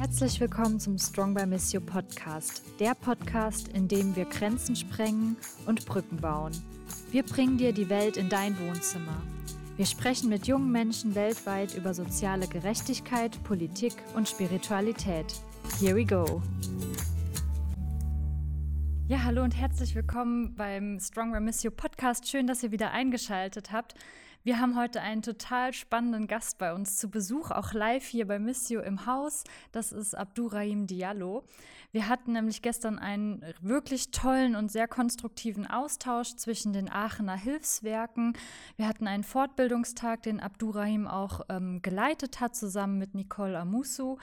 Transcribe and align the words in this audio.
Herzlich 0.00 0.40
willkommen 0.40 0.80
zum 0.80 0.96
Strong 0.96 1.34
by 1.34 1.44
Miss 1.44 1.74
You 1.74 1.80
Podcast, 1.82 2.62
der 2.80 2.94
Podcast, 2.94 3.68
in 3.68 3.86
dem 3.86 4.16
wir 4.16 4.24
Grenzen 4.24 4.74
sprengen 4.74 5.36
und 5.66 5.84
Brücken 5.84 6.16
bauen. 6.16 6.52
Wir 7.10 7.22
bringen 7.22 7.58
dir 7.58 7.74
die 7.74 7.90
Welt 7.90 8.16
in 8.16 8.30
dein 8.30 8.58
Wohnzimmer. 8.60 9.22
Wir 9.76 9.84
sprechen 9.84 10.30
mit 10.30 10.46
jungen 10.46 10.72
Menschen 10.72 11.14
weltweit 11.14 11.74
über 11.74 11.92
soziale 11.92 12.48
Gerechtigkeit, 12.48 13.44
Politik 13.44 13.92
und 14.14 14.26
Spiritualität. 14.26 15.26
Here 15.78 15.94
we 15.94 16.06
go. 16.06 16.40
Ja, 19.06 19.22
hallo 19.22 19.42
und 19.42 19.54
herzlich 19.54 19.94
willkommen 19.94 20.54
beim 20.54 20.98
Strong 20.98 21.32
by 21.32 21.40
Miss 21.40 21.62
You 21.62 21.70
Podcast. 21.70 22.26
Schön, 22.26 22.46
dass 22.46 22.62
ihr 22.62 22.70
wieder 22.70 22.92
eingeschaltet 22.92 23.70
habt. 23.70 23.94
Wir 24.42 24.58
haben 24.58 24.74
heute 24.74 25.02
einen 25.02 25.20
total 25.20 25.74
spannenden 25.74 26.26
Gast 26.26 26.56
bei 26.56 26.72
uns 26.72 26.96
zu 26.96 27.10
Besuch, 27.10 27.50
auch 27.50 27.74
live 27.74 28.06
hier 28.06 28.26
bei 28.26 28.38
Missio 28.38 28.80
im 28.80 29.04
Haus. 29.04 29.44
Das 29.70 29.92
ist 29.92 30.14
Abdurrahim 30.14 30.86
Diallo. 30.86 31.44
Wir 31.92 32.08
hatten 32.08 32.32
nämlich 32.32 32.62
gestern 32.62 32.98
einen 33.00 33.44
wirklich 33.60 34.12
tollen 34.12 34.54
und 34.54 34.70
sehr 34.70 34.86
konstruktiven 34.86 35.66
Austausch 35.66 36.36
zwischen 36.36 36.72
den 36.72 36.88
Aachener 36.90 37.36
Hilfswerken. 37.36 38.34
Wir 38.76 38.86
hatten 38.86 39.08
einen 39.08 39.24
Fortbildungstag, 39.24 40.22
den 40.22 40.38
Abdurrahim 40.38 41.08
auch 41.08 41.40
ähm, 41.48 41.82
geleitet 41.82 42.38
hat, 42.38 42.54
zusammen 42.54 42.96
mit 42.96 43.14
Nicole 43.14 43.58
Amusu. 43.58 44.18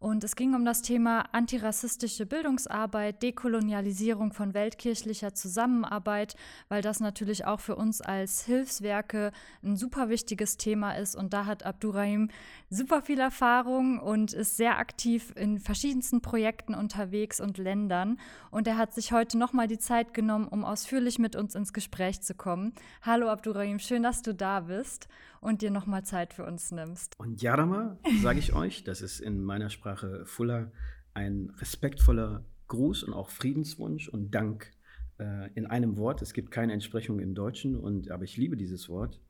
Und 0.00 0.24
es 0.24 0.34
ging 0.34 0.54
um 0.54 0.64
das 0.64 0.82
Thema 0.82 1.26
antirassistische 1.32 2.26
Bildungsarbeit, 2.26 3.22
Dekolonialisierung 3.22 4.32
von 4.32 4.52
weltkirchlicher 4.52 5.32
Zusammenarbeit, 5.32 6.34
weil 6.68 6.82
das 6.82 6.98
natürlich 6.98 7.44
auch 7.44 7.60
für 7.60 7.76
uns 7.76 8.00
als 8.00 8.44
Hilfswerke 8.44 9.30
ein 9.62 9.76
super 9.76 10.08
wichtiges 10.08 10.56
Thema 10.56 10.92
ist. 10.92 11.14
Und 11.14 11.32
da 11.32 11.46
hat 11.46 11.64
Abdurrahim 11.64 12.30
super 12.70 13.02
viel 13.02 13.20
Erfahrung 13.20 13.98
und 13.98 14.32
ist 14.32 14.56
sehr 14.56 14.78
aktiv 14.78 15.32
in 15.36 15.58
verschiedensten 15.58 16.20
Projekten 16.20 16.74
unterwegs 16.74 17.40
und 17.40 17.58
Ländern. 17.58 18.18
Und 18.50 18.66
er 18.66 18.76
hat 18.76 18.92
sich 18.92 19.12
heute 19.12 19.38
nochmal 19.38 19.68
die 19.68 19.78
Zeit 19.78 20.14
genommen, 20.14 20.48
um 20.48 20.64
ausführlich 20.64 21.18
mit 21.18 21.36
uns 21.36 21.54
ins 21.54 21.72
Gespräch 21.72 22.20
zu 22.22 22.34
kommen. 22.34 22.72
Hallo 23.02 23.28
Abdurrahim, 23.28 23.78
schön, 23.78 24.02
dass 24.02 24.22
du 24.22 24.34
da 24.34 24.60
bist 24.60 25.08
und 25.40 25.62
dir 25.62 25.70
nochmal 25.70 26.04
Zeit 26.04 26.32
für 26.34 26.44
uns 26.44 26.70
nimmst. 26.70 27.18
Und 27.18 27.42
Yarama, 27.42 27.98
sage 28.20 28.38
ich 28.38 28.52
euch, 28.52 28.84
das 28.84 29.00
ist 29.00 29.20
in 29.20 29.42
meiner 29.42 29.70
Sprache 29.70 30.24
Fuller 30.26 30.72
ein 31.14 31.52
respektvoller 31.58 32.44
Gruß 32.68 33.04
und 33.04 33.12
auch 33.12 33.28
Friedenswunsch 33.28 34.08
und 34.08 34.34
Dank 34.34 34.70
äh, 35.18 35.50
in 35.54 35.66
einem 35.66 35.98
Wort. 35.98 36.22
Es 36.22 36.32
gibt 36.32 36.50
keine 36.50 36.72
Entsprechung 36.72 37.20
im 37.20 37.34
Deutschen, 37.34 37.76
und, 37.76 38.10
aber 38.10 38.24
ich 38.24 38.36
liebe 38.36 38.56
dieses 38.56 38.88
Wort 38.88 39.20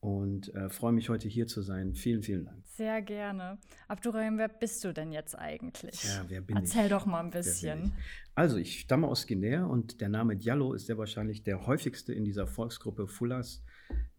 und 0.00 0.54
äh, 0.54 0.70
freue 0.70 0.92
mich 0.92 1.10
heute 1.10 1.28
hier 1.28 1.46
zu 1.46 1.60
sein. 1.60 1.94
Vielen, 1.94 2.22
vielen 2.22 2.46
Dank. 2.46 2.66
Sehr 2.66 3.02
gerne. 3.02 3.58
Abdurrahim, 3.86 4.38
wer 4.38 4.48
bist 4.48 4.82
du 4.82 4.94
denn 4.94 5.12
jetzt 5.12 5.38
eigentlich? 5.38 6.02
Ja, 6.04 6.24
wer 6.28 6.40
bin 6.40 6.56
Erzähl 6.56 6.84
ich? 6.84 6.90
doch 6.90 7.04
mal 7.04 7.20
ein 7.20 7.30
bisschen. 7.30 7.84
Ich? 7.84 7.90
Also, 8.34 8.56
ich 8.56 8.80
stamme 8.80 9.06
aus 9.06 9.26
Guinea 9.26 9.66
und 9.66 10.00
der 10.00 10.08
Name 10.08 10.36
Diallo 10.36 10.72
ist 10.72 10.86
sehr 10.86 10.96
wahrscheinlich 10.96 11.42
der 11.42 11.66
häufigste 11.66 12.14
in 12.14 12.24
dieser 12.24 12.46
Volksgruppe 12.46 13.06
Fullas, 13.06 13.62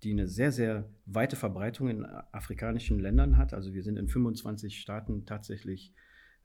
die 0.04 0.12
eine 0.12 0.28
sehr, 0.28 0.52
sehr 0.52 0.88
weite 1.06 1.36
Verbreitung 1.36 1.90
in 1.90 2.06
afrikanischen 2.06 3.00
Ländern 3.00 3.38
hat. 3.38 3.54
Also, 3.56 3.74
wir 3.74 3.82
sind 3.82 3.98
in 3.98 4.08
25 4.08 4.80
Staaten 4.80 5.26
tatsächlich 5.26 5.94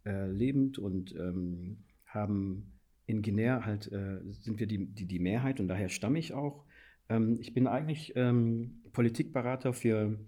äh, 0.06 0.30
lebend 0.30 0.78
und 0.78 1.14
ähm, 1.14 1.84
haben 2.06 2.72
in 3.04 3.20
Guinea 3.20 3.66
halt, 3.66 3.92
äh, 3.92 4.20
sind 4.30 4.58
wir 4.58 4.66
die, 4.66 4.86
die, 4.86 5.06
die 5.06 5.18
Mehrheit 5.18 5.60
und 5.60 5.68
daher 5.68 5.90
stamme 5.90 6.18
ich 6.18 6.32
auch. 6.32 6.64
Ähm, 7.08 7.38
ich 7.40 7.54
bin 7.54 7.66
eigentlich 7.66 8.12
ähm, 8.16 8.82
Politikberater 8.92 9.72
für 9.72 10.18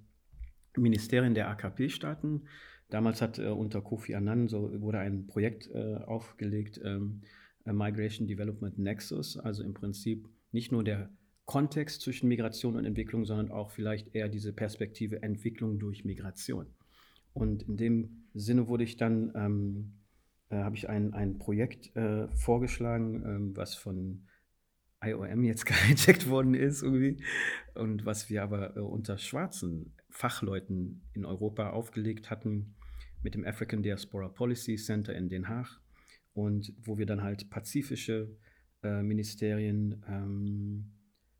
Ministerien 0.76 1.34
der 1.34 1.48
AKP-Staaten. 1.48 2.46
Damals 2.90 3.20
hat 3.20 3.38
äh, 3.38 3.48
unter 3.48 3.82
Kofi 3.82 4.14
Annan 4.14 4.48
so 4.48 4.80
wurde 4.80 4.98
ein 4.98 5.26
Projekt 5.26 5.70
äh, 5.72 5.96
aufgelegt, 5.96 6.80
ähm, 6.84 7.22
Migration 7.64 8.26
Development 8.26 8.78
Nexus, 8.78 9.36
also 9.36 9.62
im 9.62 9.74
Prinzip 9.74 10.26
nicht 10.52 10.72
nur 10.72 10.82
der 10.82 11.10
Kontext 11.44 12.02
zwischen 12.02 12.28
Migration 12.28 12.76
und 12.76 12.84
Entwicklung, 12.84 13.24
sondern 13.24 13.50
auch 13.50 13.70
vielleicht 13.70 14.14
eher 14.14 14.28
diese 14.28 14.52
Perspektive 14.52 15.22
Entwicklung 15.22 15.78
durch 15.78 16.04
Migration. 16.04 16.66
Und 17.32 17.62
in 17.62 17.76
dem 17.76 18.26
Sinne 18.34 18.68
wurde 18.68 18.84
ich 18.84 18.96
dann, 18.96 19.32
ähm, 19.34 19.92
äh, 20.50 20.56
habe 20.56 20.76
ich 20.76 20.88
ein, 20.88 21.14
ein 21.14 21.38
Projekt 21.38 21.94
äh, 21.96 22.28
vorgeschlagen, 22.28 23.22
ähm, 23.24 23.56
was 23.56 23.74
von 23.74 24.26
IOM 25.02 25.44
jetzt 25.44 25.66
gehijackt 25.66 26.28
worden 26.28 26.54
ist 26.54 26.82
irgendwie. 26.82 27.22
Und 27.74 28.04
was 28.04 28.28
wir 28.28 28.42
aber 28.42 28.76
äh, 28.76 28.80
unter 28.80 29.18
schwarzen 29.18 29.94
Fachleuten 30.10 31.02
in 31.12 31.24
Europa 31.24 31.70
aufgelegt 31.70 32.30
hatten 32.30 32.74
mit 33.22 33.34
dem 33.34 33.44
African 33.44 33.82
Diaspora 33.82 34.28
Policy 34.28 34.76
Center 34.76 35.14
in 35.14 35.28
Den 35.28 35.48
Haag 35.48 35.80
und 36.34 36.72
wo 36.82 36.98
wir 36.98 37.06
dann 37.06 37.22
halt 37.22 37.50
pazifische 37.50 38.36
äh, 38.82 39.02
Ministerien, 39.02 40.04
ähm, 40.08 40.92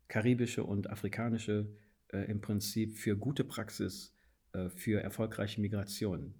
karibische 0.08 0.64
und 0.64 0.90
afrikanische 0.90 1.68
äh, 2.08 2.30
im 2.30 2.40
Prinzip 2.40 2.96
für 2.96 3.16
gute 3.16 3.44
Praxis 3.44 4.14
äh, 4.52 4.68
für 4.70 5.00
erfolgreiche 5.00 5.60
Migration, 5.60 6.34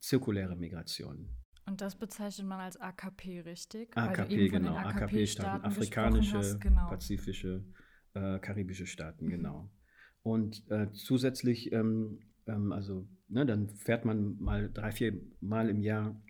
zirkuläre 0.00 0.56
Migration 0.56 1.28
und 1.68 1.80
das 1.80 1.96
bezeichnet 1.96 2.46
man 2.46 2.60
als 2.60 2.76
AKP, 2.76 3.40
richtig? 3.40 3.96
AKP, 3.96 4.48
genau. 4.48 4.74
AKP-Staaten, 4.74 5.64
AKP 5.64 5.66
afrikanische, 5.66 6.58
genau. 6.58 6.88
pazifische, 6.88 7.64
äh, 8.14 8.38
karibische 8.38 8.86
Staaten, 8.86 9.26
mhm. 9.26 9.30
genau. 9.30 9.70
Und 10.22 10.68
äh, 10.70 10.90
zusätzlich, 10.92 11.72
ähm, 11.72 12.20
ähm, 12.46 12.72
also, 12.72 13.06
ne, 13.28 13.46
dann 13.46 13.68
fährt 13.68 14.04
man 14.04 14.36
mal 14.38 14.70
drei, 14.72 14.92
vier 14.92 15.20
Mal 15.40 15.68
im 15.68 15.80
Jahr 15.80 16.20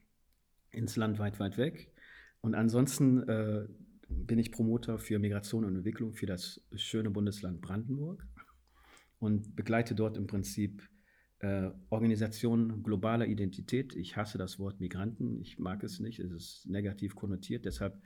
ins 0.71 0.97
Land 0.97 1.19
weit, 1.19 1.41
weit 1.41 1.57
weg. 1.59 1.93
Und 2.41 2.55
ansonsten 2.55 3.29
äh, 3.29 3.67
bin 4.09 4.39
ich 4.39 4.53
Promoter 4.53 4.99
für 4.99 5.19
Migration 5.19 5.65
und 5.65 5.77
Entwicklung 5.77 6.15
für 6.15 6.27
das 6.27 6.61
schöne 6.75 7.11
Bundesland 7.11 7.61
Brandenburg 7.61 8.27
und 9.19 9.57
begleite 9.57 9.95
dort 9.95 10.17
im 10.17 10.27
Prinzip 10.27 10.89
äh, 11.41 11.71
Organisation 11.91 12.83
globaler 12.83 13.27
Identität. 13.27 13.95
Ich 13.95 14.17
hasse 14.17 14.39
das 14.39 14.59
Wort 14.59 14.81
Migranten. 14.81 15.41
Ich 15.41 15.59
mag 15.59 15.83
es 15.85 16.01
nicht. 16.01 16.19
Es 16.19 16.33
ist 16.33 16.67
negativ 16.69 17.15
konnotiert. 17.15 17.65
Deshalb 17.65 18.01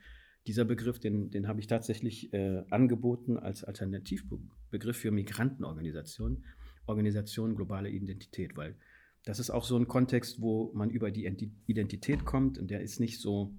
dieser 0.45 0.65
Begriff, 0.65 0.99
den, 0.99 1.31
den 1.31 1.47
habe 1.47 1.59
ich 1.59 1.67
tatsächlich 1.67 2.33
äh, 2.33 2.63
angeboten 2.69 3.37
als 3.37 3.63
Alternativbegriff 3.63 4.97
für 4.97 5.11
Migrantenorganisationen. 5.11 6.43
Organisation 6.85 7.55
globale 7.55 7.89
Identität, 7.89 8.57
weil 8.57 8.75
das 9.23 9.39
ist 9.39 9.49
auch 9.49 9.63
so 9.63 9.77
ein 9.77 9.87
Kontext, 9.87 10.41
wo 10.41 10.71
man 10.73 10.89
über 10.89 11.11
die 11.11 11.25
Identität 11.65 12.25
kommt 12.25 12.57
und 12.57 12.69
der 12.69 12.81
ist 12.81 12.99
nicht 12.99 13.21
so 13.21 13.55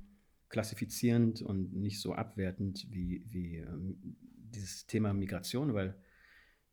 klassifizierend 0.51 1.41
und 1.41 1.73
nicht 1.73 2.01
so 2.01 2.13
abwertend 2.13 2.87
wie, 2.91 3.25
wie 3.31 3.57
ähm, 3.57 4.17
dieses 4.35 4.87
Thema 4.87 5.15
Migration, 5.15 5.73
weil 5.73 5.97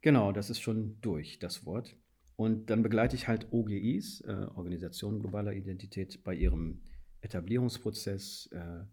genau, 0.02 0.34
das 0.34 0.50
ist 0.50 0.60
schon 0.60 1.00
durch, 1.02 1.40
das 1.40 1.66
Wort. 1.66 1.96
Und 2.42 2.72
dann 2.72 2.82
begleite 2.82 3.16
ich 3.16 3.28
halt 3.28 3.50
OGIs, 3.52 4.22
äh, 4.22 4.32
Organisationen 4.56 5.20
globaler 5.20 5.54
Identität, 5.54 6.24
bei 6.24 6.34
ihrem 6.34 6.82
Etablierungsprozess. 7.20 8.50
Äh, 8.52 8.84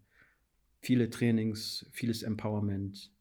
viele 0.81 1.09
Trainings, 1.09 1.89
vieles 1.91 2.21
Empowerment. 2.21 3.11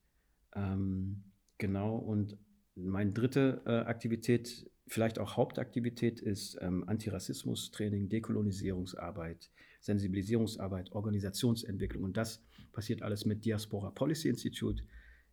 Ähm, 0.54 1.24
genau. 1.56 1.96
Und 1.96 2.36
meine 2.74 3.12
dritte 3.12 3.62
äh, 3.64 3.70
Aktivität, 3.70 4.70
vielleicht 4.86 5.18
auch 5.18 5.38
Hauptaktivität, 5.38 6.20
ist 6.20 6.58
ähm, 6.60 6.86
Antirassismus-Training, 6.86 8.10
Dekolonisierungsarbeit, 8.10 9.50
Sensibilisierungsarbeit, 9.80 10.92
Organisationsentwicklung. 10.92 12.04
Und 12.04 12.18
das 12.18 12.44
passiert 12.72 13.00
alles 13.00 13.24
mit 13.24 13.46
Diaspora 13.46 13.92
Policy 13.92 14.28
Institute. 14.28 14.84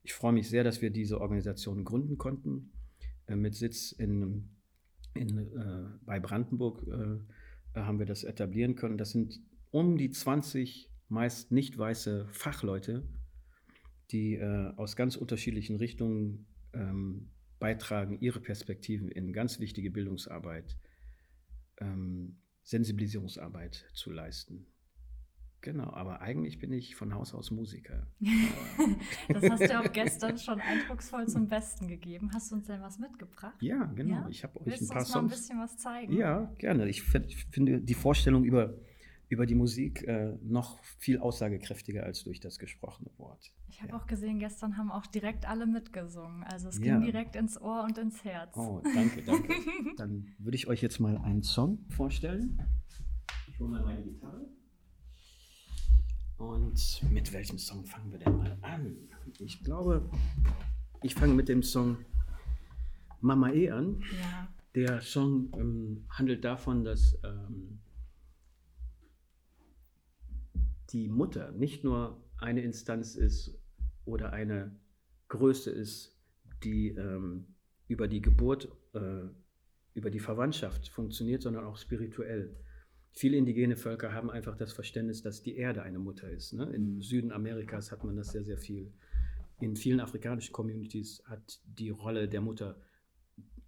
Ich 0.04 0.14
freue 0.14 0.32
mich 0.32 0.48
sehr, 0.48 0.64
dass 0.64 0.82
wir 0.82 0.90
diese 0.90 1.20
Organisation 1.20 1.84
gründen 1.84 2.18
konnten, 2.18 2.72
äh, 3.28 3.36
mit 3.36 3.56
Sitz 3.56 3.92
in 3.92 4.55
in, 5.16 5.38
äh, 5.38 5.90
bei 6.06 6.20
Brandenburg 6.20 6.86
äh, 6.88 7.80
haben 7.80 8.00
wir 8.00 8.06
das 8.06 8.24
etablieren 8.24 8.76
können. 8.76 8.98
Das 8.98 9.12
sind 9.12 9.40
um 9.72 9.98
die 9.98 10.12
20 10.12 10.90
meist 11.10 11.52
nicht 11.52 11.78
weiße 11.78 12.28
Fachleute, 12.30 13.08
die 14.12 14.36
äh, 14.36 14.74
aus 14.76 14.96
ganz 14.96 15.16
unterschiedlichen 15.16 15.78
Richtungen 15.78 16.48
ähm, 16.74 17.32
beitragen, 17.60 18.20
ihre 18.20 18.40
Perspektiven 18.40 19.10
in 19.10 19.34
ganz 19.34 19.60
wichtige 19.60 19.92
Bildungsarbeit, 19.92 20.78
ähm, 21.80 22.38
Sensibilisierungsarbeit 22.64 23.86
zu 23.94 24.12
leisten. 24.12 24.68
Genau, 25.66 25.92
aber 25.94 26.22
eigentlich 26.22 26.60
bin 26.60 26.72
ich 26.72 26.96
von 26.96 27.16
Haus 27.16 27.34
aus 27.34 27.50
Musiker. 27.50 28.06
das 29.30 29.50
hast 29.50 29.62
du 29.62 29.80
auch 29.80 29.92
gestern 29.92 30.38
schon 30.38 30.62
eindrucksvoll 30.62 31.28
zum 31.28 31.48
Besten 31.48 31.88
gegeben. 31.88 32.30
Hast 32.36 32.52
du 32.52 32.56
uns 32.58 32.68
denn 32.68 32.82
was 32.82 33.00
mitgebracht? 33.00 33.56
Ja, 33.62 33.86
genau. 33.96 34.14
Ja? 34.14 34.28
Ich 34.30 34.44
habe 34.44 34.60
euch 34.60 34.68
Willst 34.68 34.84
ein 34.84 34.88
paar 34.90 35.00
uns 35.00 35.08
Songs. 35.10 35.16
Mal 35.16 35.22
ein 35.22 35.30
bisschen 35.30 35.60
was 35.60 35.78
zeigen? 35.78 36.14
Ja, 36.14 36.54
gerne. 36.60 36.88
Ich 36.88 37.02
finde 37.02 37.82
die 37.82 37.94
Vorstellung 37.96 38.44
über, 38.44 38.76
über 39.28 39.48
die 39.48 39.56
Musik 39.56 40.04
äh, 40.04 40.38
noch 40.44 40.84
viel 41.00 41.18
aussagekräftiger 41.18 42.04
als 42.04 42.24
durch 42.24 42.40
das 42.40 42.60
gesprochene 42.60 43.10
Wort. 43.18 43.52
Ich 43.68 43.82
habe 43.82 43.94
ja. 43.94 43.98
auch 43.98 44.06
gesehen, 44.06 44.38
gestern 44.38 44.78
haben 44.78 44.92
auch 44.92 45.08
direkt 45.08 45.50
alle 45.50 45.66
mitgesungen. 45.66 46.44
Also 46.44 46.70
es 46.70 46.80
ging 46.80 47.02
direkt 47.02 47.36
ins 47.36 47.60
Ohr 47.60 47.84
und 47.86 47.98
ins 47.98 48.24
Herz. 48.24 48.56
Oh, 48.56 48.84
danke, 48.94 49.24
danke. 49.24 49.52
Dann 49.98 50.28
würde 50.38 50.58
ich 50.58 50.68
euch 50.68 50.84
jetzt 50.84 51.00
mal 51.00 51.18
einen 51.18 51.42
Song 51.42 51.80
vorstellen. 51.90 52.62
Ich 53.48 53.60
hole 53.60 53.72
mal 53.72 53.82
meine 53.84 54.04
Gitarre. 54.04 54.46
Und 56.38 57.02
mit 57.12 57.32
welchem 57.32 57.58
Song 57.58 57.86
fangen 57.86 58.12
wir 58.12 58.20
denn 58.20 58.38
mal 58.38 58.58
an? 58.62 58.98
Ich 59.40 59.64
glaube, 59.64 60.10
ich 61.02 61.16
fange 61.16 61.34
mit 61.34 61.48
dem 61.48 61.64
Song 61.64 61.98
Mama 63.22 63.52
E 63.52 63.70
an. 63.72 64.02
Ja. 64.02 64.48
Der 64.76 65.02
Song 65.02 65.52
ähm, 65.58 66.06
handelt 66.10 66.44
davon, 66.44 66.84
dass 66.84 67.18
ähm, 67.24 67.80
die 70.90 71.08
Mutter 71.08 71.52
nicht 71.52 71.84
nur 71.84 72.22
eine 72.38 72.62
Instanz 72.62 73.16
ist 73.16 73.58
oder 74.04 74.34
eine 74.34 74.76
Größe 75.30 75.72
ist, 75.72 76.18
die 76.64 76.90
ähm, 76.90 77.48
über 77.88 78.08
die 78.08 78.22
Geburt, 78.22 78.70
äh, 78.94 79.30
über 79.94 80.10
die 80.10 80.20
Verwandtschaft 80.20 80.90
funktioniert, 80.90 81.42
sondern 81.42 81.66
auch 81.66 81.78
spirituell. 81.78 82.56
Viele 83.18 83.38
indigene 83.38 83.78
Völker 83.78 84.12
haben 84.12 84.30
einfach 84.30 84.58
das 84.58 84.74
Verständnis, 84.74 85.22
dass 85.22 85.42
die 85.42 85.56
Erde 85.56 85.84
eine 85.84 86.00
Mutter 86.00 86.30
ist. 86.30 86.52
Ne? 86.52 86.66
Im 86.76 87.02
Süden 87.02 87.32
Amerikas 87.32 87.92
hat 87.92 88.04
man 88.04 88.18
das 88.18 88.34
sehr, 88.34 88.44
sehr 88.44 88.58
viel. 88.58 88.92
In 89.62 89.78
vielen 89.78 90.02
afrikanischen 90.02 90.52
Communities 90.52 91.24
hat 91.26 91.62
die 91.66 91.90
Rolle 91.90 92.28
der 92.28 92.42
Mutter 92.42 92.78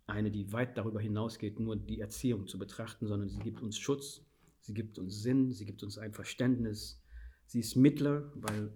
eine, 0.05 0.31
die 0.31 0.51
weit 0.51 0.77
darüber 0.77 0.99
hinausgeht, 0.99 1.61
nur 1.61 1.77
die 1.77 2.01
Erziehung 2.01 2.47
zu 2.47 2.59
betrachten, 2.59 3.07
sondern 3.07 3.29
sie 3.29 3.39
gibt 3.39 3.61
uns 3.61 3.77
Schutz, 3.77 4.25
sie 4.59 4.73
gibt 4.73 4.99
uns 4.99 5.21
Sinn, 5.21 5.53
sie 5.53 5.65
gibt 5.65 5.81
uns 5.81 5.97
ein 5.97 6.13
Verständnis. 6.13 7.01
Sie 7.45 7.61
ist 7.61 7.77
Mittler, 7.77 8.29
weil 8.35 8.73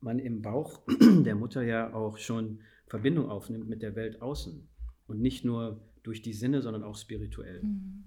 man 0.00 0.18
im 0.18 0.40
Bauch 0.40 0.80
der 1.00 1.34
Mutter 1.34 1.62
ja 1.62 1.92
auch 1.92 2.16
schon 2.16 2.60
Verbindung 2.86 3.28
aufnimmt 3.28 3.68
mit 3.68 3.82
der 3.82 3.94
Welt 3.96 4.22
außen 4.22 4.66
und 5.08 5.20
nicht 5.20 5.44
nur 5.44 5.86
durch 6.02 6.22
die 6.22 6.32
Sinne, 6.32 6.62
sondern 6.62 6.84
auch 6.84 6.96
spirituell. 6.96 7.62
Mhm. 7.62 8.04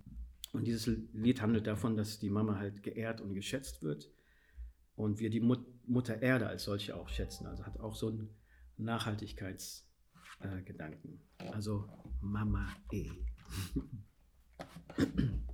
Und 0.52 0.66
dieses 0.66 0.88
Lied 1.14 1.42
handelt 1.42 1.68
davon, 1.68 1.96
dass 1.96 2.20
die 2.20 2.30
Mama 2.30 2.58
halt 2.58 2.84
geehrt 2.84 3.22
und 3.22 3.34
geschätzt 3.34 3.82
wird 3.84 4.12
und 4.96 5.20
wir 5.20 5.30
die 5.30 5.40
Mut 5.40 5.66
Mutter 5.88 6.22
Erde 6.22 6.48
als 6.48 6.66
solche 6.66 6.94
auch 6.96 7.08
schätzen. 7.10 7.48
Also 7.48 7.66
hat 7.66 7.80
auch 7.80 7.96
so 7.96 8.10
einen 8.10 8.30
Nachhaltigkeitsgedanken. 8.78 11.22
Äh, 11.40 11.50
also 11.50 11.86
Mama 12.22 12.68
E. 12.92 13.10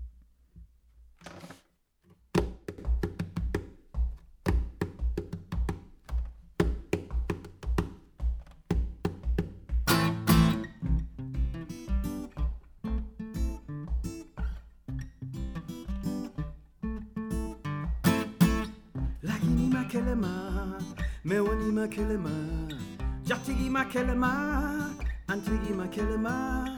Makilima, 21.86 22.32
Jatigi 23.26 23.70
Makilima, 23.70 24.92
Antigi 25.28 25.72
Makilima, 25.72 26.76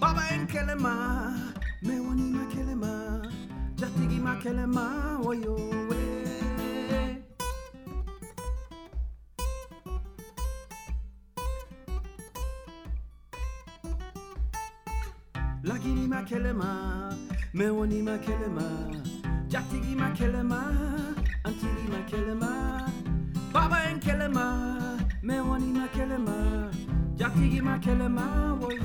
Baba 0.00 0.22
and 0.30 0.48
Kilima, 0.48 1.36
Mewani 1.84 2.32
Makilima, 2.32 3.30
Jatigi 3.76 4.18
Makilima, 4.18 5.20
Oyo. 5.26 5.58
Lagini 15.64 16.08
Makilima, 16.08 17.14
Mewani 17.52 18.02
Makilima, 18.02 18.66
Jatigi 19.48 19.94
Mewani 25.50 25.72
makelema 25.72 26.70
Jatigi 27.14 27.60
makelema 27.62 28.54
Woy 28.62 28.78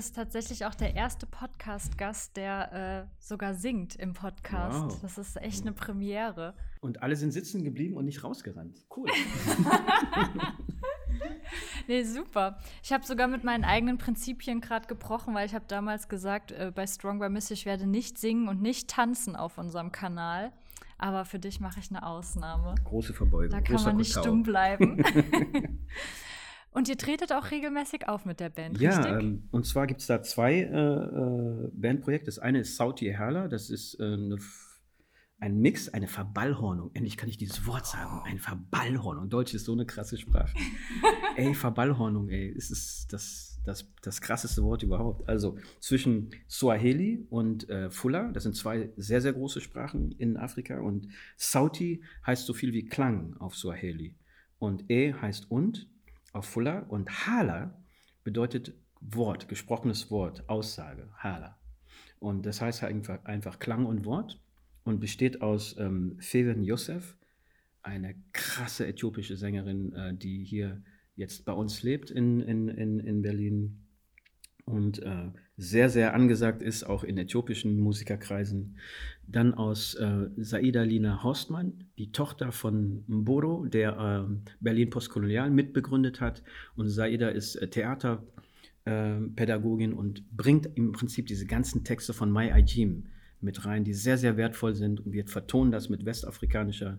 bist 0.00 0.16
tatsächlich 0.16 0.64
auch 0.64 0.74
der 0.74 0.96
erste 0.96 1.26
Podcast-Gast, 1.26 2.34
der 2.34 3.06
äh, 3.10 3.22
sogar 3.22 3.52
singt 3.52 3.96
im 3.96 4.14
Podcast. 4.14 4.82
Wow. 4.82 4.98
Das 5.02 5.18
ist 5.18 5.36
echt 5.36 5.60
eine 5.60 5.74
Premiere. 5.74 6.54
Und 6.80 7.02
alle 7.02 7.16
sind 7.16 7.32
sitzen 7.32 7.62
geblieben 7.64 7.98
und 7.98 8.06
nicht 8.06 8.24
rausgerannt. 8.24 8.86
Cool. 8.96 9.10
Nee, 11.88 12.04
super. 12.04 12.58
Ich 12.84 12.92
habe 12.92 13.04
sogar 13.04 13.26
mit 13.26 13.42
meinen 13.42 13.64
eigenen 13.64 13.98
Prinzipien 13.98 14.60
gerade 14.60 14.86
gebrochen, 14.86 15.34
weil 15.34 15.46
ich 15.46 15.54
habe 15.54 15.64
damals 15.66 16.08
gesagt, 16.08 16.52
äh, 16.52 16.70
bei 16.72 16.86
Strong 16.86 17.18
by 17.18 17.28
Miss, 17.28 17.50
ich 17.50 17.66
werde 17.66 17.86
nicht 17.86 18.16
singen 18.16 18.48
und 18.48 18.62
nicht 18.62 18.88
tanzen 18.88 19.34
auf 19.34 19.58
unserem 19.58 19.90
Kanal. 19.90 20.52
Aber 20.98 21.24
für 21.24 21.40
dich 21.40 21.58
mache 21.58 21.80
ich 21.80 21.90
eine 21.90 22.06
Ausnahme. 22.06 22.76
Große 22.84 23.12
Verbeugung. 23.12 23.50
Da 23.50 23.60
kann 23.60 23.74
großer 23.74 23.88
man 23.88 23.96
nicht 23.96 24.14
Kotau. 24.14 24.22
stumm 24.22 24.42
bleiben. 24.44 25.02
und 26.72 26.88
ihr 26.88 26.96
tretet 26.96 27.32
auch 27.32 27.50
regelmäßig 27.50 28.08
auf 28.08 28.24
mit 28.24 28.40
der 28.40 28.50
Band, 28.50 28.80
Ja, 28.80 28.96
richtig? 28.96 29.22
ähm, 29.22 29.48
und 29.50 29.66
zwar 29.66 29.86
gibt 29.86 30.00
es 30.00 30.06
da 30.06 30.22
zwei 30.22 30.60
äh, 30.60 30.66
äh, 30.66 31.68
Bandprojekte. 31.72 32.26
Das 32.26 32.38
eine 32.38 32.60
ist 32.60 32.76
Sauti 32.76 33.06
Herla, 33.06 33.48
das 33.48 33.70
ist 33.70 33.98
äh, 34.00 34.04
eine, 34.04 34.38
ein 35.38 35.58
Mix, 35.58 35.88
eine 35.88 36.06
Verballhornung. 36.06 36.90
Endlich 36.94 37.16
kann 37.16 37.28
ich 37.28 37.38
dieses 37.38 37.66
Wort 37.66 37.86
sagen, 37.86 38.22
eine 38.24 38.38
Verballhornung. 38.38 39.28
Deutsch 39.30 39.54
ist 39.54 39.64
so 39.64 39.72
eine 39.72 39.86
krasse 39.86 40.16
Sprache. 40.18 40.54
ey, 41.36 41.54
Verballhornung, 41.54 42.28
ey, 42.28 42.54
es 42.56 42.70
ist 42.70 43.12
das, 43.12 43.60
das, 43.64 43.90
das 44.02 44.20
krasseste 44.20 44.62
Wort 44.62 44.82
überhaupt. 44.82 45.28
Also 45.28 45.56
zwischen 45.80 46.30
Swahili 46.48 47.26
und 47.30 47.68
äh, 47.68 47.90
Fula, 47.90 48.30
das 48.32 48.42
sind 48.44 48.54
zwei 48.54 48.90
sehr, 48.96 49.20
sehr 49.20 49.32
große 49.32 49.60
Sprachen 49.60 50.12
in 50.12 50.36
Afrika. 50.36 50.78
Und 50.80 51.08
Sauti 51.36 52.02
heißt 52.26 52.46
so 52.46 52.52
viel 52.52 52.72
wie 52.72 52.84
Klang 52.84 53.36
auf 53.38 53.56
Swahili. 53.56 54.14
Und 54.58 54.90
E 54.90 55.14
heißt 55.14 55.50
und 55.50 55.88
auf 56.32 56.46
Fula. 56.46 56.80
Und 56.88 57.26
Hala 57.26 57.82
bedeutet 58.24 58.74
Wort, 59.00 59.48
gesprochenes 59.48 60.10
Wort, 60.10 60.48
Aussage, 60.48 61.08
Hala. 61.16 61.58
Und 62.18 62.44
das 62.44 62.60
heißt 62.60 62.84
einfach, 62.84 63.24
einfach 63.24 63.58
Klang 63.58 63.86
und 63.86 64.04
Wort 64.04 64.40
und 64.84 65.00
besteht 65.00 65.42
aus 65.42 65.76
ähm, 65.78 66.16
Feven 66.20 66.62
Yosef, 66.62 67.16
eine 67.82 68.14
krasse 68.32 68.86
äthiopische 68.86 69.36
Sängerin, 69.36 69.92
äh, 69.94 70.14
die 70.14 70.44
hier 70.44 70.82
jetzt 71.16 71.44
bei 71.44 71.52
uns 71.52 71.82
lebt 71.82 72.10
in, 72.10 72.40
in, 72.40 72.68
in, 72.68 73.00
in 73.00 73.22
Berlin. 73.22 73.86
Und 74.70 75.02
äh, 75.02 75.30
sehr, 75.56 75.88
sehr 75.90 76.14
angesagt 76.14 76.62
ist, 76.62 76.84
auch 76.84 77.02
in 77.04 77.18
äthiopischen 77.18 77.78
Musikerkreisen. 77.80 78.76
Dann 79.26 79.52
aus 79.54 79.94
äh, 79.94 80.28
Saida 80.36 80.82
Lina 80.82 81.22
Horstmann, 81.22 81.84
die 81.98 82.12
Tochter 82.12 82.52
von 82.52 83.04
Mboro, 83.06 83.66
der 83.66 83.98
äh, 83.98 84.24
Berlin 84.60 84.90
Postkolonial 84.90 85.50
mitbegründet 85.50 86.20
hat. 86.20 86.42
Und 86.76 86.88
Saida 86.88 87.28
ist 87.28 87.56
äh, 87.56 87.68
Theaterpädagogin 87.68 89.92
und 89.92 90.24
bringt 90.36 90.68
im 90.74 90.92
Prinzip 90.92 91.26
diese 91.26 91.46
ganzen 91.46 91.84
Texte 91.84 92.14
von 92.14 92.30
Mai 92.30 92.54
Ajim 92.54 93.06
mit 93.40 93.66
rein, 93.66 93.84
die 93.84 93.94
sehr, 93.94 94.18
sehr 94.18 94.36
wertvoll 94.36 94.74
sind. 94.74 95.00
Und 95.04 95.12
wir 95.12 95.26
vertonen 95.26 95.72
das 95.72 95.88
mit 95.88 96.04
westafrikanischer 96.04 96.98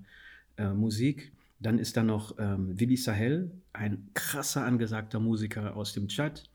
äh, 0.58 0.74
Musik. 0.74 1.32
Dann 1.60 1.78
ist 1.78 1.96
da 1.96 2.04
noch 2.04 2.36
ähm, 2.40 2.80
Willi 2.80 2.98
Sahel, 2.98 3.52
ein 3.72 4.10
krasser 4.14 4.66
angesagter 4.66 5.20
Musiker 5.20 5.76
aus 5.76 5.94
dem 5.94 6.08
Tschad, 6.08 6.50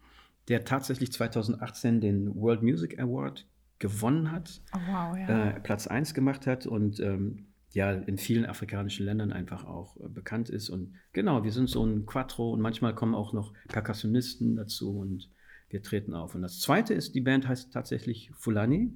der 0.49 0.65
tatsächlich 0.65 1.13
2018 1.13 2.01
den 2.01 2.35
World 2.35 2.63
Music 2.63 2.99
Award 2.99 3.47
gewonnen 3.79 4.31
hat, 4.33 4.63
oh, 4.75 4.79
wow, 4.87 5.17
ja. 5.17 5.51
äh, 5.51 5.61
Platz 5.61 5.87
1 5.87 6.15
gemacht 6.15 6.47
hat 6.47 6.67
und 6.67 7.01
ähm, 7.01 7.47
ja 7.73 7.93
in 7.93 8.17
vielen 8.17 8.47
afrikanischen 8.47 9.05
Ländern 9.05 9.33
einfach 9.33 9.65
auch 9.65 9.97
äh, 10.01 10.09
bekannt 10.09 10.49
ist. 10.49 10.71
Und 10.71 10.95
genau, 11.13 11.45
wir 11.45 11.53
sind 11.53 11.69
so 11.69 11.85
ein 11.85 12.07
Quattro 12.07 12.53
und 12.53 12.61
manchmal 12.61 12.95
kommen 12.95 13.15
auch 13.15 13.33
noch 13.33 13.53
Perkussionisten 13.69 14.57
dazu 14.57 14.99
und 14.99 15.29
wir 15.69 15.83
treten 15.83 16.15
auf. 16.15 16.35
Und 16.35 16.43
das 16.43 16.61
zweite 16.61 16.95
ist, 16.95 17.15
die 17.15 17.21
Band 17.21 17.47
heißt 17.47 17.73
tatsächlich 17.73 18.31
Fulani 18.35 18.93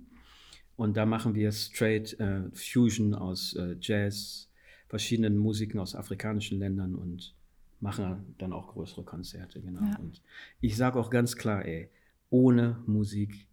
und 0.76 0.96
da 0.96 1.04
machen 1.04 1.34
wir 1.34 1.52
straight 1.52 2.18
äh, 2.20 2.44
Fusion 2.54 3.14
aus 3.14 3.54
äh, 3.54 3.76
Jazz, 3.80 4.50
verschiedenen 4.88 5.36
Musiken 5.36 5.78
aus 5.78 5.94
afrikanischen 5.94 6.58
Ländern 6.58 6.94
und 6.94 7.34
machen 7.80 8.34
dann 8.38 8.52
auch 8.52 8.68
größere 8.68 9.04
Konzerte, 9.04 9.60
genau. 9.60 9.82
Ja. 9.82 9.98
Und 9.98 10.22
ich 10.60 10.76
sage 10.76 10.98
auch 10.98 11.10
ganz 11.10 11.36
klar, 11.36 11.64
ey, 11.64 11.90
ohne 12.28 12.82
Musik 12.86 13.46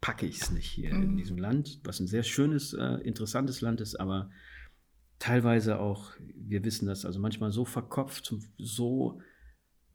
packe 0.00 0.26
ich 0.26 0.40
es 0.40 0.50
nicht 0.50 0.68
hier 0.68 0.94
mhm. 0.94 1.02
in 1.02 1.16
diesem 1.16 1.38
Land, 1.38 1.80
was 1.84 2.00
ein 2.00 2.06
sehr 2.06 2.22
schönes, 2.22 2.74
äh, 2.74 2.94
interessantes 3.02 3.60
Land 3.60 3.80
ist, 3.80 3.96
aber 3.96 4.30
teilweise 5.18 5.78
auch, 5.78 6.12
wir 6.18 6.64
wissen 6.64 6.86
das, 6.86 7.04
also 7.04 7.20
manchmal 7.20 7.52
so 7.52 7.64
verkopft, 7.64 8.34
so 8.58 9.20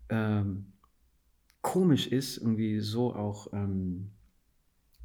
ähm, 0.09 0.71
komisch 1.61 2.07
ist, 2.07 2.37
irgendwie 2.37 2.79
so 2.79 3.13
auch, 3.13 3.51
ähm, 3.51 4.11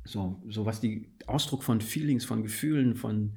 so, 0.04 0.40
so 0.48 0.64
was 0.64 0.80
die 0.80 1.10
Ausdruck 1.26 1.64
von 1.64 1.80
Feelings, 1.80 2.24
von 2.24 2.42
Gefühlen, 2.42 2.94
von 2.94 3.36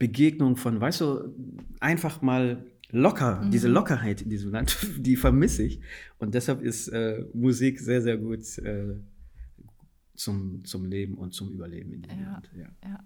Begegnung, 0.00 0.56
von, 0.56 0.80
weißt 0.80 1.00
du, 1.02 1.34
einfach 1.78 2.22
mal 2.22 2.66
locker, 2.92 3.40
mhm. 3.40 3.50
diese 3.50 3.68
Lockerheit 3.68 4.22
in 4.22 4.30
diesem 4.30 4.50
Land, 4.50 4.76
die 4.98 5.16
vermisse 5.16 5.62
ich. 5.62 5.80
Und 6.18 6.34
deshalb 6.34 6.62
ist 6.62 6.88
äh, 6.88 7.24
Musik 7.32 7.80
sehr, 7.80 8.02
sehr 8.02 8.16
gut 8.16 8.58
äh, 8.58 8.96
zum, 10.14 10.64
zum 10.64 10.84
Leben 10.84 11.14
und 11.14 11.32
zum 11.32 11.50
Überleben 11.50 11.92
in 11.92 12.02
diesem 12.02 12.22
ja, 12.22 12.32
Land. 12.32 12.50
Ja. 12.54 12.66
ja. 12.84 13.00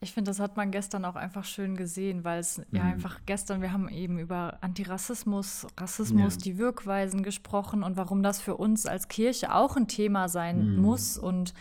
Ich 0.00 0.12
finde, 0.12 0.30
das 0.30 0.40
hat 0.40 0.56
man 0.56 0.70
gestern 0.70 1.04
auch 1.04 1.16
einfach 1.16 1.44
schön 1.44 1.74
gesehen, 1.74 2.22
weil 2.22 2.40
es 2.40 2.58
mhm. 2.58 2.64
ja 2.72 2.82
einfach 2.84 3.20
gestern, 3.26 3.62
wir 3.62 3.72
haben 3.72 3.88
eben 3.88 4.18
über 4.18 4.62
Antirassismus, 4.62 5.66
Rassismus, 5.78 6.34
ja. 6.34 6.40
die 6.42 6.58
Wirkweisen 6.58 7.22
gesprochen 7.22 7.82
und 7.82 7.96
warum 7.96 8.22
das 8.22 8.40
für 8.40 8.56
uns 8.56 8.86
als 8.86 9.08
Kirche 9.08 9.54
auch 9.54 9.76
ein 9.76 9.88
Thema 9.88 10.28
sein 10.28 10.74
mhm. 10.74 10.82
muss. 10.82 11.16
Und 11.18 11.54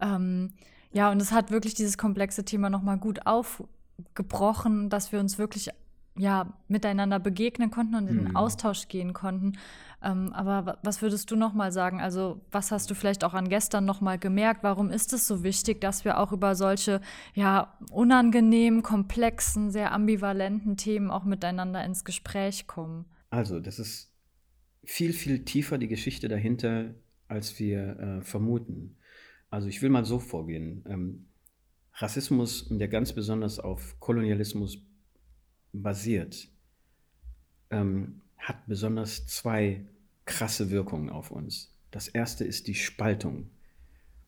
ähm, 0.00 0.50
ja, 0.92 1.10
und 1.10 1.20
es 1.20 1.32
hat 1.32 1.50
wirklich 1.50 1.74
dieses 1.74 1.98
komplexe 1.98 2.44
Thema 2.44 2.70
nochmal 2.70 2.98
gut 2.98 3.26
aufgebrochen, 3.26 4.88
dass 4.88 5.12
wir 5.12 5.20
uns 5.20 5.38
wirklich 5.38 5.70
ja, 6.16 6.52
miteinander 6.68 7.18
begegnen 7.18 7.70
konnten 7.70 7.96
und 7.96 8.06
in 8.06 8.16
den 8.16 8.28
mhm. 8.28 8.36
Austausch 8.36 8.88
gehen 8.88 9.12
konnten. 9.12 9.54
Ähm, 10.02 10.32
aber 10.32 10.78
was 10.82 11.02
würdest 11.02 11.30
du 11.30 11.36
noch 11.36 11.54
mal 11.54 11.72
sagen? 11.72 12.00
Also 12.00 12.40
was 12.50 12.70
hast 12.70 12.90
du 12.90 12.94
vielleicht 12.94 13.24
auch 13.24 13.34
an 13.34 13.48
gestern 13.48 13.84
noch 13.84 14.00
mal 14.00 14.18
gemerkt? 14.18 14.62
Warum 14.62 14.90
ist 14.90 15.12
es 15.12 15.26
so 15.26 15.42
wichtig, 15.42 15.80
dass 15.80 16.04
wir 16.04 16.18
auch 16.18 16.32
über 16.32 16.54
solche 16.54 17.00
ja 17.34 17.76
unangenehmen, 17.90 18.82
komplexen, 18.82 19.70
sehr 19.70 19.92
ambivalenten 19.92 20.76
Themen 20.76 21.10
auch 21.10 21.24
miteinander 21.24 21.84
ins 21.84 22.04
Gespräch 22.04 22.66
kommen? 22.66 23.06
Also 23.30 23.58
das 23.58 23.78
ist 23.78 24.12
viel 24.84 25.12
viel 25.12 25.44
tiefer 25.44 25.78
die 25.78 25.88
Geschichte 25.88 26.28
dahinter, 26.28 26.94
als 27.26 27.58
wir 27.58 27.98
äh, 27.98 28.20
vermuten. 28.20 28.98
Also 29.50 29.68
ich 29.68 29.82
will 29.82 29.90
mal 29.90 30.04
so 30.04 30.18
vorgehen. 30.18 30.84
Ähm, 30.86 31.28
Rassismus, 31.94 32.68
der 32.70 32.88
ganz 32.88 33.12
besonders 33.12 33.58
auf 33.58 33.98
Kolonialismus 34.00 34.78
basiert, 35.82 36.48
ähm, 37.70 38.20
hat 38.38 38.66
besonders 38.66 39.26
zwei 39.26 39.84
krasse 40.24 40.70
Wirkungen 40.70 41.10
auf 41.10 41.30
uns. 41.30 41.72
Das 41.90 42.08
erste 42.08 42.44
ist 42.44 42.66
die 42.66 42.74
Spaltung. 42.74 43.50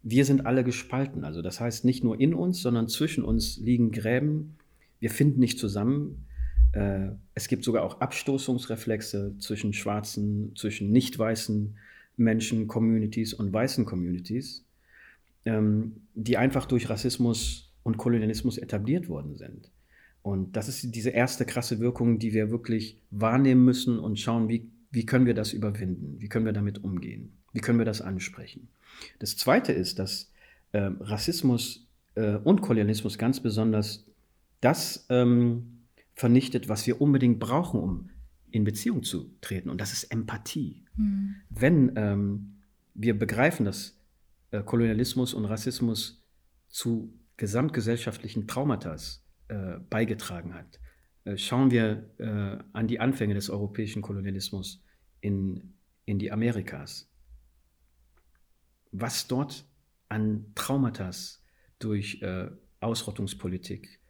Wir 0.02 0.24
sind 0.24 0.46
alle 0.46 0.62
gespalten, 0.62 1.24
also 1.24 1.42
das 1.42 1.60
heißt 1.60 1.84
nicht 1.84 2.04
nur 2.04 2.20
in 2.20 2.34
uns, 2.34 2.62
sondern 2.62 2.88
zwischen 2.88 3.24
uns 3.24 3.56
liegen 3.56 3.90
Gräben. 3.90 4.56
Wir 5.00 5.10
finden 5.10 5.40
nicht 5.40 5.58
zusammen. 5.58 6.26
Äh, 6.72 7.08
es 7.34 7.48
gibt 7.48 7.64
sogar 7.64 7.82
auch 7.82 8.00
Abstoßungsreflexe 8.00 9.34
zwischen 9.38 9.72
schwarzen, 9.72 10.54
zwischen 10.54 10.92
nicht 10.92 11.18
weißen 11.18 11.76
Menschen, 12.16 12.66
Communities 12.68 13.34
und 13.34 13.52
weißen 13.52 13.84
Communities, 13.84 14.64
ähm, 15.44 15.96
die 16.14 16.36
einfach 16.36 16.66
durch 16.66 16.88
Rassismus 16.88 17.72
und 17.82 17.96
Kolonialismus 17.96 18.58
etabliert 18.58 19.08
worden 19.08 19.36
sind. 19.36 19.70
Und 20.26 20.56
das 20.56 20.66
ist 20.66 20.92
diese 20.92 21.10
erste 21.10 21.44
krasse 21.44 21.78
Wirkung, 21.78 22.18
die 22.18 22.32
wir 22.32 22.50
wirklich 22.50 23.00
wahrnehmen 23.12 23.64
müssen 23.64 24.00
und 24.00 24.18
schauen, 24.18 24.48
wie, 24.48 24.68
wie 24.90 25.06
können 25.06 25.24
wir 25.24 25.34
das 25.34 25.52
überwinden? 25.52 26.16
Wie 26.18 26.28
können 26.28 26.44
wir 26.44 26.52
damit 26.52 26.82
umgehen? 26.82 27.38
Wie 27.52 27.60
können 27.60 27.78
wir 27.78 27.84
das 27.84 28.00
ansprechen? 28.00 28.66
Das 29.20 29.36
zweite 29.36 29.72
ist, 29.72 30.00
dass 30.00 30.32
äh, 30.72 30.90
Rassismus 30.98 31.86
äh, 32.16 32.38
und 32.38 32.60
Kolonialismus 32.60 33.18
ganz 33.18 33.38
besonders 33.38 34.04
das 34.60 35.06
ähm, 35.10 35.82
vernichtet, 36.14 36.68
was 36.68 36.88
wir 36.88 37.00
unbedingt 37.00 37.38
brauchen, 37.38 37.78
um 37.78 38.10
in 38.50 38.64
Beziehung 38.64 39.04
zu 39.04 39.30
treten. 39.40 39.70
Und 39.70 39.80
das 39.80 39.92
ist 39.92 40.10
Empathie. 40.10 40.86
Mhm. 40.96 41.36
Wenn 41.50 41.92
ähm, 41.94 42.56
wir 42.94 43.16
begreifen, 43.16 43.64
dass 43.64 43.96
äh, 44.50 44.60
Kolonialismus 44.60 45.34
und 45.34 45.44
Rassismus 45.44 46.20
zu 46.68 47.14
gesamtgesellschaftlichen 47.36 48.48
Traumata 48.48 48.96
äh, 49.48 49.78
beigetragen 49.90 50.54
hat. 50.54 50.80
Äh, 51.26 51.36
schauen 51.36 51.70
wir 51.70 52.10
äh, 52.18 52.62
an 52.72 52.86
die 52.86 53.00
Anfänge 53.00 53.34
des 53.34 53.50
europäischen 53.50 54.00
Kolonialismus 54.00 54.82
in, 55.20 55.74
in 56.04 56.18
die 56.18 56.30
Amerikas. 56.32 57.10
Was 58.92 59.26
dort 59.26 59.68
an 60.08 60.46
Traumata 60.54 61.10
durch 61.78 62.22
äh, 62.22 62.48
Ausrottungspolitik, 62.80 64.00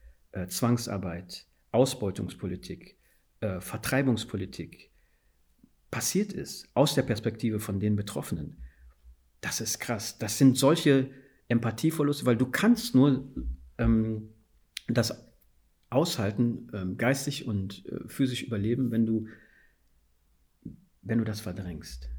Zwangsarbeit, 0.48 1.46
Ausbeutungspolitik, 1.70 2.98
Vertreibungspolitik 3.40 4.90
passiert 5.90 6.34
ist, 6.34 6.68
aus 6.74 6.94
der 6.94 7.04
Perspektive 7.04 7.58
von 7.58 7.80
den 7.80 7.96
Betroffenen, 7.96 8.62
das 9.40 9.62
ist 9.62 9.78
krass. 9.78 10.18
Das 10.18 10.36
sind 10.36 10.58
solche 10.58 11.10
Empathieverluste, 11.48 12.26
weil 12.26 12.36
du 12.36 12.50
kannst 12.50 12.94
nur 12.94 13.32
ähm, 13.78 14.34
das 14.86 15.26
aushalten, 15.90 16.68
ähm, 16.72 16.96
geistig 16.96 17.46
und 17.46 17.84
äh, 17.86 18.08
physisch 18.08 18.42
überleben, 18.42 18.90
wenn 18.90 19.06
du, 19.06 19.26
wenn 21.02 21.18
du 21.18 21.24
das 21.24 21.40
verdrängst. 21.40 22.10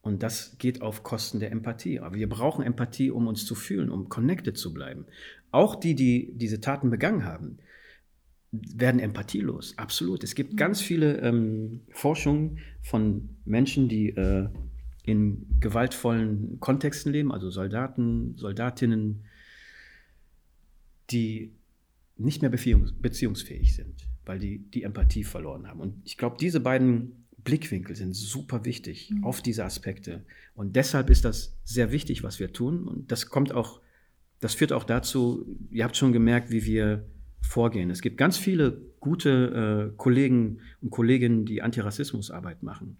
Und 0.00 0.22
das 0.22 0.56
geht 0.58 0.80
auf 0.80 1.02
Kosten 1.02 1.40
der 1.40 1.50
Empathie. 1.50 2.00
Aber 2.00 2.16
wir 2.16 2.28
brauchen 2.28 2.64
Empathie, 2.64 3.10
um 3.10 3.26
uns 3.26 3.44
zu 3.44 3.54
fühlen, 3.54 3.90
um 3.90 4.08
connected 4.08 4.56
zu 4.56 4.72
bleiben. 4.72 5.06
Auch 5.50 5.74
die, 5.74 5.94
die 5.94 6.32
diese 6.34 6.60
Taten 6.60 6.90
begangen 6.90 7.24
haben, 7.24 7.58
werden 8.50 9.00
empathielos. 9.00 9.76
Absolut. 9.76 10.24
Es 10.24 10.34
gibt 10.34 10.52
mhm. 10.52 10.56
ganz 10.56 10.80
viele 10.80 11.18
ähm, 11.18 11.82
Forschungen 11.90 12.60
von 12.80 13.36
Menschen, 13.44 13.88
die 13.88 14.10
äh, 14.10 14.48
in 15.02 15.46
gewaltvollen 15.60 16.60
Kontexten 16.60 17.12
leben, 17.12 17.32
also 17.32 17.50
Soldaten, 17.50 18.36
Soldatinnen, 18.36 19.24
die 21.10 21.57
nicht 22.18 22.42
mehr 22.42 22.50
beziehungsfähig 22.50 23.74
sind, 23.74 24.08
weil 24.24 24.38
die 24.38 24.58
die 24.58 24.82
Empathie 24.82 25.24
verloren 25.24 25.68
haben. 25.68 25.80
Und 25.80 25.94
ich 26.04 26.16
glaube, 26.16 26.36
diese 26.38 26.60
beiden 26.60 27.26
Blickwinkel 27.44 27.96
sind 27.96 28.14
super 28.14 28.64
wichtig 28.64 29.10
mhm. 29.10 29.24
auf 29.24 29.40
diese 29.40 29.64
Aspekte. 29.64 30.24
Und 30.54 30.76
deshalb 30.76 31.08
ist 31.10 31.24
das 31.24 31.56
sehr 31.64 31.92
wichtig, 31.92 32.22
was 32.22 32.40
wir 32.40 32.52
tun. 32.52 32.86
Und 32.86 33.12
das 33.12 33.28
kommt 33.28 33.52
auch, 33.52 33.80
das 34.40 34.54
führt 34.54 34.72
auch 34.72 34.84
dazu, 34.84 35.46
ihr 35.70 35.84
habt 35.84 35.96
schon 35.96 36.12
gemerkt, 36.12 36.50
wie 36.50 36.64
wir 36.64 37.06
vorgehen. 37.40 37.90
Es 37.90 38.02
gibt 38.02 38.18
ganz 38.18 38.36
viele 38.36 38.80
gute 39.00 39.92
äh, 39.92 39.96
Kollegen 39.96 40.58
und 40.82 40.90
Kolleginnen, 40.90 41.46
die 41.46 41.62
Antirassismusarbeit 41.62 42.62
machen. 42.62 42.98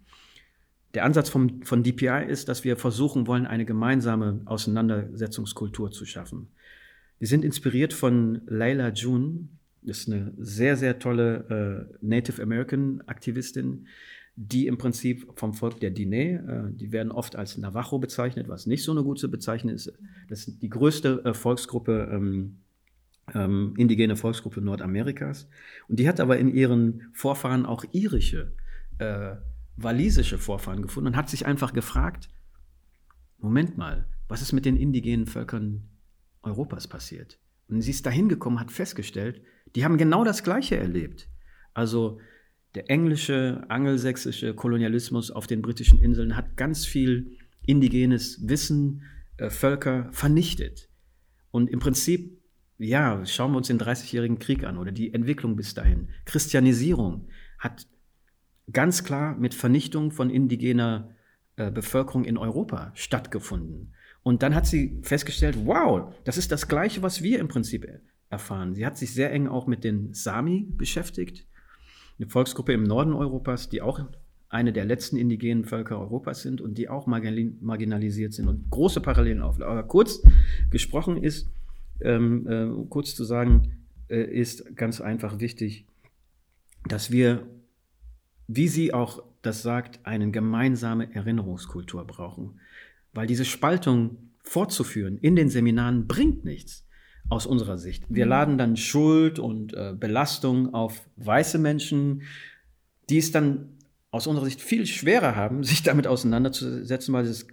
Der 0.95 1.05
Ansatz 1.05 1.29
vom, 1.29 1.61
von 1.61 1.83
DPI 1.83 2.25
ist, 2.27 2.49
dass 2.49 2.63
wir 2.63 2.75
versuchen 2.75 3.27
wollen, 3.27 3.45
eine 3.45 3.65
gemeinsame 3.65 4.41
Auseinandersetzungskultur 4.45 5.91
zu 5.91 6.05
schaffen. 6.05 6.47
Wir 7.19 7.27
sind 7.27 7.43
inspiriert 7.43 7.93
von 7.93 8.41
Layla 8.47 8.89
June, 8.89 9.49
das 9.81 9.99
ist 9.99 10.11
eine 10.11 10.33
sehr, 10.37 10.77
sehr 10.77 10.99
tolle 10.99 11.89
äh, 11.91 11.97
Native 12.01 12.41
American 12.41 13.01
Aktivistin, 13.07 13.87
die 14.35 14.67
im 14.67 14.77
Prinzip 14.77 15.27
vom 15.35 15.53
Volk 15.53 15.81
der 15.81 15.93
Diné, 15.93 16.69
äh, 16.69 16.73
die 16.73 16.93
werden 16.93 17.11
oft 17.11 17.35
als 17.35 17.57
Navajo 17.57 17.99
bezeichnet, 17.99 18.47
was 18.47 18.67
nicht 18.67 18.83
so 18.83 18.93
eine 18.93 19.03
gute 19.03 19.27
Bezeichnung 19.27 19.73
ist. 19.73 19.91
Das 20.29 20.47
ist 20.47 20.61
die 20.61 20.69
größte 20.69 21.25
äh, 21.25 21.33
Volksgruppe, 21.33 22.09
ähm, 22.09 22.59
ähm, 23.33 23.73
indigene 23.75 24.15
Volksgruppe 24.15 24.61
Nordamerikas. 24.61 25.49
Und 25.89 25.99
die 25.99 26.07
hat 26.07 26.21
aber 26.21 26.37
in 26.37 26.47
ihren 26.47 27.09
Vorfahren 27.11 27.65
auch 27.65 27.83
irische, 27.91 28.53
äh, 28.97 29.35
walisische 29.75 30.37
Vorfahren 30.37 30.81
gefunden 30.81 31.07
und 31.07 31.15
hat 31.17 31.29
sich 31.29 31.45
einfach 31.45 31.73
gefragt, 31.73 32.29
Moment 33.39 33.77
mal, 33.77 34.07
was 34.29 34.41
ist 34.41 34.53
mit 34.53 34.65
den 34.65 34.77
indigenen 34.77 35.25
Völkern 35.25 35.88
Europas 36.41 36.87
passiert? 36.87 37.39
Und 37.67 37.81
sie 37.81 37.91
ist 37.91 38.05
dahin 38.05 38.29
gekommen, 38.29 38.59
hat 38.59 38.71
festgestellt, 38.71 39.41
die 39.75 39.85
haben 39.85 39.97
genau 39.97 40.23
das 40.23 40.43
Gleiche 40.43 40.77
erlebt. 40.77 41.29
Also 41.73 42.19
der 42.75 42.89
englische, 42.89 43.63
angelsächsische 43.67 44.53
Kolonialismus 44.53 45.31
auf 45.31 45.47
den 45.47 45.61
britischen 45.61 45.99
Inseln 45.99 46.35
hat 46.35 46.57
ganz 46.57 46.85
viel 46.85 47.37
indigenes 47.65 48.47
Wissen, 48.47 49.03
äh, 49.37 49.49
Völker 49.49 50.09
vernichtet. 50.11 50.89
Und 51.51 51.69
im 51.69 51.79
Prinzip, 51.79 52.41
ja, 52.77 53.25
schauen 53.25 53.51
wir 53.51 53.57
uns 53.57 53.67
den 53.67 53.79
30-jährigen 53.79 54.39
Krieg 54.39 54.63
an 54.63 54.77
oder 54.77 54.91
die 54.91 55.13
Entwicklung 55.13 55.55
bis 55.55 55.73
dahin. 55.73 56.09
Christianisierung 56.25 57.27
hat 57.57 57.87
ganz 58.71 59.03
klar 59.03 59.35
mit 59.35 59.53
Vernichtung 59.53 60.11
von 60.11 60.29
indigener 60.29 61.15
äh, 61.55 61.71
Bevölkerung 61.71 62.23
in 62.23 62.37
Europa 62.37 62.91
stattgefunden. 62.95 63.93
Und 64.23 64.43
dann 64.43 64.53
hat 64.53 64.67
sie 64.67 64.99
festgestellt, 65.01 65.57
wow, 65.65 66.13
das 66.23 66.37
ist 66.37 66.51
das 66.51 66.67
Gleiche, 66.67 67.01
was 67.01 67.23
wir 67.23 67.39
im 67.39 67.47
Prinzip 67.47 67.87
erfahren. 68.29 68.75
Sie 68.75 68.85
hat 68.85 68.97
sich 68.97 69.13
sehr 69.13 69.31
eng 69.31 69.47
auch 69.47 69.65
mit 69.67 69.83
den 69.83 70.13
Sami 70.13 70.67
beschäftigt, 70.69 71.47
eine 72.19 72.29
Volksgruppe 72.29 72.73
im 72.73 72.83
Norden 72.83 73.13
Europas, 73.13 73.69
die 73.69 73.81
auch 73.81 73.99
eine 74.49 74.73
der 74.73 74.85
letzten 74.85 75.17
indigenen 75.17 75.63
Völker 75.63 75.99
Europas 75.99 76.41
sind 76.41 76.59
und 76.59 76.77
die 76.77 76.89
auch 76.89 77.07
marginalisiert 77.07 78.33
sind 78.33 78.47
und 78.47 78.69
große 78.71 78.99
Parallelen 78.99 79.41
aufladen. 79.41 79.71
Aber 79.71 79.87
kurz 79.87 80.21
gesprochen 80.71 81.17
ist, 81.17 81.49
ähm, 82.01 82.47
äh, 82.47 82.85
kurz 82.89 83.15
zu 83.15 83.23
sagen, 83.23 83.85
äh, 84.09 84.23
ist 84.23 84.75
ganz 84.75 85.01
einfach 85.01 85.39
wichtig, 85.39 85.85
dass 86.87 87.11
wir, 87.11 87.45
wie 88.47 88.67
sie 88.67 88.93
auch 88.93 89.23
das 89.41 89.61
sagt, 89.61 89.99
eine 90.03 90.31
gemeinsame 90.31 91.13
Erinnerungskultur 91.13 92.05
brauchen. 92.05 92.59
Weil 93.13 93.27
diese 93.27 93.45
Spaltung 93.45 94.31
fortzuführen 94.41 95.17
in 95.17 95.35
den 95.35 95.49
Seminaren 95.49 96.07
bringt 96.07 96.45
nichts 96.45 96.85
aus 97.29 97.45
unserer 97.45 97.77
Sicht. 97.77 98.05
Wir 98.09 98.25
mhm. 98.25 98.29
laden 98.29 98.57
dann 98.57 98.77
Schuld 98.77 99.39
und 99.39 99.73
äh, 99.73 99.93
Belastung 99.97 100.73
auf 100.73 101.07
weiße 101.17 101.59
Menschen, 101.59 102.23
die 103.09 103.17
es 103.17 103.31
dann 103.31 103.77
aus 104.11 104.25
unserer 104.25 104.45
Sicht 104.45 104.61
viel 104.61 104.85
schwerer 104.85 105.35
haben, 105.35 105.63
sich 105.63 105.83
damit 105.83 106.07
auseinanderzusetzen, 106.07 107.13
weil 107.13 107.25
es, 107.25 107.47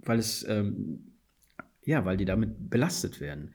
weil 0.00 0.18
es 0.18 0.46
ähm, 0.48 1.14
ja, 1.86 2.04
weil 2.04 2.16
die 2.16 2.24
damit 2.24 2.70
belastet 2.70 3.20
werden. 3.20 3.54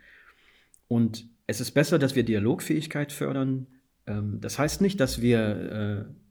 Und 0.88 1.28
es 1.48 1.62
ist 1.62 1.72
besser, 1.72 2.00
dass 2.00 2.16
wir 2.16 2.24
Dialogfähigkeit 2.24 3.12
fördern. 3.12 3.68
Ähm, 4.08 4.40
das 4.42 4.60
heißt 4.60 4.82
nicht, 4.82 5.00
dass 5.00 5.22
wir 5.22 6.08
äh, 6.10 6.30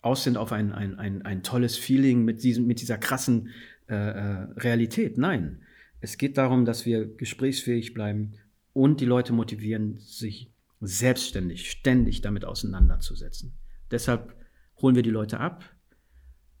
aus 0.00 0.24
sind 0.24 0.36
auf 0.36 0.52
ein, 0.52 0.72
ein, 0.72 0.98
ein, 0.98 1.22
ein 1.22 1.42
tolles 1.42 1.76
Feeling 1.76 2.24
mit, 2.24 2.42
diesem, 2.42 2.66
mit 2.66 2.80
dieser 2.80 2.98
krassen 2.98 3.48
äh, 3.88 3.94
äh 3.94 4.46
Realität. 4.56 5.18
Nein, 5.18 5.62
es 6.00 6.18
geht 6.18 6.36
darum, 6.36 6.64
dass 6.64 6.84
wir 6.84 7.16
gesprächsfähig 7.16 7.94
bleiben 7.94 8.34
und 8.74 9.00
die 9.00 9.06
Leute 9.06 9.32
motivieren, 9.32 9.98
sich 10.00 10.52
selbstständig, 10.80 11.70
ständig 11.70 12.20
damit 12.20 12.44
auseinanderzusetzen. 12.44 13.54
Deshalb 13.90 14.36
holen 14.82 14.96
wir 14.96 15.02
die 15.02 15.10
Leute 15.10 15.40
ab, 15.40 15.64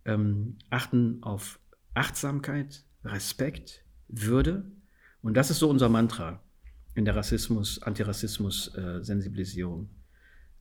ähm, 0.06 0.56
achten 0.70 1.22
auf 1.22 1.60
Achtsamkeit, 1.92 2.84
Respekt, 3.04 3.84
Würde. 4.08 4.70
Und 5.20 5.36
das 5.36 5.50
ist 5.50 5.58
so 5.58 5.68
unser 5.68 5.88
Mantra 5.88 6.42
in 6.94 7.04
der 7.04 7.16
Rassismus, 7.16 7.82
Antirassismus-Sensibilisierung. 7.82 9.90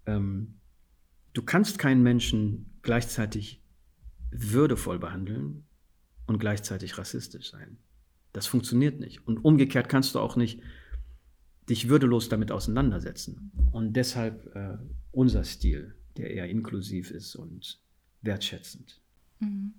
Äh, 0.06 0.16
ähm, 0.16 0.56
du 1.34 1.44
kannst 1.44 1.80
keinen 1.80 2.04
Menschen 2.04 2.78
gleichzeitig 2.82 3.64
würdevoll 4.32 5.00
behandeln 5.00 5.66
und 6.34 6.40
gleichzeitig 6.40 6.98
rassistisch 6.98 7.52
sein. 7.52 7.78
Das 8.34 8.48
funktioniert 8.48 9.00
nicht. 9.00 9.26
Und 9.28 9.46
umgekehrt 9.46 9.90
kannst 9.90 10.16
du 10.16 10.20
auch 10.20 10.36
nicht 10.36 10.62
dich 11.70 11.88
würdelos 11.88 12.30
damit 12.30 12.52
auseinandersetzen. 12.52 13.52
Und 13.72 13.94
deshalb 13.94 14.56
äh, 14.56 14.78
unser 15.12 15.44
Stil, 15.44 15.96
der 16.18 16.32
eher 16.32 16.50
inklusiv 16.50 17.12
ist 17.12 17.36
und 17.36 17.80
wertschätzend. 18.22 19.00
Mhm. 19.40 19.74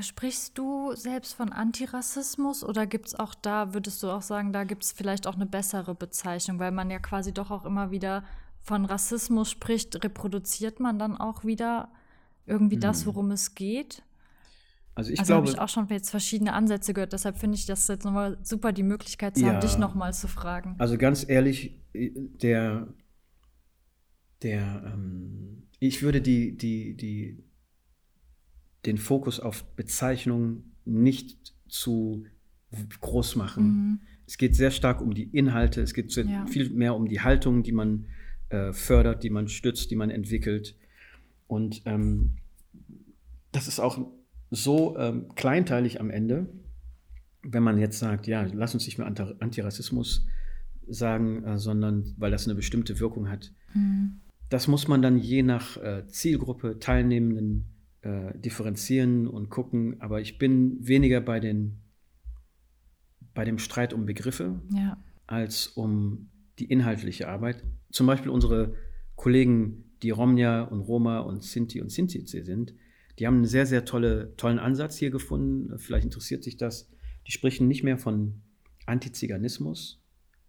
Sprichst 0.00 0.56
du 0.56 0.94
selbst 0.94 1.34
von 1.34 1.52
Antirassismus 1.52 2.64
oder 2.64 2.86
gibt 2.86 3.08
es 3.08 3.14
auch 3.14 3.34
da, 3.34 3.74
würdest 3.74 4.02
du 4.02 4.08
auch 4.08 4.22
sagen, 4.22 4.52
da 4.52 4.64
gibt 4.64 4.84
es 4.84 4.92
vielleicht 4.92 5.26
auch 5.26 5.34
eine 5.34 5.44
bessere 5.44 5.94
Bezeichnung, 5.94 6.58
weil 6.58 6.72
man 6.72 6.90
ja 6.90 6.98
quasi 6.98 7.32
doch 7.32 7.50
auch 7.50 7.66
immer 7.66 7.90
wieder 7.90 8.24
von 8.62 8.86
Rassismus 8.86 9.50
spricht, 9.50 10.02
reproduziert 10.02 10.80
man 10.80 10.98
dann 10.98 11.16
auch 11.18 11.44
wieder 11.44 11.90
irgendwie 12.46 12.78
das, 12.78 13.02
mhm. 13.02 13.06
worum 13.06 13.30
es 13.32 13.54
geht? 13.54 14.02
Also 14.94 15.10
ich 15.10 15.18
also 15.18 15.32
glaube, 15.32 15.48
habe 15.48 15.56
ich 15.56 15.60
auch 15.60 15.68
schon 15.68 15.88
jetzt 15.88 16.10
verschiedene 16.10 16.52
Ansätze 16.52 16.92
gehört. 16.92 17.12
Deshalb 17.12 17.38
finde 17.38 17.56
ich 17.56 17.66
das 17.66 17.88
jetzt 17.88 18.04
nochmal 18.04 18.38
super, 18.42 18.72
die 18.72 18.82
Möglichkeit 18.82 19.36
zu 19.36 19.44
ja, 19.44 19.52
haben, 19.52 19.60
dich 19.60 19.78
nochmal 19.78 20.12
zu 20.12 20.28
fragen. 20.28 20.74
Also 20.78 20.98
ganz 20.98 21.26
ehrlich, 21.26 21.80
der, 21.94 22.92
der, 24.42 24.92
ähm, 24.94 25.62
ich 25.78 26.02
würde 26.02 26.20
die, 26.20 26.56
die, 26.56 26.94
die, 26.94 27.42
den 28.84 28.98
Fokus 28.98 29.40
auf 29.40 29.64
Bezeichnung 29.76 30.64
nicht 30.84 31.54
zu 31.68 32.26
groß 33.00 33.36
machen. 33.36 33.64
Mhm. 33.64 34.00
Es 34.26 34.38
geht 34.38 34.54
sehr 34.54 34.70
stark 34.70 35.00
um 35.00 35.14
die 35.14 35.24
Inhalte, 35.24 35.80
es 35.80 35.94
geht 35.94 36.12
ja. 36.14 36.46
viel 36.46 36.70
mehr 36.70 36.94
um 36.94 37.08
die 37.08 37.20
Haltung, 37.20 37.62
die 37.62 37.72
man 37.72 38.06
äh, 38.50 38.72
fördert, 38.72 39.22
die 39.24 39.30
man 39.30 39.48
stützt, 39.48 39.90
die 39.90 39.96
man 39.96 40.10
entwickelt. 40.10 40.76
Und 41.46 41.82
ähm, 41.86 42.36
das 43.52 43.68
ist 43.68 43.80
auch 43.80 43.98
so 44.52 44.96
ähm, 44.98 45.34
kleinteilig 45.34 45.98
am 45.98 46.10
Ende, 46.10 46.46
wenn 47.42 47.62
man 47.62 47.78
jetzt 47.78 47.98
sagt, 47.98 48.26
ja, 48.26 48.46
lass 48.52 48.74
uns 48.74 48.84
nicht 48.84 48.98
mehr 48.98 49.06
Antirassismus 49.06 50.26
sagen, 50.86 51.42
äh, 51.44 51.58
sondern 51.58 52.14
weil 52.18 52.30
das 52.30 52.46
eine 52.46 52.54
bestimmte 52.54 53.00
Wirkung 53.00 53.30
hat. 53.30 53.52
Mhm. 53.74 54.20
Das 54.50 54.68
muss 54.68 54.86
man 54.86 55.00
dann 55.00 55.18
je 55.18 55.42
nach 55.42 55.78
äh, 55.78 56.06
Zielgruppe, 56.06 56.78
Teilnehmenden 56.78 57.64
äh, 58.02 58.38
differenzieren 58.38 59.26
und 59.26 59.48
gucken. 59.48 59.96
Aber 60.00 60.20
ich 60.20 60.36
bin 60.36 60.86
weniger 60.86 61.22
bei, 61.22 61.40
den, 61.40 61.78
bei 63.32 63.46
dem 63.46 63.58
Streit 63.58 63.94
um 63.94 64.04
Begriffe 64.04 64.60
ja. 64.74 65.02
als 65.26 65.68
um 65.68 66.28
die 66.58 66.66
inhaltliche 66.66 67.28
Arbeit. 67.28 67.64
Zum 67.90 68.06
Beispiel 68.06 68.30
unsere 68.30 68.74
Kollegen, 69.16 69.84
die 70.02 70.10
Romja 70.10 70.60
und 70.64 70.82
Roma 70.82 71.20
und 71.20 71.42
Sinti 71.42 71.80
und 71.80 71.90
Sintize 71.90 72.44
sind, 72.44 72.74
die 73.18 73.26
haben 73.26 73.36
einen 73.36 73.44
sehr, 73.44 73.66
sehr 73.66 73.84
tolle, 73.84 74.34
tollen 74.36 74.58
Ansatz 74.58 74.96
hier 74.96 75.10
gefunden. 75.10 75.78
Vielleicht 75.78 76.04
interessiert 76.04 76.42
sich 76.42 76.56
das. 76.56 76.88
Die 77.26 77.32
sprechen 77.32 77.68
nicht 77.68 77.82
mehr 77.82 77.98
von 77.98 78.40
Antiziganismus, 78.86 80.02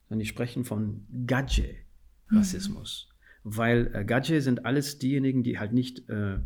sondern 0.07 0.19
die 0.19 0.25
sprechen 0.25 0.65
von 0.65 1.05
Gadje-Rassismus. 1.27 3.09
Mhm. 3.09 3.57
Weil 3.57 3.91
äh, 3.93 4.05
Gadje 4.05 4.41
sind 4.41 4.65
alles 4.65 4.97
diejenigen, 4.97 5.43
die 5.43 5.59
halt 5.59 5.73
nicht, 5.73 6.07
äh, 6.09 6.39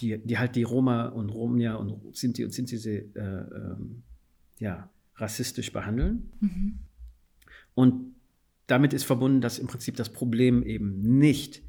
die, 0.00 0.18
die 0.18 0.38
halt 0.38 0.56
die 0.56 0.62
Roma 0.62 1.08
und 1.08 1.28
Romja 1.28 1.74
und 1.74 2.16
Sinti 2.16 2.44
und 2.44 2.52
Sinti 2.52 2.76
äh, 2.76 2.98
äh, 3.14 3.76
ja, 4.58 4.90
rassistisch 5.16 5.72
behandeln. 5.72 6.32
Mhm. 6.40 6.78
Und 7.74 8.14
damit 8.66 8.94
ist 8.94 9.04
verbunden, 9.04 9.40
dass 9.40 9.58
im 9.58 9.66
Prinzip 9.66 9.96
das 9.96 10.10
Problem 10.10 10.62
eben 10.62 11.00
nicht 11.18 11.62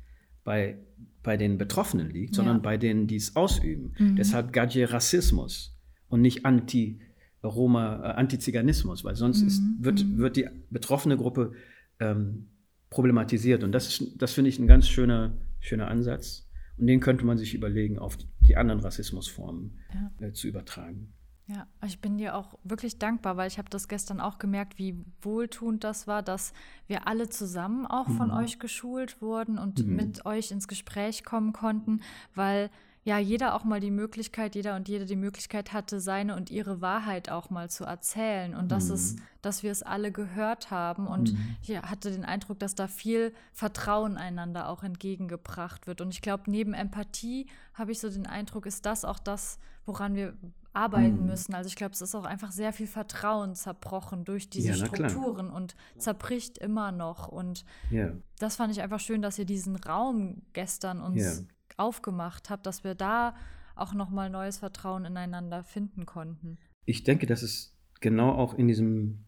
bei 0.43 0.77
bei 1.25 1.37
den 1.37 1.57
Betroffenen 1.57 2.11
liegt, 2.11 2.35
sondern 2.35 2.57
ja. 2.57 2.61
bei 2.61 2.77
denen, 2.77 3.07
die 3.07 3.15
es 3.15 3.35
ausüben. 3.35 3.93
Mhm. 3.97 4.15
Deshalb 4.15 4.53
Gadje 4.53 4.93
Rassismus 4.93 5.75
und 6.07 6.21
nicht 6.21 6.45
Anti-Roma, 6.45 7.95
äh, 7.95 8.13
Antiziganismus, 8.13 9.03
weil 9.03 9.15
sonst 9.15 9.41
mhm. 9.41 9.47
ist, 9.47 9.61
wird, 9.79 10.05
mhm. 10.05 10.17
wird 10.19 10.37
die 10.37 10.47
betroffene 10.69 11.17
Gruppe 11.17 11.53
ähm, 11.99 12.47
problematisiert. 12.91 13.63
Und 13.63 13.71
das, 13.71 14.03
das 14.15 14.33
finde 14.33 14.49
ich 14.49 14.59
ein 14.59 14.67
ganz 14.67 14.87
schöner, 14.87 15.35
schöner 15.59 15.87
Ansatz. 15.87 16.47
Und 16.77 16.87
den 16.87 16.99
könnte 16.99 17.25
man 17.25 17.37
sich 17.37 17.55
überlegen, 17.55 17.97
auf 17.97 18.17
die 18.41 18.55
anderen 18.55 18.81
Rassismusformen 18.81 19.79
ja. 19.93 20.27
äh, 20.27 20.31
zu 20.33 20.47
übertragen. 20.47 21.11
Ja, 21.47 21.67
ich 21.85 21.99
bin 22.01 22.17
dir 22.17 22.35
auch 22.35 22.57
wirklich 22.63 22.97
dankbar, 22.97 23.37
weil 23.37 23.47
ich 23.47 23.59
habe 23.59 23.69
das 23.69 23.87
gestern 23.87 24.19
auch 24.19 24.39
gemerkt, 24.39 24.79
wie 24.79 25.05
wohltuend 25.21 25.83
das 25.83 26.07
war, 26.07 26.23
dass 26.23 26.53
wir 26.87 27.07
alle 27.07 27.29
zusammen 27.29 27.85
auch 27.85 28.09
von 28.09 28.29
mhm. 28.29 28.37
euch 28.37 28.57
geschult 28.57 29.21
wurden 29.21 29.59
und 29.59 29.85
mhm. 29.85 29.95
mit 29.95 30.25
euch 30.25 30.49
ins 30.49 30.67
Gespräch 30.67 31.23
kommen 31.23 31.53
konnten, 31.53 32.01
weil 32.33 32.71
ja 33.03 33.19
jeder 33.19 33.53
auch 33.53 33.63
mal 33.63 33.79
die 33.79 33.91
Möglichkeit, 33.91 34.55
jeder 34.55 34.75
und 34.75 34.89
jede 34.89 35.05
die 35.05 35.15
Möglichkeit 35.15 35.71
hatte, 35.71 35.99
seine 35.99 36.35
und 36.35 36.49
ihre 36.49 36.81
Wahrheit 36.81 37.29
auch 37.29 37.51
mal 37.51 37.69
zu 37.69 37.83
erzählen 37.83 38.55
und 38.55 38.71
dass 38.71 38.89
es, 38.89 39.13
mhm. 39.13 39.21
dass 39.43 39.61
wir 39.61 39.71
es 39.71 39.83
alle 39.83 40.11
gehört 40.11 40.71
haben 40.71 41.05
und 41.05 41.33
mhm. 41.33 41.55
ich 41.61 41.77
hatte 41.77 42.09
den 42.09 42.25
Eindruck, 42.25 42.57
dass 42.57 42.73
da 42.73 42.87
viel 42.87 43.35
Vertrauen 43.53 44.17
einander 44.17 44.67
auch 44.67 44.81
entgegengebracht 44.81 45.85
wird 45.85 46.01
und 46.01 46.09
ich 46.09 46.23
glaube, 46.23 46.45
neben 46.47 46.73
Empathie 46.73 47.45
habe 47.75 47.91
ich 47.91 47.99
so 47.99 48.09
den 48.09 48.25
Eindruck, 48.25 48.65
ist 48.65 48.87
das 48.87 49.05
auch 49.05 49.19
das, 49.19 49.59
woran 49.85 50.15
wir 50.15 50.35
arbeiten 50.75 51.21
mhm. 51.21 51.27
müssen. 51.27 51.53
Also 51.53 51.67
ich 51.67 51.75
glaube, 51.75 51.93
es 51.93 52.01
ist 52.01 52.15
auch 52.15 52.25
einfach 52.25 52.51
sehr 52.51 52.73
viel 52.73 52.87
Vertrauen 52.87 53.55
zerbrochen 53.55 54.25
durch 54.25 54.49
diese 54.49 54.69
ja, 54.69 54.75
Strukturen 54.75 55.49
und 55.49 55.75
zerbricht 55.97 56.57
immer 56.57 56.91
noch. 56.91 57.27
Und 57.27 57.65
ja. 57.89 58.11
das 58.39 58.57
fand 58.57 58.73
ich 58.73 58.81
einfach 58.81 58.99
schön, 58.99 59.21
dass 59.21 59.39
ihr 59.39 59.45
diesen 59.45 59.75
Raum 59.77 60.41
gestern 60.53 61.01
uns 61.01 61.21
ja. 61.21 61.45
aufgemacht 61.77 62.49
habt, 62.49 62.65
dass 62.65 62.83
wir 62.83 62.95
da 62.95 63.35
auch 63.75 63.93
nochmal 63.93 64.29
neues 64.29 64.57
Vertrauen 64.57 65.05
ineinander 65.05 65.63
finden 65.63 66.05
konnten. 66.05 66.57
Ich 66.85 67.03
denke, 67.03 67.25
dass 67.25 67.41
es 67.41 67.77
genau 68.01 68.31
auch 68.31 68.53
in 68.53 68.67
diesem 68.67 69.25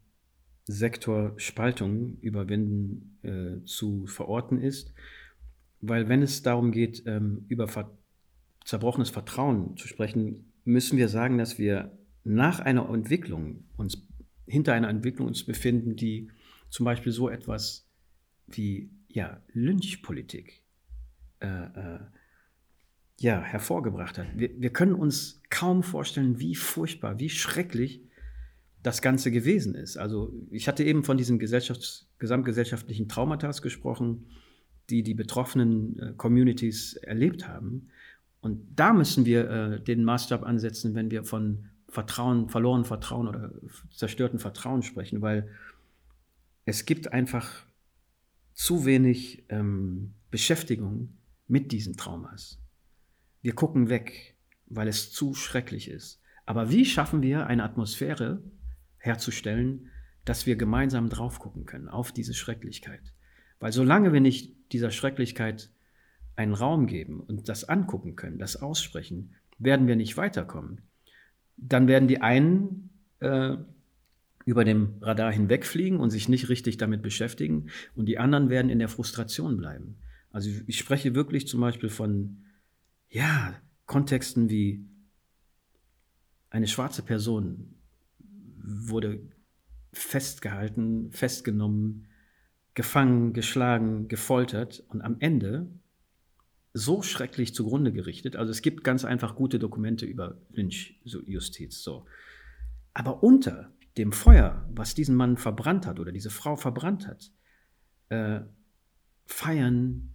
Sektor 0.66 1.34
Spaltung 1.38 2.18
überwinden 2.20 3.20
äh, 3.24 3.64
zu 3.66 4.06
verorten 4.06 4.62
ist, 4.62 4.94
weil 5.80 6.10
wenn 6.10 6.22
es 6.22 6.44
darum 6.44 6.72
geht, 6.72 7.04
ähm, 7.06 7.46
über 7.48 7.68
ver 7.68 7.98
zerbrochenes 8.66 9.10
Vertrauen 9.10 9.78
zu 9.78 9.88
sprechen, 9.88 10.47
müssen 10.68 10.98
wir 10.98 11.08
sagen, 11.08 11.38
dass 11.38 11.58
wir 11.58 11.98
nach 12.24 12.60
einer 12.60 12.90
Entwicklung 12.90 13.64
uns 13.78 14.06
hinter 14.46 14.74
einer 14.74 14.90
Entwicklung 14.90 15.28
uns 15.28 15.44
befinden, 15.46 15.96
die 15.96 16.30
zum 16.70 16.86
Beispiel 16.86 17.12
so 17.12 17.30
etwas 17.30 17.90
wie 18.48 18.92
ja, 19.08 19.42
Lynchpolitik 19.54 20.64
äh, 21.40 21.48
äh, 21.48 22.00
ja, 23.20 23.42
hervorgebracht 23.42 24.18
hat. 24.18 24.28
Wir, 24.36 24.50
wir 24.60 24.72
können 24.72 24.94
uns 24.94 25.42
kaum 25.50 25.84
vorstellen, 25.84 26.40
wie 26.40 26.56
furchtbar, 26.56 27.20
wie 27.20 27.30
schrecklich 27.30 28.04
das 28.84 29.02
Ganze 29.02 29.32
gewesen 29.32 29.76
ist. 29.76 29.98
Also 29.98 30.34
ich 30.52 30.68
hatte 30.68 30.84
eben 30.84 31.04
von 31.04 31.18
diesen 31.18 31.40
gesamtgesellschaftlichen 31.40 33.10
Traumata 33.10 33.52
gesprochen, 33.52 34.28
die 34.90 35.04
die 35.04 35.14
betroffenen 35.14 36.00
äh, 36.00 36.14
Communities 36.16 36.94
erlebt 36.94 37.48
haben. 37.48 37.90
Und 38.48 38.80
da 38.80 38.94
müssen 38.94 39.26
wir 39.26 39.50
äh, 39.50 39.82
den 39.82 40.06
Maßstab 40.06 40.44
ansetzen, 40.44 40.96
wenn 40.96 41.12
wir 41.12 41.26
von 41.26 41.66
Vertrauen, 41.90 42.48
verloren 42.48 42.86
Vertrauen 42.86 43.28
oder 43.28 43.52
zerstörten 43.92 44.40
Vertrauen 44.40 44.84
sprechen, 44.84 45.22
weil 45.22 45.50
es 46.64 46.86
gibt 46.86 47.12
einfach 47.12 47.66
zu 48.54 48.86
wenig 48.86 49.44
ähm, 49.50 50.14
Beschäftigung 50.32 51.18
mit 51.50 51.74
diesen 51.74 51.98
Traumas. 51.98 52.58
Wir 53.42 53.54
gucken 53.54 53.90
weg, 53.90 54.38
weil 54.68 54.88
es 54.88 55.12
zu 55.12 55.34
schrecklich 55.34 55.90
ist. 55.90 56.22
Aber 56.46 56.72
wie 56.72 56.86
schaffen 56.86 57.22
wir 57.22 57.48
eine 57.48 57.66
Atmosphäre 57.66 58.42
herzustellen, 58.98 59.90
dass 60.24 60.46
wir 60.46 60.56
gemeinsam 60.56 61.10
drauf 61.10 61.40
gucken 61.40 61.66
können 61.66 61.90
auf 61.90 62.14
diese 62.14 62.34
Schrecklichkeit? 62.34 63.14
Weil 63.60 63.74
solange 63.74 64.14
wir 64.14 64.22
nicht 64.22 64.56
dieser 64.72 64.92
Schrecklichkeit 64.92 65.70
einen 66.38 66.54
Raum 66.54 66.88
geben 66.88 67.20
und 67.20 67.50
das 67.50 67.64
angucken 67.66 68.16
können, 68.16 68.40
das 68.40 68.56
aussprechen, 68.56 69.36
werden 69.58 69.88
wir 69.88 69.96
nicht 69.96 70.18
weiterkommen. 70.18 70.82
Dann 71.58 71.88
werden 71.88 72.08
die 72.08 72.22
einen 72.22 72.92
äh, 73.20 73.58
über 74.46 74.64
dem 74.64 74.96
Radar 75.02 75.32
hinwegfliegen 75.32 76.00
und 76.00 76.12
sich 76.12 76.30
nicht 76.30 76.48
richtig 76.48 76.78
damit 76.78 77.02
beschäftigen 77.02 77.70
und 77.96 78.06
die 78.06 78.20
anderen 78.20 78.50
werden 78.50 78.70
in 78.70 78.80
der 78.80 78.88
Frustration 78.88 79.58
bleiben. 79.58 79.98
Also 80.32 80.50
ich 80.68 80.78
spreche 80.78 81.16
wirklich 81.16 81.48
zum 81.48 81.60
Beispiel 81.60 81.90
von, 81.90 82.44
ja, 83.10 83.56
Kontexten 83.88 84.50
wie 84.50 84.86
eine 86.50 86.68
schwarze 86.68 87.02
Person 87.02 87.76
wurde 88.58 89.22
festgehalten, 89.94 91.12
festgenommen, 91.12 92.08
gefangen, 92.74 93.34
geschlagen, 93.34 94.08
gefoltert 94.08 94.84
und 94.90 95.02
am 95.02 95.18
Ende 95.20 95.68
so 96.78 97.02
schrecklich 97.02 97.54
zugrunde 97.54 97.92
gerichtet. 97.92 98.36
Also 98.36 98.52
es 98.52 98.62
gibt 98.62 98.84
ganz 98.84 99.04
einfach 99.04 99.36
gute 99.36 99.60
Dokumente 99.60 100.06
über 100.06 100.38
Lynchjustiz. 100.52 101.82
So. 101.84 102.06
Aber 102.94 103.24
unter 103.24 103.72
dem 103.98 104.12
Feuer, 104.12 104.68
was 104.72 104.94
diesen 104.94 105.16
Mann 105.16 105.38
verbrannt 105.38 105.88
hat 105.88 106.00
oder 106.00 106.12
diese 106.12 106.30
Frau 106.30 106.56
verbrannt 106.56 107.08
hat, 107.08 107.32
äh, 108.10 108.42
feiern 109.26 110.14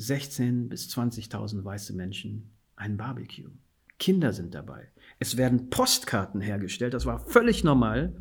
16.000 0.00 0.68
bis 0.68 0.88
20.000 0.88 1.64
weiße 1.64 1.94
Menschen 1.94 2.50
ein 2.76 2.96
Barbecue. 2.96 3.50
Kinder 3.98 4.32
sind 4.32 4.54
dabei. 4.54 4.90
Es 5.18 5.36
werden 5.36 5.70
Postkarten 5.70 6.40
hergestellt. 6.40 6.94
Das 6.94 7.06
war 7.06 7.20
völlig 7.20 7.62
normal. 7.62 8.16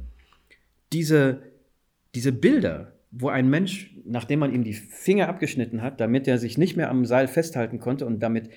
Diese, 0.92 1.42
diese 2.14 2.32
Bilder 2.32 3.01
wo 3.12 3.28
ein 3.28 3.50
Mensch, 3.50 3.94
nachdem 4.06 4.40
man 4.40 4.54
ihm 4.54 4.64
die 4.64 4.74
Finger 4.74 5.28
abgeschnitten 5.28 5.82
hat, 5.82 6.00
damit 6.00 6.28
er 6.28 6.38
sich 6.38 6.58
nicht 6.58 6.78
mehr 6.78 6.90
am 6.90 7.06
Seil 7.06 7.28
festhalten 7.28 7.80
konnte 7.80 8.06
und 8.06 8.22
damit 8.22 8.50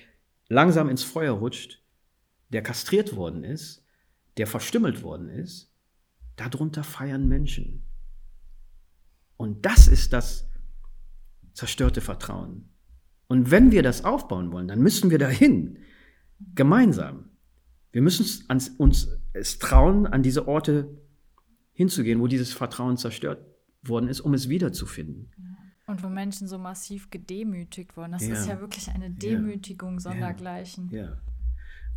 langsam 0.47 0.89
ins 0.89 1.03
Feuer 1.03 1.33
rutscht, 1.33 1.83
der 2.49 2.61
kastriert 2.63 3.17
worden 3.17 3.43
ist, 3.43 3.85
der 4.37 4.47
verstümmelt 4.47 5.03
worden 5.03 5.27
ist, 5.29 5.73
darunter 6.37 6.83
feiern 6.83 7.27
Menschen. 7.27 7.83
Und 9.35 9.65
das 9.65 9.89
ist 9.89 10.13
das 10.13 10.49
zerstörte 11.53 11.99
Vertrauen. 11.99 12.69
Und 13.27 13.51
wenn 13.51 13.71
wir 13.71 13.83
das 13.83 14.05
aufbauen 14.05 14.51
wollen, 14.53 14.67
dann 14.67 14.79
müssen 14.79 15.09
wir 15.09 15.17
dahin, 15.17 15.79
gemeinsam. 16.53 17.29
Wir 17.91 18.01
müssen 18.01 18.45
uns, 18.49 18.69
uns 18.69 19.09
es 19.33 19.59
trauen, 19.59 20.05
an 20.05 20.23
diese 20.23 20.47
Orte 20.47 20.97
hinzugehen, 21.73 22.21
wo 22.21 22.27
dieses 22.27 22.53
Vertrauen 22.53 22.95
zerstört 22.97 23.54
worden 23.87 24.07
ist, 24.07 24.21
um 24.21 24.33
es 24.33 24.49
wiederzufinden. 24.49 25.29
Und 25.87 26.03
wo 26.03 26.09
Menschen 26.09 26.47
so 26.47 26.57
massiv 26.57 27.11
gedemütigt 27.11 27.95
wurden. 27.95 28.13
Das 28.13 28.25
ja. 28.25 28.33
ist 28.33 28.47
ja 28.47 28.59
wirklich 28.59 28.89
eine 28.89 29.11
Demütigung 29.11 29.95
ja. 29.95 29.99
sondergleichen. 29.99 30.89
Ja. 30.91 31.17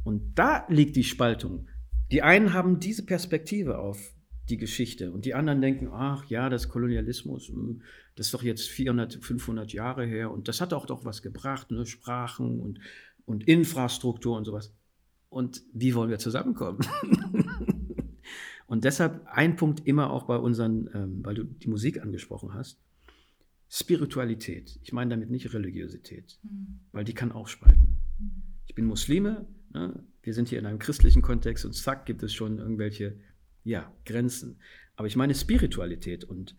Und 0.04 0.38
da 0.38 0.66
liegt 0.68 0.96
die 0.96 1.04
Spaltung. 1.04 1.66
Die 2.10 2.22
einen 2.22 2.52
haben 2.52 2.80
diese 2.80 3.04
Perspektive 3.04 3.78
auf 3.78 4.14
die 4.48 4.56
Geschichte 4.56 5.12
und 5.12 5.24
die 5.24 5.34
anderen 5.34 5.60
denken, 5.60 5.88
ach 5.92 6.24
ja, 6.26 6.48
das 6.48 6.68
Kolonialismus, 6.68 7.48
hm, 7.48 7.82
das 8.16 8.26
ist 8.26 8.34
doch 8.34 8.42
jetzt 8.42 8.68
400, 8.68 9.22
500 9.22 9.72
Jahre 9.72 10.06
her 10.06 10.30
und 10.30 10.48
das 10.48 10.60
hat 10.60 10.72
auch 10.72 10.86
doch 10.86 11.04
was 11.04 11.22
gebracht, 11.22 11.70
ne? 11.70 11.84
Sprachen 11.86 12.60
und, 12.60 12.80
und 13.26 13.46
Infrastruktur 13.46 14.36
und 14.36 14.44
sowas. 14.44 14.72
Und 15.28 15.62
wie 15.74 15.94
wollen 15.94 16.08
wir 16.08 16.18
zusammenkommen? 16.18 16.80
Und 18.68 18.84
deshalb 18.84 19.26
ein 19.26 19.56
Punkt 19.56 19.86
immer 19.86 20.10
auch 20.10 20.24
bei 20.24 20.36
unseren, 20.36 20.90
ähm, 20.94 21.24
weil 21.24 21.34
du 21.34 21.44
die 21.44 21.68
Musik 21.68 22.02
angesprochen 22.02 22.52
hast, 22.52 22.78
Spiritualität. 23.70 24.78
Ich 24.82 24.92
meine 24.92 25.10
damit 25.10 25.30
nicht 25.30 25.52
Religiosität, 25.54 26.38
mhm. 26.42 26.80
weil 26.92 27.04
die 27.04 27.14
kann 27.14 27.32
auch 27.32 27.48
spalten. 27.48 27.98
Mhm. 28.18 28.42
Ich 28.66 28.74
bin 28.74 28.84
Muslime, 28.84 29.46
ne? 29.72 30.04
wir 30.22 30.34
sind 30.34 30.50
hier 30.50 30.58
in 30.58 30.66
einem 30.66 30.78
christlichen 30.78 31.22
Kontext 31.22 31.64
und 31.64 31.72
zack 31.72 32.04
gibt 32.04 32.22
es 32.22 32.34
schon 32.34 32.58
irgendwelche 32.58 33.16
ja, 33.64 33.90
Grenzen. 34.04 34.58
Aber 34.96 35.08
ich 35.08 35.16
meine 35.16 35.34
Spiritualität 35.34 36.24
und 36.24 36.54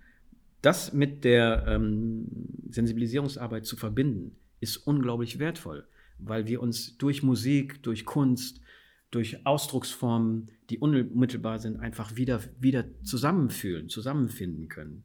das 0.64 0.92
mit 0.92 1.24
der 1.24 1.66
ähm, 1.68 2.28
Sensibilisierungsarbeit 2.70 3.68
zu 3.68 3.78
verbinden, 3.78 4.36
ist 4.60 4.78
unglaublich 4.78 5.38
wertvoll, 5.38 5.88
weil 6.18 6.48
wir 6.48 6.60
uns 6.62 6.98
durch 6.98 7.22
Musik, 7.22 7.84
durch 7.84 8.04
Kunst, 8.06 8.62
durch 9.12 9.46
Ausdrucksformen, 9.46 10.52
die 10.70 10.78
unmittelbar 10.78 11.60
sind, 11.60 11.80
einfach 11.80 12.16
wieder, 12.16 12.42
wieder 12.60 12.86
zusammenfühlen, 13.04 13.90
zusammenfinden 13.90 14.68
können. 14.68 15.04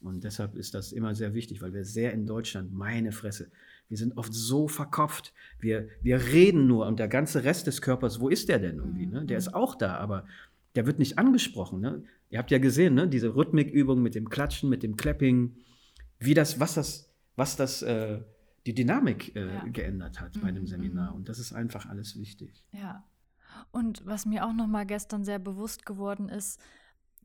Und 0.00 0.22
deshalb 0.22 0.54
ist 0.54 0.74
das 0.74 0.92
immer 0.92 1.14
sehr 1.14 1.34
wichtig, 1.34 1.60
weil 1.60 1.72
wir 1.72 1.84
sehr 1.84 2.12
in 2.12 2.26
Deutschland, 2.26 2.72
meine 2.72 3.10
Fresse, 3.10 3.50
wir 3.88 3.96
sind 3.96 4.16
oft 4.16 4.32
so 4.32 4.68
verkopft. 4.68 5.32
Wir, 5.58 5.88
wir 6.02 6.22
reden 6.26 6.66
nur 6.66 6.86
und 6.86 6.98
der 6.98 7.08
ganze 7.08 7.42
Rest 7.44 7.66
des 7.66 7.82
Körpers, 7.82 8.20
wo 8.20 8.28
ist 8.28 8.48
der 8.48 8.58
denn 8.58 8.76
irgendwie? 8.76 9.06
Ne? 9.06 9.24
Der 9.24 9.38
ist 9.38 9.54
auch 9.54 9.74
da, 9.74 9.96
aber 9.96 10.26
der 10.74 10.86
wird 10.86 10.98
nicht 10.98 11.18
angesprochen. 11.18 11.80
Ne? 11.80 12.04
Ihr 12.30 12.38
habt 12.38 12.50
ja 12.50 12.58
gesehen, 12.58 12.94
ne? 12.94 13.08
diese 13.08 13.34
Rhythmikübung 13.34 14.00
mit 14.02 14.14
dem 14.14 14.28
Klatschen, 14.28 14.68
mit 14.68 14.82
dem 14.82 14.96
Clapping, 14.96 15.56
wie 16.20 16.34
das, 16.34 16.60
was 16.60 16.74
das, 16.74 17.10
was 17.34 17.56
das, 17.56 17.82
äh, 17.82 18.20
die 18.66 18.74
Dynamik 18.74 19.34
äh, 19.34 19.46
ja. 19.46 19.64
geändert 19.72 20.20
hat 20.20 20.38
bei 20.42 20.52
dem 20.52 20.64
mhm, 20.64 20.66
Seminar. 20.66 21.10
Mhm. 21.10 21.16
Und 21.16 21.28
das 21.28 21.38
ist 21.38 21.52
einfach 21.54 21.86
alles 21.86 22.18
wichtig. 22.18 22.62
Ja, 22.72 23.04
und 23.70 24.04
was 24.04 24.26
mir 24.26 24.46
auch 24.46 24.52
noch 24.52 24.66
mal 24.66 24.86
gestern 24.86 25.24
sehr 25.24 25.38
bewusst 25.38 25.86
geworden 25.86 26.28
ist, 26.28 26.60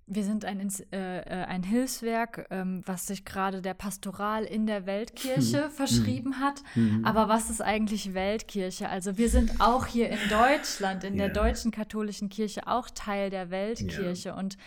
wir 0.06 0.24
sind 0.24 0.44
ein, 0.44 0.60
äh, 0.92 1.20
äh, 1.20 1.46
ein 1.46 1.64
Hilfswerk, 1.64 2.48
ähm, 2.50 2.82
was 2.86 3.08
sich 3.08 3.24
gerade 3.24 3.62
der 3.62 3.74
Pastoral 3.74 4.44
in 4.44 4.68
der 4.68 4.86
Weltkirche 4.86 5.68
mhm. 5.68 5.72
verschrieben 5.72 6.40
hat. 6.40 6.62
Mhm. 6.76 7.06
Aber 7.06 7.30
was 7.30 7.50
ist 7.50 7.62
eigentlich 7.62 8.14
Weltkirche? 8.14 8.90
Also 8.90 9.18
wir 9.18 9.30
sind 9.30 9.62
auch 9.62 9.86
hier 9.86 10.10
in 10.10 10.20
Deutschland, 10.30 11.04
in 11.06 11.16
ja. 11.16 11.28
der 11.28 11.34
deutschen 11.34 11.72
katholischen 11.72 12.30
Kirche, 12.30 12.68
auch 12.68 12.90
Teil 12.90 13.30
der 13.30 13.50
Weltkirche. 13.50 14.30
Ja. 14.30 14.36
Und 14.36 14.58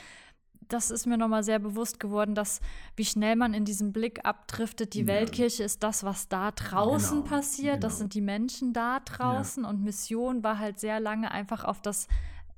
das 0.68 0.90
ist 0.90 1.06
mir 1.06 1.16
nochmal 1.16 1.42
sehr 1.42 1.58
bewusst 1.58 2.00
geworden, 2.00 2.34
dass 2.34 2.60
wie 2.96 3.04
schnell 3.04 3.36
man 3.36 3.54
in 3.54 3.64
diesem 3.64 3.92
Blick 3.92 4.24
abdriftet, 4.24 4.94
die 4.94 5.00
ja. 5.00 5.06
Weltkirche 5.06 5.64
ist 5.64 5.82
das, 5.82 6.04
was 6.04 6.28
da 6.28 6.50
draußen 6.52 7.22
genau. 7.22 7.28
passiert, 7.28 7.74
genau. 7.74 7.86
das 7.86 7.98
sind 7.98 8.14
die 8.14 8.20
Menschen 8.20 8.72
da 8.72 9.00
draußen 9.00 9.62
ja. 9.62 9.68
und 9.68 9.82
Mission 9.82 10.42
war 10.42 10.58
halt 10.58 10.78
sehr 10.78 11.00
lange 11.00 11.30
einfach 11.30 11.64
auf 11.64 11.80
das, 11.82 12.08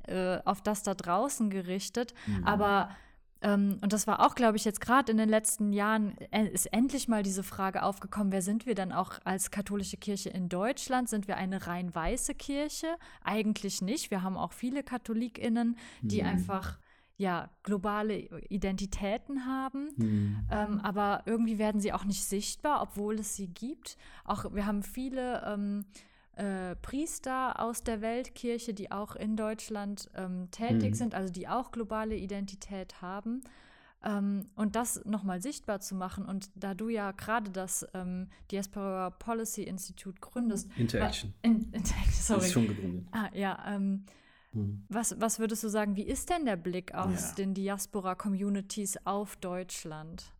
äh, 0.06 0.38
auf 0.44 0.62
das 0.62 0.82
da 0.82 0.94
draußen 0.94 1.50
gerichtet. 1.50 2.14
Mhm. 2.26 2.44
Aber 2.44 2.90
ähm, 3.40 3.78
und 3.82 3.92
das 3.92 4.06
war 4.06 4.24
auch, 4.26 4.34
glaube 4.34 4.56
ich, 4.56 4.64
jetzt 4.64 4.80
gerade 4.80 5.12
in 5.12 5.18
den 5.18 5.28
letzten 5.28 5.72
Jahren 5.72 6.16
äh, 6.32 6.46
ist 6.48 6.66
endlich 6.72 7.06
mal 7.06 7.22
diese 7.22 7.42
Frage 7.42 7.82
aufgekommen, 7.82 8.32
wer 8.32 8.42
sind 8.42 8.66
wir 8.66 8.74
dann 8.74 8.92
auch 8.92 9.20
als 9.24 9.50
katholische 9.50 9.96
Kirche 9.96 10.30
in 10.30 10.48
Deutschland? 10.48 11.08
Sind 11.08 11.28
wir 11.28 11.36
eine 11.36 11.66
rein 11.66 11.94
weiße 11.94 12.34
Kirche? 12.34 12.88
Eigentlich 13.22 13.80
nicht. 13.80 14.10
Wir 14.10 14.22
haben 14.22 14.36
auch 14.36 14.52
viele 14.52 14.82
KatholikInnen, 14.82 15.76
die 16.02 16.22
mhm. 16.22 16.28
einfach 16.28 16.78
ja, 17.18 17.50
globale 17.64 18.16
Identitäten 18.48 19.44
haben, 19.44 19.90
mhm. 19.96 20.46
ähm, 20.50 20.80
aber 20.80 21.24
irgendwie 21.26 21.58
werden 21.58 21.80
sie 21.80 21.92
auch 21.92 22.04
nicht 22.04 22.24
sichtbar, 22.24 22.80
obwohl 22.80 23.16
es 23.18 23.34
sie 23.34 23.48
gibt. 23.48 23.96
Auch 24.24 24.54
wir 24.54 24.66
haben 24.66 24.84
viele 24.84 25.42
ähm, 25.44 25.84
äh, 26.36 26.76
Priester 26.76 27.60
aus 27.60 27.82
der 27.82 28.00
Weltkirche, 28.00 28.72
die 28.72 28.92
auch 28.92 29.16
in 29.16 29.36
Deutschland 29.36 30.08
ähm, 30.14 30.48
tätig 30.52 30.90
mhm. 30.90 30.94
sind, 30.94 31.14
also 31.16 31.32
die 31.32 31.48
auch 31.48 31.72
globale 31.72 32.14
Identität 32.14 33.02
haben. 33.02 33.40
Ähm, 34.04 34.46
und 34.54 34.76
das 34.76 35.04
nochmal 35.04 35.42
sichtbar 35.42 35.80
zu 35.80 35.96
machen. 35.96 36.24
Und 36.24 36.50
da 36.54 36.74
du 36.74 36.88
ja 36.88 37.10
gerade 37.10 37.50
das 37.50 37.84
ähm, 37.94 38.28
Diaspora 38.52 39.10
Policy 39.10 39.64
Institute 39.64 40.20
gründest. 40.20 40.70
Interaction. 40.76 41.34
Äh, 41.42 41.48
in, 41.48 41.54
Interaction, 41.72 42.12
sorry. 42.12 42.38
Das 42.38 42.46
ist 42.46 42.52
schon 42.52 42.68
gegründet. 42.68 43.08
Ah, 43.10 43.28
ja, 43.34 43.58
ähm, 44.58 44.64
hm. 44.64 44.84
Was, 44.88 45.20
was 45.20 45.38
würdest 45.38 45.64
du 45.64 45.68
sagen, 45.68 45.96
wie 45.96 46.02
ist 46.02 46.30
denn 46.30 46.44
der 46.44 46.56
Blick 46.56 46.94
aus 46.94 47.30
ja. 47.30 47.34
den 47.36 47.54
Diaspora-Communities 47.54 48.98
auf 49.04 49.36
Deutschland? 49.36 50.32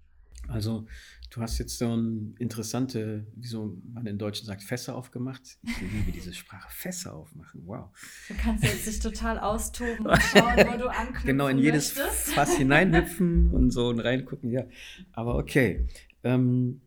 Also, 0.47 0.87
du 1.31 1.43
hast 1.43 1.59
jetzt 1.59 1.79
so 1.79 1.95
ein 1.95 2.35
interessante, 2.39 3.27
wie 3.35 3.49
so 3.49 3.77
man 3.93 4.07
in 4.07 4.17
Deutschen 4.19 4.47
sagt, 4.47 4.63
Fässer 4.63 4.95
aufgemacht. 4.95 5.59
Ich 5.63 5.81
liebe 5.81 6.13
diese 6.13 6.33
Sprache, 6.33 6.69
Fässer 6.71 7.15
aufmachen, 7.15 7.63
wow. 7.67 7.91
Du 8.29 8.35
kannst 8.35 8.65
jetzt 8.65 8.87
dich 8.87 9.01
total 9.01 9.39
austoben 9.39 10.07
und 10.07 10.23
schauen, 10.33 10.57
wo 10.57 10.79
du 10.79 10.89
anknüpfen 10.89 11.27
Genau, 11.27 11.49
in 11.49 11.59
jedes 11.59 11.97
möchtest. 11.97 12.31
Fass 12.31 12.57
hineinhüpfen 12.57 13.53
und 13.53 13.71
so 13.73 13.89
und 13.89 14.01
reingucken, 14.01 14.51
ja. 14.51 14.65
Aber 15.13 15.37
okay. 15.37 15.87
Ähm, 16.25 16.81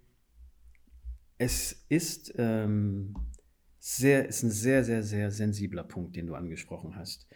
es 1.38 1.86
ist 1.90 2.34
ähm, 2.38 3.16
sehr, 3.84 4.28
ist 4.28 4.44
ein 4.44 4.52
sehr, 4.52 4.84
sehr, 4.84 5.02
sehr 5.02 5.32
sensibler 5.32 5.84
Punkt, 5.84 6.16
den 6.16 6.28
du 6.28 6.36
angesprochen 6.36 6.96
hast. 6.96 7.28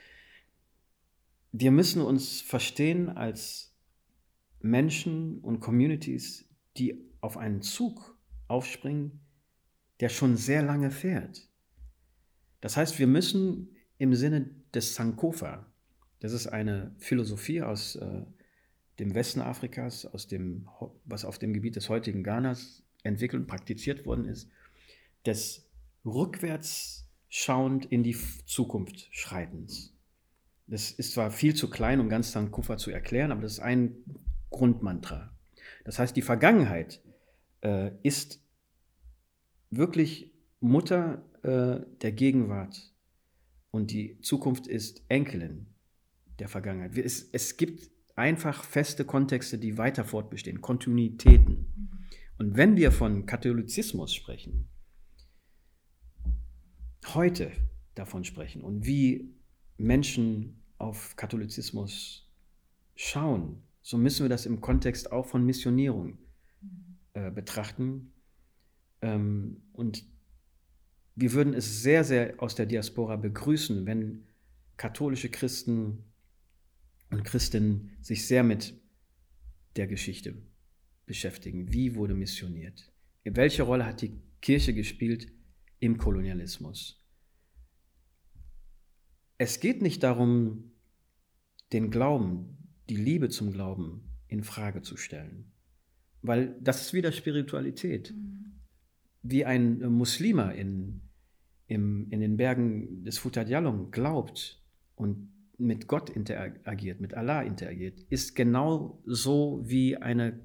Wir 1.51 1.71
müssen 1.71 2.03
uns 2.03 2.39
verstehen 2.39 3.09
als 3.09 3.75
Menschen 4.59 5.39
und 5.39 5.59
Communities, 5.59 6.47
die 6.77 7.03
auf 7.19 7.37
einen 7.37 7.63
Zug 7.63 8.15
aufspringen, 8.47 9.21
der 9.99 10.09
schon 10.09 10.37
sehr 10.37 10.61
lange 10.61 10.91
fährt. 10.91 11.49
Das 12.61 12.77
heißt, 12.77 12.99
wir 12.99 13.07
müssen 13.07 13.75
im 13.97 14.13
Sinne 14.13 14.51
des 14.71 14.93
Sankofa, 14.93 15.65
das 16.19 16.31
ist 16.31 16.45
eine 16.45 16.93
Philosophie 16.99 17.63
aus 17.63 17.95
äh, 17.95 18.21
dem 18.99 19.15
Westen 19.15 19.41
Afrikas, 19.41 20.05
aus 20.05 20.27
dem, 20.27 20.69
was 21.05 21.25
auf 21.25 21.39
dem 21.39 21.53
Gebiet 21.53 21.75
des 21.75 21.89
heutigen 21.89 22.23
Ghanas 22.23 22.83
entwickelt 23.01 23.41
und 23.41 23.47
praktiziert 23.47 24.05
worden 24.05 24.25
ist, 24.25 24.47
des 25.25 25.64
rückwärts 26.05 27.07
schauend 27.29 27.85
in 27.85 28.03
die 28.03 28.15
Zukunft 28.45 29.07
schreitens. 29.11 29.93
Das 30.67 30.91
ist 30.91 31.13
zwar 31.13 31.31
viel 31.31 31.53
zu 31.53 31.69
klein, 31.69 31.99
um 31.99 32.09
ganz 32.09 32.31
Sankufa 32.31 32.77
zu 32.77 32.91
erklären, 32.91 33.31
aber 33.31 33.41
das 33.41 33.53
ist 33.53 33.59
ein 33.59 33.95
Grundmantra. 34.49 35.35
Das 35.83 35.99
heißt, 35.99 36.15
die 36.15 36.21
Vergangenheit 36.21 37.01
äh, 37.61 37.91
ist 38.03 38.41
wirklich 39.69 40.33
Mutter 40.59 41.23
äh, 41.43 41.85
der 42.01 42.11
Gegenwart 42.11 42.93
und 43.71 43.91
die 43.91 44.19
Zukunft 44.21 44.67
ist 44.67 45.03
Enkelin 45.09 45.67
der 46.39 46.47
Vergangenheit. 46.47 46.97
Es, 46.97 47.29
es 47.31 47.57
gibt 47.57 47.91
einfach 48.15 48.63
feste 48.63 49.05
Kontexte, 49.05 49.57
die 49.57 49.77
weiter 49.77 50.05
fortbestehen, 50.05 50.61
Kontinuitäten. 50.61 51.99
Und 52.37 52.57
wenn 52.57 52.75
wir 52.75 52.91
von 52.91 53.25
Katholizismus 53.25 54.13
sprechen, 54.13 54.67
heute 57.13 57.51
davon 57.93 58.23
sprechen 58.23 58.61
und 58.61 58.85
wie 58.85 59.33
Menschen 59.77 60.61
auf 60.77 61.15
Katholizismus 61.15 62.29
schauen, 62.95 63.61
so 63.81 63.97
müssen 63.97 64.23
wir 64.23 64.29
das 64.29 64.45
im 64.45 64.61
Kontext 64.61 65.11
auch 65.11 65.25
von 65.25 65.45
Missionierung 65.45 66.17
äh, 67.13 67.29
betrachten. 67.29 68.13
Ähm, 69.01 69.61
und 69.73 70.05
wir 71.15 71.33
würden 71.33 71.53
es 71.53 71.83
sehr, 71.83 72.03
sehr 72.03 72.41
aus 72.41 72.55
der 72.55 72.65
Diaspora 72.65 73.15
begrüßen, 73.15 73.85
wenn 73.85 74.25
katholische 74.77 75.29
Christen 75.29 76.03
und 77.11 77.23
Christinnen 77.23 77.91
sich 78.01 78.27
sehr 78.27 78.43
mit 78.43 78.73
der 79.75 79.87
Geschichte 79.87 80.35
beschäftigen. 81.05 81.71
Wie 81.71 81.95
wurde 81.95 82.15
missioniert? 82.15 82.91
Welche 83.23 83.63
Rolle 83.63 83.85
hat 83.85 84.01
die 84.01 84.19
Kirche 84.41 84.73
gespielt 84.73 85.31
im 85.85 85.97
Kolonialismus. 85.97 87.01
Es 89.37 89.59
geht 89.59 89.81
nicht 89.81 90.03
darum, 90.03 90.71
den 91.73 91.91
Glauben, 91.91 92.57
die 92.89 92.95
Liebe 92.95 93.29
zum 93.29 93.51
Glauben 93.51 94.09
in 94.27 94.43
Frage 94.43 94.81
zu 94.81 94.97
stellen, 94.97 95.51
weil 96.21 96.55
das 96.61 96.81
ist 96.81 96.93
wieder 96.93 97.11
Spiritualität. 97.11 98.13
Mhm. 98.13 98.61
Wie 99.21 99.45
ein 99.45 99.79
Muslima 99.91 100.51
in, 100.51 101.01
im, 101.67 102.07
in 102.11 102.19
den 102.19 102.37
Bergen 102.37 103.03
des 103.03 103.17
Futadjalong 103.17 103.91
glaubt 103.91 104.63
und 104.95 105.31
mit 105.57 105.87
Gott 105.87 106.09
interagiert, 106.09 106.99
mit 106.99 107.13
Allah 107.13 107.41
interagiert, 107.41 107.99
ist 108.09 108.35
genau 108.35 109.01
so 109.05 109.61
wie 109.63 109.97
eine 109.97 110.39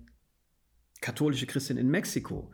katholische 1.01 1.47
Christin 1.47 1.77
in 1.77 1.89
Mexiko 1.89 2.53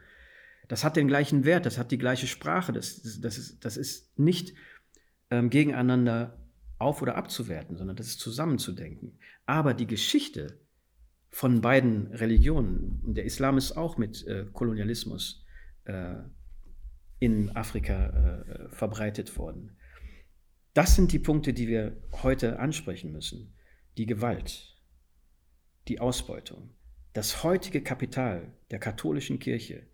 das 0.68 0.85
hat 0.85 0.96
den 0.96 1.09
gleichen 1.09 1.44
Wert, 1.44 1.66
das 1.66 1.79
hat 1.79 1.90
die 1.90 1.98
gleiche 1.98 2.26
Sprache, 2.26 2.72
das, 2.72 3.02
das, 3.20 3.38
ist, 3.38 3.64
das 3.64 3.76
ist 3.76 4.18
nicht 4.18 4.55
ähm, 5.31 5.50
gegeneinander 5.50 6.38
auf- 6.79 7.02
oder 7.02 7.16
abzuwerten, 7.16 7.76
sondern 7.76 7.96
das 7.96 8.09
ist 8.09 8.20
zusammenzudenken. 8.20 9.18
Aber 9.46 9.74
die 9.74 9.87
Geschichte 9.87 10.61
von 11.31 11.61
beiden 11.61 12.09
Religionen, 12.09 13.14
der 13.14 13.24
Islam 13.24 13.59
ist 13.59 13.72
auch 13.72 13.96
mit 13.96 14.26
äh, 14.26 14.46
Kolonialismus 14.52 15.44
äh, 15.85 16.16
in 17.18 17.55
Afrika 17.55 18.09
äh, 18.09 18.68
verbreitet 18.70 19.37
worden. 19.38 19.76
Das 20.74 20.94
sind 20.94 21.12
die 21.12 21.18
Punkte, 21.18 21.52
die 21.52 21.68
wir 21.68 21.96
heute 22.22 22.59
ansprechen 22.59 23.12
müssen. 23.12 23.55
Die 23.96 24.07
Gewalt, 24.07 24.76
die 25.88 26.00
Ausbeutung, 26.00 26.70
das 27.14 27.42
heutige 27.42 27.83
Kapital 27.83 28.52
der 28.70 28.79
katholischen 28.79 29.38
Kirche 29.38 29.87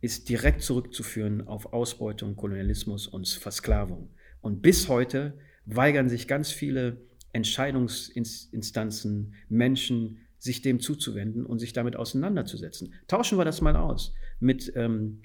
ist 0.00 0.28
direkt 0.28 0.62
zurückzuführen 0.62 1.46
auf 1.46 1.72
Ausbeutung, 1.72 2.36
Kolonialismus 2.36 3.06
und 3.06 3.28
Versklavung. 3.28 4.10
Und 4.40 4.62
bis 4.62 4.88
heute 4.88 5.38
weigern 5.64 6.08
sich 6.08 6.28
ganz 6.28 6.50
viele 6.50 7.00
Entscheidungsinstanzen, 7.32 9.34
Menschen, 9.48 10.18
sich 10.38 10.62
dem 10.62 10.80
zuzuwenden 10.80 11.44
und 11.44 11.58
sich 11.58 11.72
damit 11.72 11.96
auseinanderzusetzen. 11.96 12.94
Tauschen 13.08 13.38
wir 13.38 13.44
das 13.44 13.60
mal 13.60 13.76
aus 13.76 14.14
mit 14.38 14.72
ähm, 14.76 15.22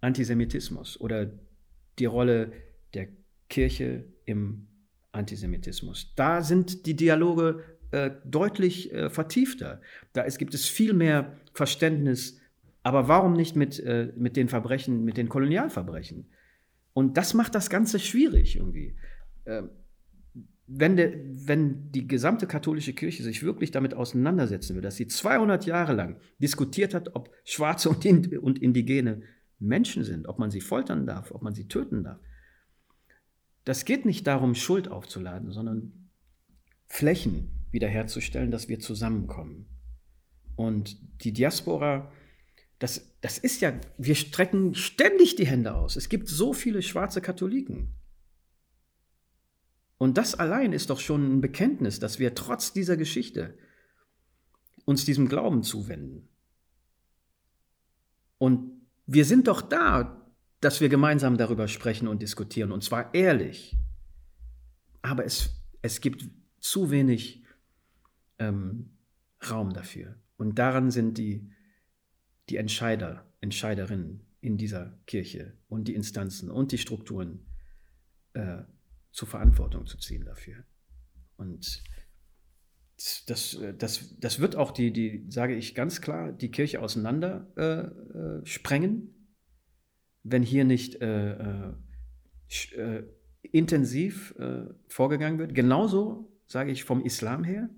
Antisemitismus 0.00 1.00
oder 1.00 1.32
die 1.98 2.04
Rolle 2.04 2.52
der 2.94 3.08
Kirche 3.48 4.04
im 4.24 4.68
Antisemitismus. 5.12 6.12
Da 6.16 6.42
sind 6.42 6.86
die 6.86 6.94
Dialoge 6.94 7.64
äh, 7.90 8.10
deutlich 8.24 8.92
äh, 8.92 9.10
vertiefter. 9.10 9.80
Da 10.12 10.22
ist, 10.22 10.38
gibt 10.38 10.54
es 10.54 10.66
viel 10.66 10.92
mehr 10.92 11.36
Verständnis 11.52 12.39
aber 12.82 13.08
warum 13.08 13.34
nicht 13.34 13.56
mit, 13.56 13.78
äh, 13.80 14.12
mit 14.16 14.36
den 14.36 14.48
Verbrechen, 14.48 15.04
mit 15.04 15.16
den 15.16 15.28
Kolonialverbrechen? 15.28 16.30
Und 16.92 17.16
das 17.16 17.34
macht 17.34 17.54
das 17.54 17.70
Ganze 17.70 17.98
schwierig 17.98 18.56
irgendwie. 18.56 18.96
Äh, 19.44 19.62
wenn, 20.66 20.96
der, 20.96 21.12
wenn 21.14 21.90
die 21.90 22.06
gesamte 22.06 22.46
katholische 22.46 22.92
Kirche 22.92 23.22
sich 23.22 23.42
wirklich 23.42 23.72
damit 23.72 23.94
auseinandersetzen 23.94 24.76
will, 24.76 24.82
dass 24.82 24.96
sie 24.96 25.08
200 25.08 25.66
Jahre 25.66 25.94
lang 25.94 26.20
diskutiert 26.38 26.94
hat, 26.94 27.14
ob 27.16 27.30
Schwarze 27.44 27.90
und, 27.90 28.04
Ind 28.04 28.38
und 28.38 28.60
Indigene 28.60 29.22
Menschen 29.58 30.04
sind, 30.04 30.28
ob 30.28 30.38
man 30.38 30.50
sie 30.50 30.60
foltern 30.60 31.06
darf, 31.06 31.32
ob 31.32 31.42
man 31.42 31.54
sie 31.54 31.66
töten 31.66 32.04
darf. 32.04 32.20
Das 33.64 33.84
geht 33.84 34.06
nicht 34.06 34.26
darum, 34.26 34.54
Schuld 34.54 34.88
aufzuladen, 34.88 35.50
sondern 35.50 36.10
Flächen 36.86 37.66
wiederherzustellen, 37.72 38.50
dass 38.50 38.68
wir 38.68 38.78
zusammenkommen. 38.78 39.66
Und 40.56 40.98
die 41.24 41.32
Diaspora 41.32 42.12
das, 42.80 43.14
das 43.20 43.36
ist 43.36 43.60
ja, 43.60 43.78
wir 43.98 44.14
strecken 44.14 44.74
ständig 44.74 45.36
die 45.36 45.46
Hände 45.46 45.74
aus. 45.74 45.96
Es 45.96 46.08
gibt 46.08 46.28
so 46.28 46.54
viele 46.54 46.82
schwarze 46.82 47.20
Katholiken. 47.20 47.94
Und 49.98 50.16
das 50.16 50.34
allein 50.34 50.72
ist 50.72 50.88
doch 50.88 50.98
schon 50.98 51.36
ein 51.36 51.40
Bekenntnis, 51.42 52.00
dass 52.00 52.18
wir 52.18 52.34
trotz 52.34 52.72
dieser 52.72 52.96
Geschichte 52.96 53.54
uns 54.86 55.04
diesem 55.04 55.28
Glauben 55.28 55.62
zuwenden. 55.62 56.26
Und 58.38 58.80
wir 59.04 59.26
sind 59.26 59.46
doch 59.46 59.60
da, 59.60 60.26
dass 60.62 60.80
wir 60.80 60.88
gemeinsam 60.88 61.36
darüber 61.36 61.68
sprechen 61.68 62.08
und 62.08 62.22
diskutieren, 62.22 62.72
und 62.72 62.82
zwar 62.82 63.14
ehrlich. 63.14 63.76
Aber 65.02 65.26
es, 65.26 65.50
es 65.82 66.00
gibt 66.00 66.24
zu 66.60 66.90
wenig 66.90 67.44
ähm, 68.38 68.96
Raum 69.50 69.74
dafür. 69.74 70.16
Und 70.38 70.58
daran 70.58 70.90
sind 70.90 71.18
die, 71.18 71.50
die 72.50 72.56
Entscheider, 72.56 73.26
Entscheiderinnen 73.40 74.26
in 74.40 74.56
dieser 74.56 74.98
Kirche 75.06 75.56
und 75.68 75.88
die 75.88 75.94
Instanzen 75.94 76.50
und 76.50 76.72
die 76.72 76.78
Strukturen 76.78 77.46
äh, 78.34 78.62
zur 79.12 79.28
Verantwortung 79.28 79.86
zu 79.86 79.98
ziehen 79.98 80.24
dafür. 80.24 80.64
Und 81.36 81.82
das, 83.26 83.58
das, 83.78 84.14
das 84.18 84.40
wird 84.40 84.56
auch 84.56 84.72
die, 84.72 84.92
die, 84.92 85.24
sage 85.28 85.54
ich 85.54 85.74
ganz 85.74 86.00
klar, 86.00 86.32
die 86.32 86.50
Kirche 86.50 86.82
auseinander 86.82 87.50
äh, 87.56 88.18
äh, 88.18 88.46
sprengen, 88.46 89.14
wenn 90.22 90.42
hier 90.42 90.64
nicht 90.64 91.00
äh, 91.00 91.32
äh, 91.32 91.72
äh 92.76 93.04
intensiv 93.52 94.34
äh, 94.38 94.66
vorgegangen 94.86 95.38
wird. 95.38 95.54
Genauso, 95.54 96.30
sage 96.46 96.70
ich, 96.72 96.84
vom 96.84 97.02
Islam 97.02 97.42
her, 97.42 97.70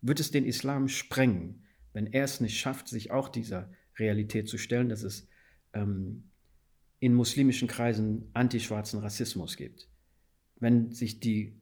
wird 0.00 0.18
es 0.18 0.30
den 0.30 0.46
Islam 0.46 0.88
sprengen, 0.88 1.66
wenn 1.92 2.06
er 2.06 2.24
es 2.24 2.40
nicht 2.40 2.58
schafft, 2.58 2.88
sich 2.88 3.10
auch 3.10 3.28
dieser 3.28 3.70
Realität 3.98 4.48
zu 4.48 4.58
stellen, 4.58 4.88
dass 4.88 5.02
es 5.02 5.28
ähm, 5.72 6.24
in 7.00 7.14
muslimischen 7.14 7.68
Kreisen 7.68 8.30
antischwarzen 8.32 9.00
Rassismus 9.00 9.56
gibt. 9.56 9.88
Wenn 10.58 10.92
sich 10.92 11.20
die 11.20 11.60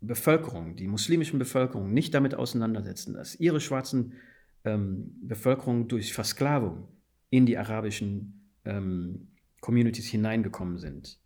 Bevölkerung, 0.00 0.76
die 0.76 0.86
muslimischen 0.86 1.38
Bevölkerung 1.38 1.92
nicht 1.92 2.14
damit 2.14 2.34
auseinandersetzen, 2.34 3.14
dass 3.14 3.34
ihre 3.34 3.60
schwarzen 3.60 4.14
ähm, 4.64 5.12
Bevölkerung 5.22 5.88
durch 5.88 6.12
Versklavung 6.12 6.88
in 7.30 7.46
die 7.46 7.58
arabischen 7.58 8.50
ähm, 8.64 9.28
Communities 9.60 10.06
hineingekommen 10.06 10.78
sind, 10.78 11.18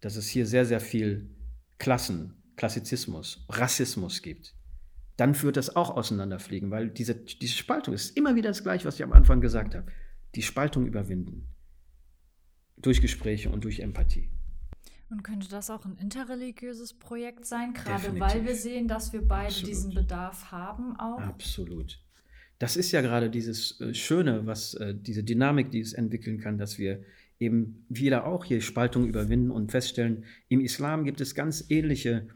dass 0.00 0.16
es 0.16 0.28
hier 0.28 0.46
sehr, 0.46 0.64
sehr 0.64 0.80
viel 0.80 1.28
Klassen, 1.78 2.42
Klassizismus, 2.56 3.44
Rassismus 3.48 4.22
gibt, 4.22 4.54
dann 5.16 5.40
wird 5.42 5.56
das 5.56 5.76
auch 5.76 5.90
auseinanderfliegen, 5.90 6.70
weil 6.70 6.90
diese, 6.90 7.14
diese 7.14 7.54
Spaltung 7.54 7.94
ist 7.94 8.16
immer 8.16 8.34
wieder 8.34 8.50
das 8.50 8.62
Gleiche, 8.62 8.86
was 8.86 8.96
ich 8.96 9.04
am 9.04 9.12
Anfang 9.12 9.40
gesagt 9.40 9.74
habe. 9.74 9.86
Die 10.34 10.42
Spaltung 10.42 10.86
überwinden. 10.86 11.46
Durch 12.76 13.00
Gespräche 13.00 13.50
und 13.50 13.64
durch 13.64 13.80
Empathie. 13.80 14.30
Und 15.10 15.22
könnte 15.22 15.48
das 15.48 15.70
auch 15.70 15.84
ein 15.84 15.96
interreligiöses 15.96 16.94
Projekt 16.94 17.46
sein, 17.46 17.72
gerade 17.72 18.02
Definitiv. 18.02 18.20
weil 18.20 18.44
wir 18.44 18.56
sehen, 18.56 18.88
dass 18.88 19.12
wir 19.12 19.22
beide 19.22 19.46
Absolut. 19.46 19.68
diesen 19.68 19.94
Bedarf 19.94 20.50
haben 20.50 20.98
auch? 20.98 21.20
Absolut. 21.20 22.00
Das 22.58 22.76
ist 22.76 22.90
ja 22.90 23.00
gerade 23.00 23.30
dieses 23.30 23.80
äh, 23.80 23.94
Schöne, 23.94 24.46
was 24.46 24.74
äh, 24.74 24.94
diese 24.94 25.22
Dynamik, 25.22 25.70
die 25.70 25.80
es 25.80 25.92
entwickeln 25.92 26.40
kann, 26.40 26.58
dass 26.58 26.78
wir 26.78 27.02
eben 27.38 27.84
wieder 27.88 28.26
auch 28.26 28.44
hier 28.44 28.60
Spaltung 28.60 29.06
überwinden 29.06 29.50
und 29.50 29.70
feststellen, 29.70 30.24
im 30.48 30.60
Islam 30.60 31.04
gibt 31.04 31.20
es 31.20 31.34
ganz 31.34 31.64
ähnliche 31.68 32.28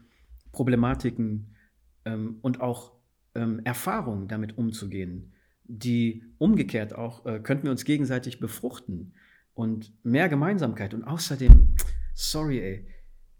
Problematiken 0.51 1.55
ähm, 2.09 2.39
und 2.41 2.61
auch 2.61 2.93
ähm, 3.35 3.61
Erfahrungen 3.63 4.27
damit 4.27 4.57
umzugehen, 4.57 5.33
die 5.63 6.23
umgekehrt 6.37 6.93
auch, 6.93 7.25
äh, 7.25 7.39
könnten 7.39 7.65
wir 7.65 7.71
uns 7.71 7.85
gegenseitig 7.85 8.39
befruchten 8.39 9.13
und 9.53 9.93
mehr 10.03 10.29
Gemeinsamkeit 10.29 10.93
und 10.93 11.03
außerdem 11.03 11.75
Sorry, 12.21 12.59
ey. 12.59 12.85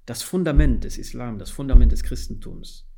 Das 0.06 0.24
Fundament 0.24 0.86
des 0.86 0.98
Islam, 0.98 1.38
das 1.38 1.52
Fundament 1.52 1.92
des 1.92 2.02
Christentums, 2.02 2.90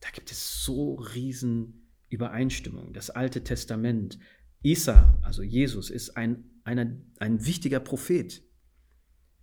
da 0.00 0.10
gibt 0.12 0.30
es 0.30 0.62
so 0.62 0.96
riesen 0.96 1.88
Übereinstimmungen. 2.10 2.92
Das 2.92 3.08
Alte 3.08 3.42
Testament, 3.42 4.18
Isa, 4.62 5.18
also 5.22 5.42
Jesus, 5.42 5.88
ist 5.88 6.16
ein, 6.18 6.44
einer, 6.62 6.94
ein 7.18 7.46
wichtiger 7.46 7.80
Prophet 7.80 8.42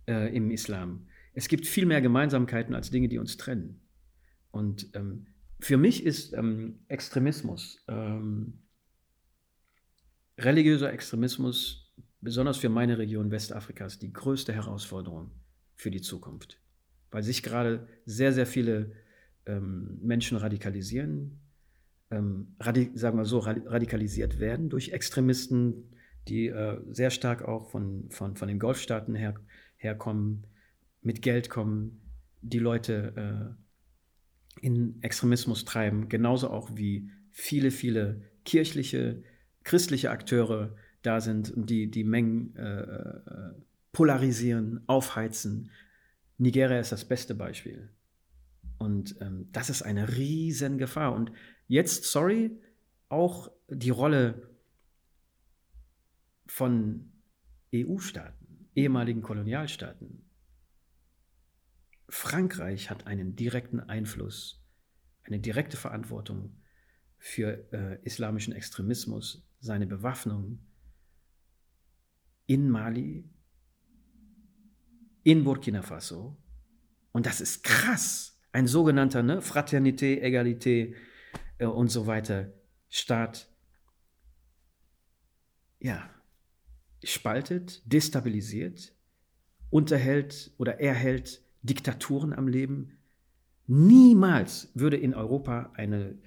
äh, 0.06 0.34
im 0.34 0.52
Islam. 0.52 1.08
Es 1.34 1.48
gibt 1.48 1.66
viel 1.66 1.84
mehr 1.84 2.00
Gemeinsamkeiten 2.00 2.72
als 2.72 2.92
Dinge, 2.92 3.08
die 3.08 3.18
uns 3.18 3.36
trennen. 3.36 3.80
Und 4.52 4.88
ähm, 4.94 5.26
für 5.60 5.76
mich 5.76 6.04
ist 6.04 6.32
ähm, 6.34 6.80
Extremismus, 6.88 7.82
ähm, 7.88 8.62
religiöser 10.38 10.92
Extremismus, 10.92 11.94
besonders 12.20 12.58
für 12.58 12.68
meine 12.68 12.98
Region 12.98 13.30
Westafrikas, 13.30 13.98
die 13.98 14.12
größte 14.12 14.52
Herausforderung 14.52 15.30
für 15.74 15.90
die 15.90 16.00
Zukunft. 16.00 16.60
Weil 17.10 17.22
sich 17.22 17.42
gerade 17.42 17.88
sehr, 18.04 18.32
sehr 18.32 18.46
viele 18.46 18.92
ähm, 19.46 19.98
Menschen 20.02 20.36
radikalisieren, 20.36 21.40
ähm, 22.10 22.54
radi 22.60 22.90
sagen 22.94 23.18
wir 23.18 23.24
so, 23.24 23.38
radikalisiert 23.38 24.38
werden 24.38 24.68
durch 24.68 24.90
Extremisten, 24.90 25.90
die 26.28 26.48
äh, 26.48 26.80
sehr 26.90 27.10
stark 27.10 27.42
auch 27.42 27.70
von, 27.70 28.10
von, 28.10 28.36
von 28.36 28.48
den 28.48 28.58
Golfstaaten 28.58 29.14
her, 29.14 29.34
herkommen, 29.76 30.46
mit 31.02 31.22
Geld 31.22 31.50
kommen, 31.50 32.00
die 32.42 32.58
Leute 32.58 33.56
äh, 33.56 33.65
in 34.60 35.02
Extremismus 35.02 35.64
treiben, 35.64 36.08
genauso 36.08 36.50
auch 36.50 36.70
wie 36.74 37.10
viele, 37.30 37.70
viele 37.70 38.22
kirchliche, 38.44 39.22
christliche 39.64 40.10
Akteure 40.10 40.74
da 41.06 41.20
sind 41.20 41.52
die 41.54 41.88
die 41.88 42.02
Mengen 42.02 42.56
äh, 42.56 42.80
äh 42.80 43.52
polarisieren, 43.92 44.82
aufheizen. 44.88 45.70
Nigeria 46.36 46.78
ist 46.80 46.92
das 46.92 47.06
beste 47.06 47.34
Beispiel. 47.34 47.88
Und 48.76 49.16
ähm, 49.22 49.48
das 49.52 49.70
ist 49.70 49.80
eine 49.80 50.18
riesen 50.18 50.76
Gefahr. 50.76 51.14
Und 51.14 51.32
jetzt, 51.66 52.04
sorry, 52.04 52.60
auch 53.08 53.50
die 53.68 53.88
Rolle 53.88 54.50
von 56.46 57.10
EU-Staaten, 57.74 58.68
ehemaligen 58.74 59.22
Kolonialstaaten. 59.22 60.25
Frankreich 62.08 62.90
hat 62.90 63.06
einen 63.06 63.36
direkten 63.36 63.80
Einfluss, 63.80 64.64
eine 65.24 65.40
direkte 65.40 65.76
Verantwortung 65.76 66.56
für 67.18 67.72
äh, 67.72 67.98
islamischen 68.04 68.52
Extremismus, 68.52 69.48
seine 69.58 69.86
Bewaffnung 69.86 70.60
in 72.46 72.70
Mali, 72.70 73.28
in 75.24 75.42
Burkina 75.42 75.82
Faso. 75.82 76.36
Und 77.10 77.26
das 77.26 77.40
ist 77.40 77.64
krass. 77.64 78.38
Ein 78.52 78.68
sogenannter 78.68 79.22
ne, 79.22 79.40
Fraternité, 79.40 80.20
Egalité 80.20 80.94
äh, 81.58 81.66
und 81.66 81.88
so 81.88 82.06
weiter 82.06 82.52
Staat. 82.88 83.52
Ja, 85.80 86.08
spaltet, 87.02 87.82
destabilisiert, 87.84 88.94
unterhält 89.70 90.54
oder 90.58 90.80
erhält 90.80 91.45
Diktaturen 91.62 92.32
am 92.32 92.48
Leben. 92.48 92.98
Niemals 93.66 94.70
würde 94.74 94.96
in 94.96 95.14
Europa 95.14 95.72
eine, 95.74 96.18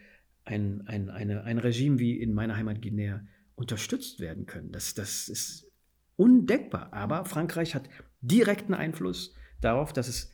ein, 0.46 0.86
ein, 0.88 1.10
eine, 1.10 1.44
ein 1.44 1.58
Regime 1.58 2.00
wie 2.00 2.20
in 2.20 2.34
meiner 2.34 2.58
Heimat 2.58 2.82
Guinea 2.82 3.26
unterstützt 3.56 4.20
werden 4.20 4.46
können. 4.46 4.72
Das, 4.72 4.94
das 4.94 5.28
ist 5.28 5.72
undenkbar. 6.16 6.94
Aber 6.94 7.26
Frankreich 7.26 7.76
hat 7.76 7.90
direkten 8.22 8.74
Einfluss 8.74 9.34
darauf, 9.62 9.94
dass 9.94 10.08
es 10.08 10.32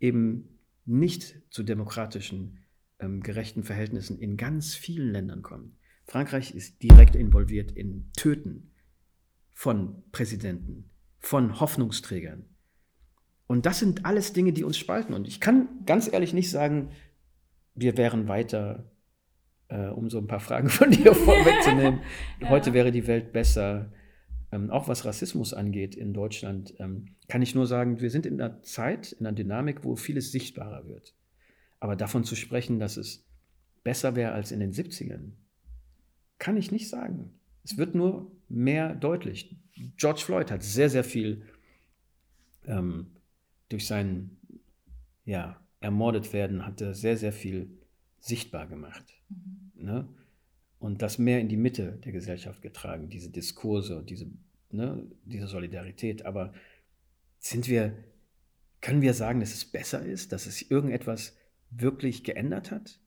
eben 0.00 0.60
nicht 0.84 1.42
zu 1.50 1.62
demokratischen, 1.62 2.58
ähm, 2.98 3.22
gerechten 3.22 3.62
Verhältnissen 3.62 4.18
in 4.18 4.36
ganz 4.36 4.74
vielen 4.74 5.12
Ländern 5.12 5.42
kommt. 5.42 5.76
Frankreich 6.06 6.54
ist 6.54 6.82
direkt 6.82 7.16
involviert 7.16 7.72
in 7.72 8.10
Töten 8.12 8.72
von 9.52 10.02
Präsidenten, 10.12 10.90
von 11.18 11.60
Hoffnungsträgern. 11.60 12.44
Und 13.46 13.66
das 13.66 13.78
sind 13.78 14.04
alles 14.04 14.32
Dinge, 14.32 14.52
die 14.52 14.64
uns 14.64 14.76
spalten. 14.76 15.14
Und 15.14 15.28
ich 15.28 15.40
kann 15.40 15.68
ganz 15.86 16.12
ehrlich 16.12 16.32
nicht 16.32 16.50
sagen, 16.50 16.90
wir 17.74 17.96
wären 17.96 18.28
weiter, 18.28 18.90
äh, 19.68 19.88
um 19.88 20.10
so 20.10 20.18
ein 20.18 20.26
paar 20.26 20.40
Fragen 20.40 20.68
von 20.68 20.90
dir 20.90 21.14
vorwegzunehmen. 21.14 22.00
ja. 22.40 22.48
Heute 22.48 22.72
wäre 22.72 22.90
die 22.90 23.06
Welt 23.06 23.32
besser. 23.32 23.92
Ähm, 24.52 24.70
auch 24.70 24.88
was 24.88 25.04
Rassismus 25.04 25.52
angeht 25.52 25.94
in 25.94 26.12
Deutschland, 26.14 26.74
ähm, 26.78 27.16
kann 27.28 27.42
ich 27.42 27.54
nur 27.54 27.66
sagen, 27.66 28.00
wir 28.00 28.10
sind 28.10 28.26
in 28.26 28.40
einer 28.40 28.62
Zeit, 28.62 29.12
in 29.12 29.26
einer 29.26 29.34
Dynamik, 29.34 29.84
wo 29.84 29.96
vieles 29.96 30.32
sichtbarer 30.32 30.86
wird. 30.86 31.14
Aber 31.80 31.96
davon 31.96 32.24
zu 32.24 32.36
sprechen, 32.36 32.78
dass 32.78 32.96
es 32.96 33.26
besser 33.82 34.16
wäre 34.16 34.32
als 34.32 34.52
in 34.52 34.60
den 34.60 34.72
70ern, 34.72 35.32
kann 36.38 36.56
ich 36.56 36.70
nicht 36.72 36.88
sagen. 36.88 37.32
Es 37.64 37.76
wird 37.76 37.94
nur 37.94 38.30
mehr 38.48 38.94
deutlich. 38.94 39.56
George 39.96 40.20
Floyd 40.20 40.50
hat 40.50 40.62
sehr, 40.62 40.88
sehr 40.88 41.04
viel 41.04 41.42
ähm, 42.66 43.15
durch 43.68 43.86
sein 43.86 44.36
ja, 45.24 45.60
ermordet 45.80 46.32
werden, 46.32 46.66
hat 46.66 46.80
er 46.80 46.94
sehr, 46.94 47.16
sehr 47.16 47.32
viel 47.32 47.68
sichtbar 48.20 48.66
gemacht. 48.66 49.14
Mhm. 49.28 49.84
Ne? 49.84 50.08
und 50.78 51.02
das 51.02 51.18
mehr 51.18 51.40
in 51.40 51.48
die 51.48 51.56
Mitte 51.56 51.98
der 52.04 52.12
Gesellschaft 52.12 52.62
getragen, 52.62 53.08
diese 53.08 53.30
Diskurse 53.30 53.98
und 53.98 54.10
diese, 54.10 54.26
ne, 54.70 55.04
diese 55.24 55.46
Solidarität. 55.46 56.26
Aber 56.26 56.52
sind 57.38 57.68
wir, 57.68 57.92
können 58.80 59.02
wir 59.02 59.14
sagen, 59.14 59.40
dass 59.40 59.54
es 59.54 59.64
besser 59.64 60.04
ist, 60.04 60.32
dass 60.32 60.46
es 60.46 60.62
irgendetwas 60.62 61.36
wirklich 61.70 62.24
geändert 62.24 62.70
hat? 62.70 63.00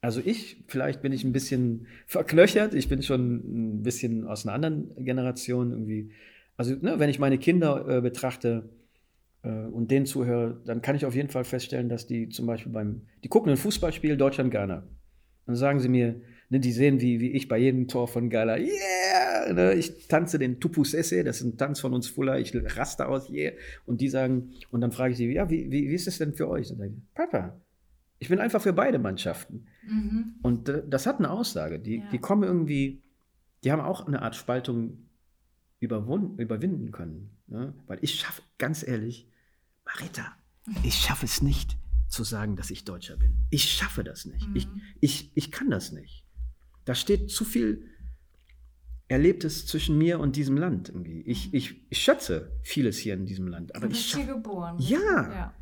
Also 0.00 0.20
ich, 0.24 0.64
vielleicht 0.68 1.02
bin 1.02 1.12
ich 1.12 1.24
ein 1.24 1.32
bisschen 1.32 1.86
verklöchert, 2.06 2.74
ich 2.74 2.88
bin 2.88 3.02
schon 3.02 3.76
ein 3.78 3.82
bisschen 3.82 4.26
aus 4.26 4.46
einer 4.46 4.54
anderen 4.54 5.04
Generation 5.04 5.70
irgendwie. 5.70 6.12
Also 6.56 6.74
ne, 6.74 6.98
wenn 6.98 7.10
ich 7.10 7.18
meine 7.18 7.38
Kinder 7.38 7.86
äh, 7.88 8.00
betrachte 8.00 8.70
und 9.50 9.90
denen 9.90 10.06
zuhöre, 10.06 10.60
dann 10.64 10.82
kann 10.82 10.96
ich 10.96 11.06
auf 11.06 11.14
jeden 11.14 11.28
Fall 11.28 11.44
feststellen, 11.44 11.88
dass 11.88 12.06
die 12.06 12.28
zum 12.28 12.46
Beispiel 12.46 12.72
beim, 12.72 13.02
die 13.22 13.28
gucken 13.28 13.50
ein 13.50 13.56
Fußballspiel 13.56 14.16
Deutschland-Ghana. 14.16 14.86
Dann 15.46 15.56
sagen 15.56 15.80
sie 15.80 15.88
mir, 15.88 16.20
ne, 16.48 16.60
die 16.60 16.72
sehen, 16.72 17.00
wie, 17.00 17.20
wie 17.20 17.32
ich 17.32 17.48
bei 17.48 17.58
jedem 17.58 17.88
Tor 17.88 18.08
von 18.08 18.30
Ghana, 18.30 18.58
yeah, 18.58 19.52
ne, 19.52 19.74
ich 19.74 20.08
tanze 20.08 20.38
den 20.38 20.60
Tupus 20.60 20.94
Esse, 20.94 21.22
das 21.24 21.40
ist 21.40 21.44
ein 21.44 21.56
Tanz 21.56 21.80
von 21.80 21.94
uns 21.94 22.08
Fuller, 22.08 22.38
ich 22.38 22.52
raste 22.76 23.06
aus, 23.06 23.30
yeah. 23.30 23.52
Und 23.84 24.00
die 24.00 24.08
sagen, 24.08 24.52
und 24.70 24.80
dann 24.80 24.92
frage 24.92 25.12
ich 25.12 25.18
sie, 25.18 25.32
ja, 25.32 25.48
wie, 25.50 25.70
wie, 25.70 25.88
wie 25.88 25.94
ist 25.94 26.08
es 26.08 26.18
denn 26.18 26.34
für 26.34 26.48
euch? 26.48 26.68
Dann, 26.76 27.06
Papa, 27.14 27.60
ich 28.18 28.28
bin 28.28 28.38
einfach 28.38 28.62
für 28.62 28.72
beide 28.72 28.98
Mannschaften. 28.98 29.66
Mhm. 29.86 30.34
Und 30.42 30.72
das 30.88 31.06
hat 31.06 31.18
eine 31.18 31.30
Aussage. 31.30 31.78
Die, 31.78 31.98
ja. 31.98 32.10
die 32.10 32.18
kommen 32.18 32.42
irgendwie, 32.42 33.02
die 33.62 33.72
haben 33.72 33.80
auch 33.80 34.06
eine 34.06 34.22
Art 34.22 34.34
Spaltung 34.34 35.06
überwinden 35.78 36.90
können. 36.90 37.36
Ne? 37.46 37.74
Weil 37.86 37.98
ich 38.00 38.14
schaffe, 38.14 38.42
ganz 38.58 38.86
ehrlich, 38.86 39.28
Marita, 39.86 40.36
ich 40.82 40.96
schaffe 40.96 41.24
es 41.24 41.40
nicht 41.42 41.78
zu 42.08 42.24
sagen, 42.24 42.56
dass 42.56 42.70
ich 42.70 42.84
Deutscher 42.84 43.16
bin. 43.16 43.46
Ich 43.50 43.64
schaffe 43.70 44.04
das 44.04 44.26
nicht. 44.26 44.48
Mhm. 44.48 44.56
Ich, 44.56 44.68
ich, 45.00 45.30
ich 45.34 45.52
kann 45.52 45.70
das 45.70 45.92
nicht. 45.92 46.24
Da 46.84 46.94
steht 46.94 47.30
zu 47.30 47.44
viel 47.44 47.88
Erlebtes 49.08 49.66
zwischen 49.66 49.96
mir 49.96 50.18
und 50.18 50.36
diesem 50.36 50.56
Land 50.56 50.88
irgendwie. 50.88 51.22
Ich, 51.22 51.48
mhm. 51.48 51.54
ich, 51.54 51.86
ich 51.90 51.98
schätze 51.98 52.52
vieles 52.62 52.98
hier 52.98 53.14
in 53.14 53.26
diesem 53.26 53.48
Land. 53.48 53.74
Aber 53.74 53.86
du 53.86 53.88
bist 53.92 54.06
ich 54.06 54.14
hier 54.14 54.26
geboren. 54.26 54.76
Ja. 54.78 54.98
ja. 54.98 55.54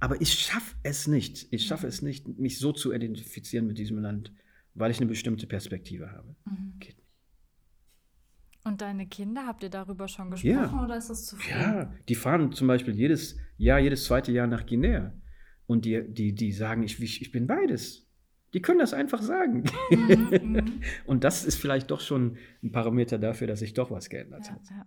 Aber 0.00 0.20
ich 0.20 0.32
schaffe 0.34 0.76
es 0.82 1.06
nicht. 1.06 1.46
Ich 1.50 1.66
schaffe 1.66 1.86
es 1.86 2.02
nicht, 2.02 2.28
mich 2.38 2.58
so 2.58 2.72
zu 2.72 2.92
identifizieren 2.92 3.66
mit 3.66 3.78
diesem 3.78 3.98
Land, 3.98 4.32
weil 4.74 4.90
ich 4.90 4.98
eine 4.98 5.06
bestimmte 5.06 5.46
Perspektive 5.46 6.12
habe. 6.12 6.36
Mhm. 6.44 6.74
Geht 6.78 6.98
nicht. 6.98 7.06
Und 8.64 8.80
deine 8.80 9.06
Kinder, 9.06 9.46
habt 9.46 9.62
ihr 9.62 9.70
darüber 9.70 10.08
schon 10.08 10.30
gesprochen 10.30 10.52
ja. 10.52 10.84
oder 10.84 10.96
ist 10.96 11.08
das 11.08 11.24
zu 11.24 11.36
früh? 11.36 11.50
Ja, 11.52 11.94
die 12.08 12.16
fahren 12.16 12.52
zum 12.52 12.66
Beispiel 12.66 12.96
jedes 12.96 13.36
Jahr, 13.56 13.78
jedes 13.78 14.04
zweite 14.04 14.32
Jahr 14.32 14.46
nach 14.46 14.66
Guinea. 14.66 15.12
Und 15.66 15.84
die, 15.84 16.02
die, 16.08 16.34
die 16.34 16.52
sagen, 16.52 16.82
ich, 16.82 17.02
ich 17.02 17.32
bin 17.32 17.46
beides. 17.46 18.06
Die 18.54 18.62
können 18.62 18.78
das 18.78 18.94
einfach 18.94 19.20
sagen. 19.20 19.64
Mhm, 19.90 20.28
mhm. 20.42 20.72
und 21.06 21.24
das 21.24 21.44
ist 21.44 21.56
vielleicht 21.56 21.90
doch 21.90 22.00
schon 22.00 22.36
ein 22.62 22.72
Parameter 22.72 23.18
dafür, 23.18 23.46
dass 23.46 23.58
sich 23.58 23.74
doch 23.74 23.90
was 23.90 24.08
geändert 24.08 24.46
ja, 24.46 24.52
hat. 24.52 24.60
Ja. 24.70 24.86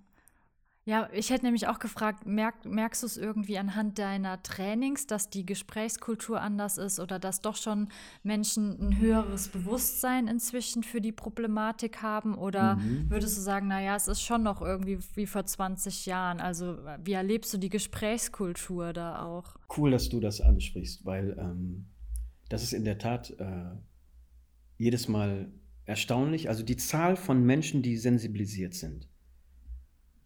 Ja, 0.89 1.07
ich 1.13 1.29
hätte 1.29 1.45
nämlich 1.45 1.67
auch 1.67 1.77
gefragt, 1.77 2.25
merk, 2.25 2.65
merkst 2.65 3.03
du 3.03 3.05
es 3.05 3.15
irgendwie 3.15 3.59
anhand 3.59 3.99
deiner 3.99 4.41
Trainings, 4.41 5.05
dass 5.05 5.29
die 5.29 5.45
Gesprächskultur 5.45 6.41
anders 6.41 6.79
ist 6.79 6.99
oder 6.99 7.19
dass 7.19 7.41
doch 7.41 7.57
schon 7.57 7.89
Menschen 8.23 8.71
ein 8.81 8.97
höheres 8.99 9.49
Bewusstsein 9.49 10.27
inzwischen 10.27 10.81
für 10.81 10.99
die 10.99 11.11
Problematik 11.11 12.01
haben? 12.01 12.35
Oder 12.35 12.77
mhm. 12.77 13.07
würdest 13.07 13.37
du 13.37 13.41
sagen, 13.41 13.67
naja, 13.67 13.95
es 13.95 14.07
ist 14.07 14.23
schon 14.23 14.41
noch 14.41 14.63
irgendwie 14.63 14.97
wie 15.13 15.27
vor 15.27 15.45
20 15.45 16.07
Jahren? 16.07 16.39
Also 16.39 16.79
wie 17.03 17.13
erlebst 17.13 17.53
du 17.53 17.59
die 17.59 17.69
Gesprächskultur 17.69 18.91
da 18.91 19.21
auch? 19.21 19.57
Cool, 19.77 19.91
dass 19.91 20.09
du 20.09 20.19
das 20.19 20.41
ansprichst, 20.41 21.05
weil 21.05 21.37
ähm, 21.37 21.85
das 22.49 22.63
ist 22.63 22.73
in 22.73 22.83
der 22.83 22.97
Tat 22.97 23.29
äh, 23.37 23.75
jedes 24.79 25.07
Mal 25.07 25.51
erstaunlich. 25.85 26.49
Also 26.49 26.63
die 26.63 26.77
Zahl 26.77 27.15
von 27.15 27.43
Menschen, 27.43 27.83
die 27.83 27.95
sensibilisiert 27.95 28.73
sind 28.73 29.08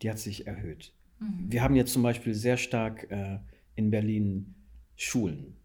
die 0.03 0.09
hat 0.09 0.19
sich 0.19 0.45
erhöht. 0.45 0.93
Mhm. 1.19 1.51
Wir 1.51 1.63
haben 1.63 1.75
jetzt 1.75 1.93
zum 1.93 2.03
Beispiel 2.03 2.33
sehr 2.33 2.57
stark 2.57 3.09
äh, 3.09 3.39
in 3.75 3.89
Berlin 3.89 4.53
Schulen 4.95 5.55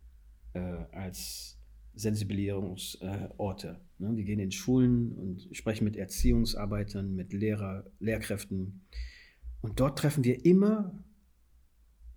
äh, 0.55 0.61
als 0.93 1.59
Sensibilisierungsorte. 1.95 3.81
Ne? 3.99 4.17
Wir 4.17 4.25
gehen 4.25 4.39
in 4.39 4.53
Schulen 4.53 5.13
und 5.13 5.49
sprechen 5.57 5.85
mit 5.85 5.97
Erziehungsarbeitern, 5.97 7.15
mit 7.15 7.33
Lehrer, 7.33 7.85
Lehrkräften. 7.99 8.87
Und 9.61 9.81
dort 9.81 9.99
treffen 9.99 10.23
wir 10.23 10.45
immer 10.45 11.03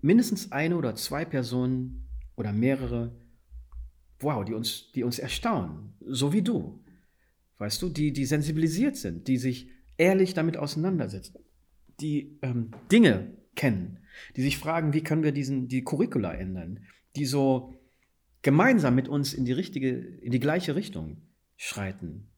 mindestens 0.01 0.51
eine 0.51 0.77
oder 0.77 0.95
zwei 0.95 1.25
Personen 1.25 2.07
oder 2.35 2.53
mehrere, 2.53 3.15
wow, 4.19 4.45
die 4.45 4.53
uns, 4.53 4.91
die 4.93 5.03
uns 5.03 5.17
erstaunen, 5.17 5.93
so 6.05 6.31
wie 6.33 6.43
du. 6.43 6.83
Weißt 7.57 7.81
du, 7.81 7.89
die, 7.89 8.13
die 8.13 8.25
sensibilisiert 8.25 8.95
sind, 8.95 9.27
die 9.27 9.37
sich 9.37 9.69
ehrlich 9.97 10.33
damit 10.33 10.57
auseinandersetzen 10.57 11.39
die 12.01 12.39
ähm, 12.41 12.71
Dinge 12.91 13.37
kennen, 13.55 13.99
die 14.35 14.41
sich 14.41 14.57
fragen, 14.57 14.93
wie 14.93 15.03
können 15.03 15.23
wir 15.23 15.31
diesen, 15.31 15.67
die 15.67 15.83
Curricula 15.83 16.33
ändern, 16.33 16.79
die 17.15 17.25
so 17.25 17.73
gemeinsam 18.41 18.95
mit 18.95 19.07
uns 19.07 19.33
in 19.33 19.45
die 19.45 19.51
richtige, 19.51 19.89
in 19.89 20.31
die 20.31 20.39
gleiche 20.39 20.75
Richtung 20.75 21.21
schreiten, 21.57 22.31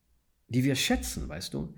die 0.47 0.63
wir 0.63 0.75
schätzen, 0.75 1.29
weißt 1.29 1.53
du. 1.53 1.75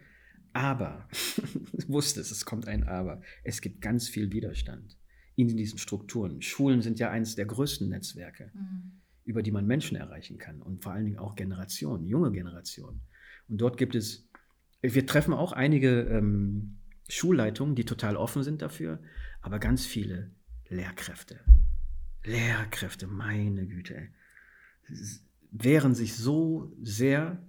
Aber, 0.53 1.07
du 1.73 1.89
wusstest, 1.89 2.31
es 2.31 2.45
kommt 2.45 2.67
ein 2.67 2.85
Aber, 2.85 3.21
es 3.43 3.61
gibt 3.61 3.81
ganz 3.81 4.07
viel 4.07 4.31
Widerstand 4.31 4.97
in 5.35 5.49
diesen 5.49 5.77
Strukturen. 5.77 6.41
Schulen 6.41 6.81
sind 6.81 6.97
ja 6.97 7.11
eines 7.11 7.35
der 7.35 7.45
größten 7.45 7.89
Netzwerke, 7.89 8.51
mhm. 8.53 9.01
über 9.25 9.43
die 9.43 9.51
man 9.51 9.67
Menschen 9.67 9.97
erreichen 9.97 10.37
kann 10.37 10.61
und 10.61 10.81
vor 10.81 10.93
allen 10.93 11.05
Dingen 11.05 11.19
auch 11.19 11.35
Generationen, 11.35 12.05
junge 12.05 12.31
Generationen. 12.31 13.01
Und 13.47 13.59
dort 13.59 13.77
gibt 13.77 13.95
es, 13.95 14.29
wir 14.81 15.05
treffen 15.05 15.33
auch 15.33 15.51
einige 15.51 16.01
ähm, 16.03 16.77
Schulleitungen, 17.09 17.75
die 17.75 17.85
total 17.85 18.17
offen 18.17 18.43
sind 18.43 18.61
dafür, 18.61 18.99
aber 19.41 19.59
ganz 19.59 19.85
viele 19.85 20.31
Lehrkräfte. 20.69 21.39
Lehrkräfte, 22.23 23.07
meine 23.07 23.67
Güte, 23.67 24.09
wehren 25.51 25.93
sich 25.93 26.15
so 26.15 26.75
sehr 26.81 27.41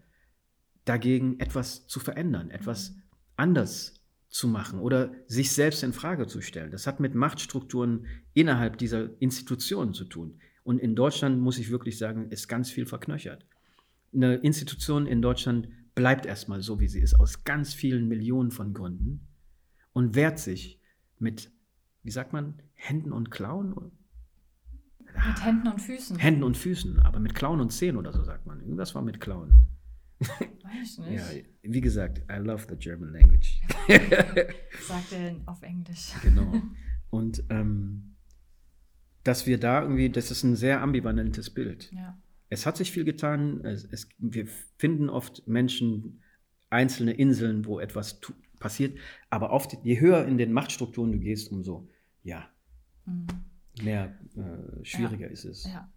dagegen, 0.85 1.41
etwas 1.41 1.87
zu 1.87 2.01
verändern, 2.01 2.51
etwas 2.51 2.95
anders 3.37 4.01
zu 4.29 4.49
machen 4.49 4.79
oder 4.79 5.13
sich 5.27 5.53
selbst 5.53 5.83
in 5.83 5.93
Frage 5.93 6.27
zu 6.27 6.43
stellen. 6.43 6.71
Das 6.71 6.87
hat 6.87 7.01
mit 7.01 7.15
Machtstrukturen 7.15 8.07
innerhalb 8.35 8.77
dieser 8.79 9.11
Institutionen 9.21 9.95
zu 9.95 10.05
tun. 10.05 10.39
Und 10.63 10.79
in 10.79 10.95
Deutschland, 10.95 11.41
muss 11.41 11.59
ich 11.59 11.71
wirklich 11.71 11.97
sagen, 11.97 12.29
ist 12.31 12.49
ganz 12.49 12.71
viel 12.71 12.87
verknöchert. 12.87 13.47
Eine 14.13 14.37
Institution 14.37 15.07
in 15.07 15.23
Deutschland 15.23 15.69
bleibt 15.95 16.27
erstmal 16.27 16.61
so, 16.61 16.81
wie 16.81 16.89
sie 16.89 17.01
ist, 17.01 17.15
aus 17.15 17.45
ganz 17.45 17.73
vielen 17.73 18.09
Millionen 18.09 18.51
von 18.51 18.75
Gründen 18.75 19.27
und 19.97 20.15
wehrt 20.15 20.39
sich 20.39 20.79
mit, 21.19 21.51
wie 22.03 22.11
sagt 22.11 22.35
man, 22.35 22.61
Händen 22.75 23.13
und 23.13 23.31
Klauen? 23.31 23.93
Mit 24.99 25.43
Händen 25.43 25.69
und 25.69 25.81
Füßen. 25.81 26.19
Händen 26.19 26.43
und 26.43 26.55
Füßen, 26.55 27.01
aber 27.01 27.19
mit 27.19 27.35
Klauen 27.35 27.63
und 27.63 27.71
Zehen 27.71 27.97
oder 27.97 28.13
so 28.13 28.23
sagt 28.23 28.45
man. 28.45 28.61
Irgendwas 28.61 28.95
war 28.95 29.01
mit 29.01 29.21
Klauen. 29.21 29.69
Weiß 30.19 30.99
nicht. 30.99 31.13
Ja, 31.13 31.25
wie 31.63 31.81
gesagt, 31.81 32.23
I 32.31 32.37
love 32.37 32.67
the 32.69 32.77
German 32.77 33.11
language. 33.11 33.63
sagt 34.87 35.13
er 35.13 35.35
auf 35.47 35.63
Englisch. 35.63 36.13
Genau. 36.21 36.61
Und 37.09 37.45
ähm, 37.49 38.17
dass 39.25 39.47
wir 39.47 39.59
da 39.59 39.81
irgendwie, 39.81 40.11
das 40.11 40.31
ist 40.31 40.43
ein 40.43 40.57
sehr 40.57 40.83
ambivalentes 40.83 41.49
Bild. 41.49 41.91
Ja. 41.93 42.19
Es 42.51 42.67
hat 42.67 42.77
sich 42.77 42.93
viel 42.93 43.05
getan. 43.05 43.65
Es, 43.65 43.87
es, 43.87 44.11
wir 44.19 44.47
finden 44.77 45.09
oft 45.09 45.49
Menschen, 45.49 46.21
einzelne 46.69 47.13
Inseln, 47.13 47.65
wo 47.65 47.81
etwas 47.81 48.21
passiert. 48.59 48.99
Aber 49.31 49.51
oft, 49.51 49.77
je 49.83 50.01
höher 50.01 50.27
in 50.27 50.39
den 50.39 50.53
Machtstrukturen 50.53 51.13
du 51.13 51.19
gehst, 51.19 51.51
umso, 51.53 51.89
ja, 52.23 52.49
mhm. 53.05 53.27
mehr 53.83 54.15
äh, 54.37 54.85
schwieriger 54.85 55.27
ja. 55.27 55.33
ist 55.33 55.45
es. 55.45 55.65
Ja. 55.65 55.91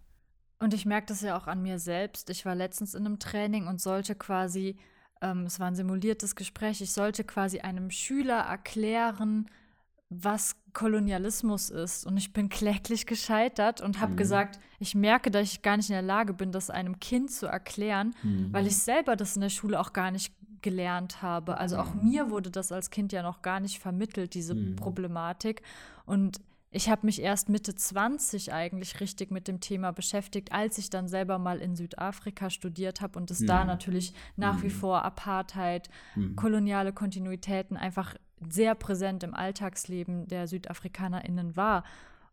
Und 0.58 0.74
ich 0.74 0.84
merke 0.84 1.06
das 1.06 1.22
ja 1.22 1.36
auch 1.36 1.46
an 1.46 1.62
mir 1.62 1.78
selbst. 1.78 2.28
Ich 2.28 2.44
war 2.44 2.54
letztens 2.54 2.94
in 2.94 3.06
einem 3.06 3.18
Training 3.18 3.66
und 3.66 3.80
sollte 3.80 4.14
quasi, 4.14 4.76
ähm, 5.22 5.44
es 5.46 5.58
war 5.58 5.66
ein 5.66 5.74
simuliertes 5.74 6.36
Gespräch, 6.36 6.82
ich 6.82 6.92
sollte 6.92 7.24
quasi 7.24 7.60
einem 7.60 7.90
Schüler 7.90 8.40
erklären, 8.40 9.46
was 10.10 10.56
Kolonialismus 10.72 11.70
ist. 11.70 12.04
Und 12.04 12.16
ich 12.16 12.32
bin 12.32 12.48
kläglich 12.48 13.06
gescheitert 13.06 13.80
und 13.80 14.00
habe 14.00 14.12
mhm. 14.12 14.16
gesagt, 14.16 14.60
ich 14.78 14.94
merke, 14.94 15.30
dass 15.30 15.50
ich 15.50 15.62
gar 15.62 15.76
nicht 15.76 15.88
in 15.88 15.94
der 15.94 16.02
Lage 16.02 16.34
bin, 16.34 16.52
das 16.52 16.68
einem 16.68 17.00
Kind 17.00 17.30
zu 17.30 17.46
erklären, 17.46 18.14
mhm. 18.22 18.52
weil 18.52 18.66
ich 18.66 18.76
selber 18.76 19.16
das 19.16 19.36
in 19.36 19.42
der 19.42 19.48
Schule 19.48 19.80
auch 19.80 19.92
gar 19.92 20.10
nicht 20.10 20.34
gelernt 20.62 21.22
habe. 21.22 21.58
Also 21.58 21.78
auch 21.78 21.94
mhm. 21.94 22.08
mir 22.08 22.30
wurde 22.30 22.50
das 22.50 22.72
als 22.72 22.90
Kind 22.90 23.12
ja 23.12 23.22
noch 23.22 23.42
gar 23.42 23.60
nicht 23.60 23.78
vermittelt, 23.78 24.34
diese 24.34 24.54
mhm. 24.54 24.76
Problematik. 24.76 25.62
Und 26.06 26.40
ich 26.72 26.88
habe 26.88 27.04
mich 27.04 27.20
erst 27.20 27.48
Mitte 27.48 27.74
20 27.74 28.52
eigentlich 28.52 29.00
richtig 29.00 29.32
mit 29.32 29.48
dem 29.48 29.58
Thema 29.58 29.92
beschäftigt, 29.92 30.52
als 30.52 30.78
ich 30.78 30.88
dann 30.88 31.08
selber 31.08 31.38
mal 31.38 31.58
in 31.58 31.74
Südafrika 31.74 32.48
studiert 32.48 33.00
habe 33.00 33.18
und 33.18 33.30
es 33.30 33.40
mhm. 33.40 33.46
da 33.46 33.64
natürlich 33.64 34.14
nach 34.36 34.62
wie 34.62 34.68
mhm. 34.68 34.72
vor 34.72 35.04
Apartheid, 35.04 35.90
mhm. 36.14 36.36
koloniale 36.36 36.92
Kontinuitäten 36.92 37.76
einfach 37.76 38.14
sehr 38.48 38.74
präsent 38.76 39.24
im 39.24 39.34
Alltagsleben 39.34 40.28
der 40.28 40.46
SüdafrikanerInnen 40.46 41.56
war. 41.56 41.82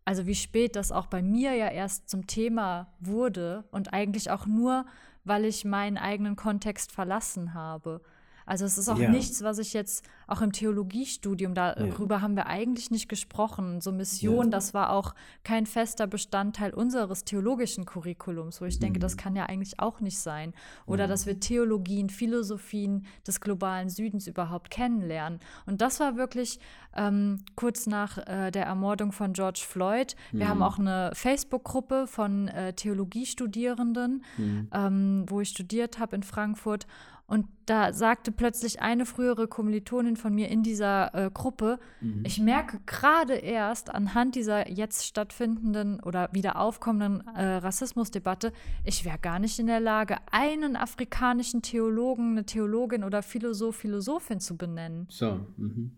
Also 0.05 0.25
wie 0.25 0.36
spät 0.36 0.75
das 0.75 0.91
auch 0.91 1.07
bei 1.07 1.21
mir 1.21 1.53
ja 1.55 1.67
erst 1.67 2.07
zum 2.07 2.28
Thema 2.28 2.93
wurde 2.99 3.65
und 3.71 3.91
eigentlich 3.91 4.30
auch 4.30 4.45
nur, 4.45 4.86
weil 5.25 5.45
ich 5.45 5.65
meinen 5.65 5.97
eigenen 5.97 6.36
Kontext 6.36 6.91
verlassen 6.91 7.55
habe. 7.55 8.01
Also 8.48 8.66
es 8.66 8.78
ist 8.78 8.88
auch 8.88 8.98
ja. 8.98 9.10
nichts, 9.10 9.43
was 9.43 9.60
ich 9.60 9.74
jetzt 9.74 10.06
auch 10.26 10.41
im 10.41 10.54
Theologiestudium, 10.54 11.54
darüber 11.54 12.16
ja. 12.16 12.22
haben 12.22 12.36
wir 12.36 12.48
eigentlich 12.48 12.89
nicht 12.91 13.10
gesprochen. 13.10 13.82
So 13.82 13.91
Mission, 13.91 14.45
ja. 14.45 14.52
das 14.52 14.74
war 14.74 14.91
auch 14.91 15.14
kein 15.43 15.66
fester 15.66 16.08
Bestandteil 16.08 16.74
unseres 16.74 17.26
theologischen 17.26 17.86
Curriculums, 17.86 18.62
wo 18.62 18.66
ich 18.66 18.78
mhm. 18.78 18.82
denke, 18.82 19.00
das 19.00 19.16
mhm. 19.16 19.20
kann 19.20 19.36
ja 19.36 19.45
eigentlich 19.45 19.80
auch 19.80 20.00
nicht 20.00 20.18
sein. 20.18 20.54
Oder 20.86 21.08
dass 21.08 21.26
wir 21.26 21.39
Theologien, 21.39 22.10
Philosophien 22.10 23.06
des 23.28 23.41
globalen 23.41 23.89
Südens 23.89 24.28
überhaupt 24.28 24.72
kennenlernen. 24.72 25.39
Und 25.66 25.82
das 25.82 26.00
war 26.00 26.16
wirklich 26.16 26.60
ähm, 26.95 27.39
kurz 27.56 27.86
nach 27.86 28.18
äh, 28.18 28.52
der 28.52 28.66
Ermordung 28.66 29.12
von 29.12 29.34
George 29.34 29.64
Floyd. 29.68 30.16
Wir 30.32 30.45
mhm. 30.45 30.50
haben 30.50 30.64
auch 30.64 30.80
eine 30.80 31.12
Facebook-Gruppe 31.14 32.08
von 32.08 32.48
äh, 32.48 32.74
Theologiestudierenden, 32.74 34.24
mhm. 34.38 34.68
ähm, 34.74 35.26
wo 35.28 35.41
ich 35.41 35.50
studiert 35.50 36.00
habe 36.00 36.16
in 36.16 36.24
Frankfurt. 36.24 36.88
Und 37.30 37.45
da 37.65 37.91
sagte 37.91 38.32
plötzlich 38.32 38.82
eine 38.82 39.05
frühere 39.05 39.49
Kommilitonin 39.49 40.15
von 40.15 40.34
mir 40.34 40.47
in 40.47 40.63
dieser 40.63 41.13
äh, 41.13 41.30
Gruppe, 41.30 41.78
mhm. 41.99 42.23
ich 42.25 42.39
merke 42.39 42.80
gerade 42.86 43.34
erst 43.34 43.93
anhand 43.93 44.36
dieser 44.36 44.69
jetzt 44.71 45.05
stattfindenden 45.05 45.99
oder 45.99 46.30
wieder 46.32 46.57
aufkommenden 46.57 47.28
äh, 47.36 47.57
Rassismusdebatte, 47.57 48.53
ich 48.86 49.03
wäre 49.03 49.19
gar 49.19 49.39
nicht 49.39 49.59
in 49.59 49.67
der 49.67 49.82
Lage, 49.82 50.17
einen 50.32 50.78
afrikanischen 50.78 51.61
Theologen, 51.61 52.32
eine 52.32 52.45
Theologin 52.45 53.03
oder 53.03 53.21
Philosoph, 53.21 53.75
Philosophin 53.75 54.39
zu 54.39 54.55
benennen. 54.55 55.07
So. 55.09 55.45
Mhm. 55.57 55.91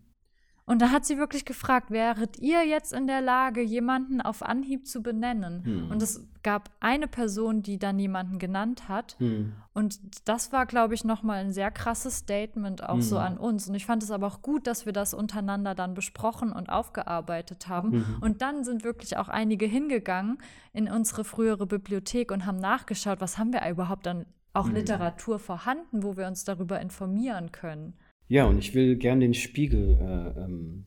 Und 0.70 0.84
da 0.84 0.92
hat 0.92 1.04
sie 1.04 1.18
wirklich 1.18 1.46
gefragt, 1.46 1.90
wäret 1.90 2.38
ihr 2.38 2.64
jetzt 2.64 2.94
in 2.94 3.08
der 3.08 3.22
Lage, 3.22 3.60
jemanden 3.60 4.22
auf 4.22 4.44
Anhieb 4.44 4.86
zu 4.86 5.02
benennen? 5.02 5.66
Hm. 5.66 5.90
Und 5.90 6.04
es 6.04 6.28
gab 6.44 6.70
eine 6.80 7.08
Person, 7.08 7.64
die 7.64 7.80
dann 7.80 7.98
jemanden 7.98 8.38
genannt 8.38 8.88
hat. 8.88 9.16
Hm. 9.18 9.54
Und 9.74 10.00
das 10.26 10.54
war, 10.54 10.68
glaube 10.68 10.94
ich, 10.94 11.04
nochmal 11.04 11.40
ein 11.40 11.54
sehr 11.54 11.72
krasses 11.72 12.18
Statement 12.18 12.84
auch 12.84 12.94
hm. 12.94 13.02
so 13.02 13.18
an 13.18 13.40
uns. 13.40 13.68
Und 13.68 13.74
ich 13.74 13.88
fand 13.88 14.04
es 14.04 14.12
aber 14.12 14.28
auch 14.28 14.44
gut, 14.44 14.68
dass 14.68 14.86
wir 14.86 14.94
das 14.94 15.16
untereinander 15.16 15.74
dann 15.74 15.96
besprochen 15.96 16.52
und 16.52 16.70
aufgearbeitet 16.70 17.68
haben. 17.68 17.90
Mhm. 17.90 18.18
Und 18.22 18.44
dann 18.44 18.64
sind 18.64 18.84
wirklich 18.84 19.18
auch 19.18 19.28
einige 19.28 19.66
hingegangen 19.66 20.38
in 20.72 20.88
unsere 20.88 21.24
frühere 21.24 21.66
Bibliothek 21.66 22.32
und 22.32 22.46
haben 22.46 22.60
nachgeschaut, 22.60 23.22
was 23.22 23.40
haben 23.40 23.54
wir 23.54 23.68
überhaupt 23.68 24.06
dann 24.06 24.28
auch 24.54 24.68
hm. 24.68 24.76
Literatur 24.76 25.40
vorhanden, 25.40 26.04
wo 26.04 26.16
wir 26.16 26.28
uns 26.28 26.44
darüber 26.44 26.80
informieren 26.80 27.52
können. 27.52 27.96
Ja, 28.30 28.46
und 28.46 28.60
ich 28.60 28.76
will 28.76 28.96
gern 28.96 29.20
den 29.20 29.34
Spiegel, 29.34 29.98
äh, 30.00 30.40
ähm, 30.40 30.86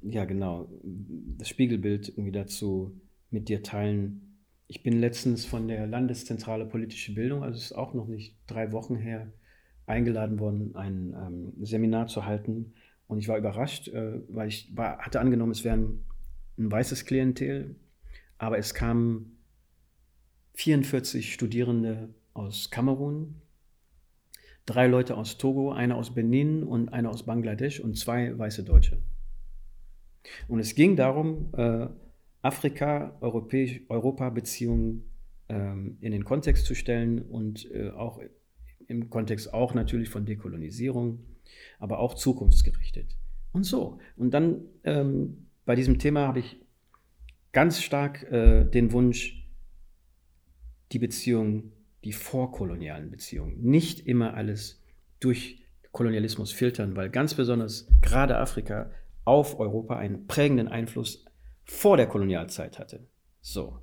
ja 0.00 0.24
genau, 0.24 0.70
das 1.38 1.50
Spiegelbild 1.50 2.08
irgendwie 2.08 2.32
dazu 2.32 2.98
mit 3.30 3.50
dir 3.50 3.62
teilen. 3.62 4.38
Ich 4.68 4.82
bin 4.82 4.98
letztens 4.98 5.44
von 5.44 5.68
der 5.68 5.86
Landeszentrale 5.86 6.64
Politische 6.64 7.14
Bildung, 7.14 7.42
also 7.42 7.58
es 7.58 7.66
ist 7.66 7.72
auch 7.72 7.92
noch 7.92 8.06
nicht 8.06 8.36
drei 8.46 8.72
Wochen 8.72 8.96
her, 8.96 9.30
eingeladen 9.84 10.40
worden, 10.40 10.74
ein 10.76 11.14
ähm, 11.14 11.52
Seminar 11.64 12.06
zu 12.06 12.24
halten. 12.24 12.72
Und 13.06 13.18
ich 13.18 13.28
war 13.28 13.36
überrascht, 13.36 13.88
äh, 13.88 14.20
weil 14.28 14.48
ich 14.48 14.74
war, 14.74 14.98
hatte 14.98 15.20
angenommen, 15.20 15.52
es 15.52 15.62
wäre 15.62 15.76
ein 15.76 16.00
weißes 16.56 17.04
Klientel, 17.04 17.76
aber 18.38 18.56
es 18.56 18.72
kamen 18.72 19.36
44 20.54 21.34
Studierende 21.34 22.08
aus 22.32 22.70
Kamerun, 22.70 23.34
drei 24.66 24.88
Leute 24.88 25.16
aus 25.16 25.38
Togo, 25.38 25.72
einer 25.72 25.96
aus 25.96 26.14
Benin 26.14 26.62
und 26.62 26.90
einer 26.90 27.08
aus 27.10 27.22
Bangladesch 27.24 27.80
und 27.80 27.96
zwei 27.96 28.36
weiße 28.36 28.64
Deutsche. 28.64 28.98
Und 30.48 30.58
es 30.58 30.74
ging 30.74 30.96
darum, 30.96 31.54
äh, 31.56 31.86
Afrika-Europa-Beziehungen 32.42 35.04
ähm, 35.48 35.96
in 36.00 36.10
den 36.12 36.24
Kontext 36.24 36.66
zu 36.66 36.74
stellen 36.74 37.22
und 37.22 37.70
äh, 37.72 37.88
auch 37.90 38.20
im 38.88 39.08
Kontext 39.10 39.54
auch 39.54 39.74
natürlich 39.74 40.08
von 40.08 40.26
Dekolonisierung, 40.26 41.20
aber 41.78 42.00
auch 42.00 42.14
zukunftsgerichtet. 42.14 43.16
Und 43.52 43.62
so. 43.64 43.98
Und 44.16 44.32
dann 44.32 44.62
ähm, 44.84 45.48
bei 45.64 45.74
diesem 45.74 45.98
Thema 45.98 46.28
habe 46.28 46.38
ich 46.40 46.60
ganz 47.52 47.80
stark 47.80 48.30
äh, 48.30 48.64
den 48.64 48.92
Wunsch, 48.92 49.48
die 50.92 50.98
Beziehung 50.98 51.72
die 52.04 52.12
vorkolonialen 52.12 53.10
Beziehungen. 53.10 53.60
Nicht 53.62 54.06
immer 54.06 54.34
alles 54.34 54.82
durch 55.20 55.64
Kolonialismus 55.92 56.52
filtern, 56.52 56.94
weil 56.94 57.10
ganz 57.10 57.34
besonders 57.34 57.88
gerade 58.02 58.36
Afrika 58.36 58.90
auf 59.24 59.58
Europa 59.58 59.96
einen 59.96 60.26
prägenden 60.26 60.68
Einfluss 60.68 61.24
vor 61.64 61.96
der 61.96 62.06
Kolonialzeit 62.06 62.78
hatte. 62.78 63.06
So. 63.40 63.80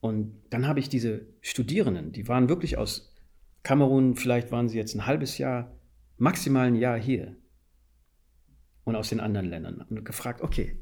Und 0.00 0.42
dann 0.50 0.66
habe 0.66 0.80
ich 0.80 0.88
diese 0.88 1.26
Studierenden, 1.40 2.10
die 2.10 2.26
waren 2.26 2.48
wirklich 2.48 2.78
aus 2.78 3.14
Kamerun, 3.62 4.16
vielleicht 4.16 4.50
waren 4.50 4.68
sie 4.68 4.78
jetzt 4.78 4.94
ein 4.94 5.06
halbes 5.06 5.38
Jahr, 5.38 5.72
maximal 6.16 6.66
ein 6.66 6.74
Jahr 6.74 6.98
hier 6.98 7.36
und 8.84 8.96
aus 8.96 9.10
den 9.10 9.20
anderen 9.20 9.46
Ländern 9.46 9.82
und 9.82 10.04
gefragt, 10.04 10.40
okay, 10.40 10.80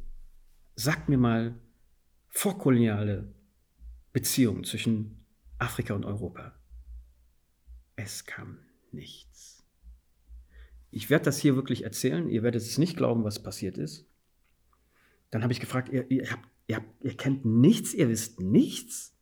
sagt 0.77 1.09
mir 1.09 1.19
mal 1.19 1.59
vorkoloniale 2.29 3.35
Beziehungen 4.13 4.65
zwischen 4.65 5.27
Afrika 5.59 5.95
und 5.95 6.05
Europa. 6.05 6.55
Es 8.03 8.25
kam 8.25 8.57
nichts. 8.93 9.63
Ich 10.91 11.11
werde 11.11 11.27
das 11.27 11.39
hier 11.39 11.55
wirklich 11.55 11.85
erzählen. 11.85 12.31
Ihr 12.31 12.43
werdet 12.43 12.63
es 12.63 12.79
nicht 12.79 12.97
glauben, 12.97 13.25
was 13.25 13.43
passiert 13.43 13.77
ist. 13.77 14.07
Dann 15.31 15.43
habe 15.43 15.53
ich 15.53 15.61
gefragt, 15.61 15.91
ihr, 15.91 16.11
ihr, 16.11 16.31
habt, 16.31 16.49
ihr, 16.67 16.77
habt, 16.77 17.05
ihr 17.05 17.15
kennt 17.15 17.45
nichts, 17.45 17.93
ihr 17.93 18.09
wisst 18.09 18.41
nichts. 18.41 19.15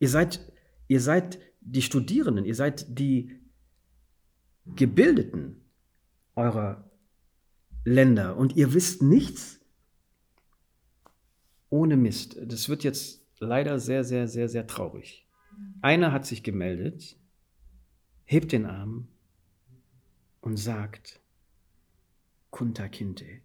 Ihr 0.00 0.10
seid, 0.10 0.52
ihr 0.86 1.00
seid 1.00 1.38
die 1.62 1.80
Studierenden, 1.80 2.44
ihr 2.44 2.54
seid 2.54 2.98
die 2.98 3.40
Gebildeten 4.66 5.64
eurer 6.36 6.90
Länder 7.86 8.36
und 8.36 8.54
ihr 8.54 8.74
wisst 8.74 9.02
nichts. 9.02 9.60
Ohne 11.70 11.96
Mist. 11.96 12.36
Das 12.44 12.68
wird 12.68 12.84
jetzt 12.84 13.26
leider 13.38 13.80
sehr, 13.80 14.04
sehr, 14.04 14.28
sehr, 14.28 14.50
sehr 14.50 14.66
traurig. 14.66 15.26
Einer 15.80 16.12
hat 16.12 16.26
sich 16.26 16.42
gemeldet, 16.42 17.16
hebt 18.30 18.52
den 18.52 18.64
Arm 18.64 19.08
und 20.40 20.56
sagt, 20.56 21.20
Kunta 22.50 22.86
Kinte. 22.86 23.40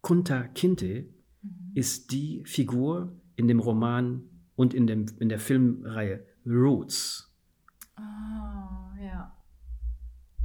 Kunta 0.00 0.48
Kinte 0.48 1.04
ist 1.74 2.12
die 2.12 2.42
Figur 2.46 3.14
in 3.36 3.46
dem 3.46 3.60
Roman 3.60 4.22
und 4.56 4.72
in, 4.72 4.86
dem, 4.86 5.04
in 5.18 5.28
der 5.28 5.38
Filmreihe 5.38 6.26
Roots. 6.46 7.30
Oh. 7.98 8.89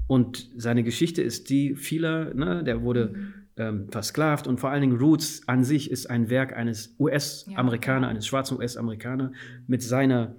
Und 0.08 0.49
seine 0.56 0.84
Geschichte 0.84 1.22
ist 1.22 1.49
die 1.49 1.76
vieler, 1.76 2.34
ne, 2.34 2.64
der 2.64 2.82
wurde 2.82 3.10
mhm. 3.10 3.34
ähm, 3.58 3.88
versklavt. 3.89 4.47
Und 4.47 4.60
vor 4.60 4.70
allen 4.70 4.82
Dingen 4.82 4.97
Roots 4.97 5.47
an 5.47 5.64
sich 5.64 5.89
ist 5.89 6.10
ein 6.10 6.30
Werk 6.30 6.56
eines 6.56 6.95
US-Amerikaner, 6.99 8.08
ja, 8.08 8.12
eines 8.12 8.28
schwarzen 8.28 8.58
US-Amerikaner 8.58 9.32
mit 9.68 9.82
seiner 9.82 10.36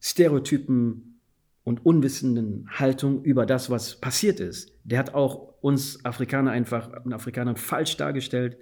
Stereotypen 0.00 1.20
und 1.64 1.84
unwissenden 1.84 2.68
Haltung 2.70 3.22
über 3.24 3.46
das, 3.46 3.70
was 3.70 3.96
passiert 3.96 4.40
ist. 4.40 4.72
Der 4.84 4.98
hat 4.98 5.14
auch 5.14 5.54
uns 5.60 6.04
Afrikaner 6.04 6.52
einfach, 6.52 6.90
Afrikaner 7.10 7.56
falsch 7.56 7.96
dargestellt, 7.96 8.56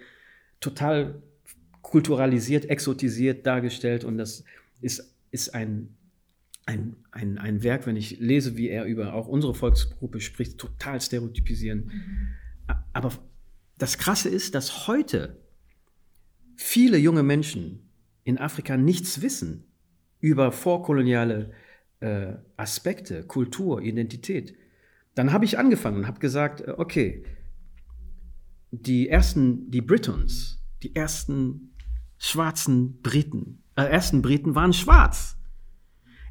total 0.61 1.23
kulturalisiert, 1.83 2.67
exotisiert 2.67 3.47
dargestellt. 3.47 4.05
Und 4.05 4.19
das 4.19 4.45
ist, 4.81 5.15
ist 5.31 5.55
ein, 5.55 5.97
ein, 6.69 6.97
ein, 7.13 7.39
ein 7.39 7.63
Werk, 7.63 7.87
wenn 7.87 7.97
ich 7.97 8.21
lese, 8.21 8.59
wie 8.59 8.69
er 8.69 8.85
über 8.85 9.15
auch 9.15 9.27
unsere 9.27 9.55
Volksgruppe 9.55 10.21
spricht, 10.21 10.59
total 10.59 11.01
stereotypisieren. 11.01 11.87
Mhm. 11.87 12.75
Aber 12.93 13.13
das 13.79 13.97
Krasse 13.97 14.29
ist, 14.29 14.55
dass 14.55 14.87
heute 14.87 15.41
viele 16.57 16.99
junge 16.99 17.23
Menschen 17.23 17.89
in 18.25 18.37
Afrika 18.37 18.77
nichts 18.77 19.23
wissen 19.23 19.65
über 20.21 20.53
vorkoloniale 20.53 21.53
äh, 22.01 22.35
Aspekte, 22.59 23.25
Kultur, 23.25 23.81
Identität. 23.81 24.55
Dann 25.15 25.33
habe 25.33 25.47
ich 25.47 25.59
angefangen 25.59 26.01
und 26.01 26.07
habe 26.07 26.21
gesagt, 26.21 26.61
äh, 26.61 26.75
okay, 26.77 27.25
die 28.73 29.09
ersten, 29.09 29.71
die 29.71 29.81
Britons, 29.81 30.63
die 30.83 30.95
ersten 30.95 31.75
schwarzen 32.19 33.01
Briten, 33.01 33.63
äh, 33.75 33.85
ersten 33.85 34.21
Briten 34.21 34.55
waren 34.55 34.75
schwarz. 34.75 35.38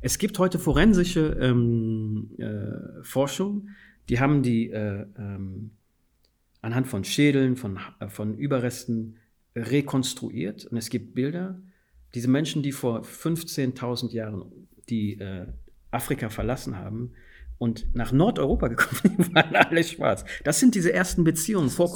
Es 0.02 0.18
gibt 0.18 0.40
heute 0.40 0.60
forensische 0.60 1.38
ähm, 1.42 2.30
äh, 2.38 3.04
Forschung, 3.04 3.70
die 4.10 4.20
haben 4.20 4.44
die 4.44 4.70
äh, 4.70 5.06
ähm, 5.18 5.72
anhand 6.62 6.88
von 6.88 7.04
Schädeln, 7.04 7.56
von, 7.56 7.80
äh, 8.00 8.08
von 8.10 8.38
Überresten 8.38 9.18
rekonstruiert. 9.56 10.66
Und 10.66 10.78
es 10.78 10.90
gibt 10.90 11.14
Bilder, 11.14 11.60
diese 12.14 12.30
Menschen, 12.30 12.64
die 12.64 12.72
vor 12.72 13.02
15.000 13.02 14.12
Jahren 14.12 14.52
die 14.90 15.20
äh, 15.20 15.48
Afrika 15.92 16.30
verlassen 16.30 16.78
haben 16.78 17.14
und 17.58 17.94
nach 17.96 18.12
Nordeuropa 18.12 18.68
gekommen 18.70 19.02
sind, 19.02 19.36
waren 19.36 19.56
alle 19.56 19.84
schwarz. 19.84 20.24
Das 20.44 20.60
sind 20.60 20.76
diese 20.76 20.94
ersten 20.94 21.24
Beziehungen. 21.24 21.70
Vor 21.70 21.90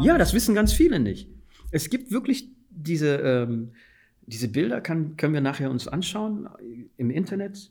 ja, 0.00 0.16
das 0.16 0.32
wissen 0.32 0.54
ganz 0.54 0.72
viele 0.72 1.00
nicht. 1.00 1.28
Es 1.70 1.90
gibt 1.90 2.10
wirklich 2.10 2.48
diese, 2.70 3.16
ähm, 3.16 3.72
diese 4.28 4.48
Bilder, 4.48 4.80
kann, 4.80 5.16
können 5.16 5.34
wir 5.34 5.40
nachher 5.40 5.70
uns 5.70 5.88
anschauen 5.88 6.48
im 6.96 7.10
Internet. 7.10 7.70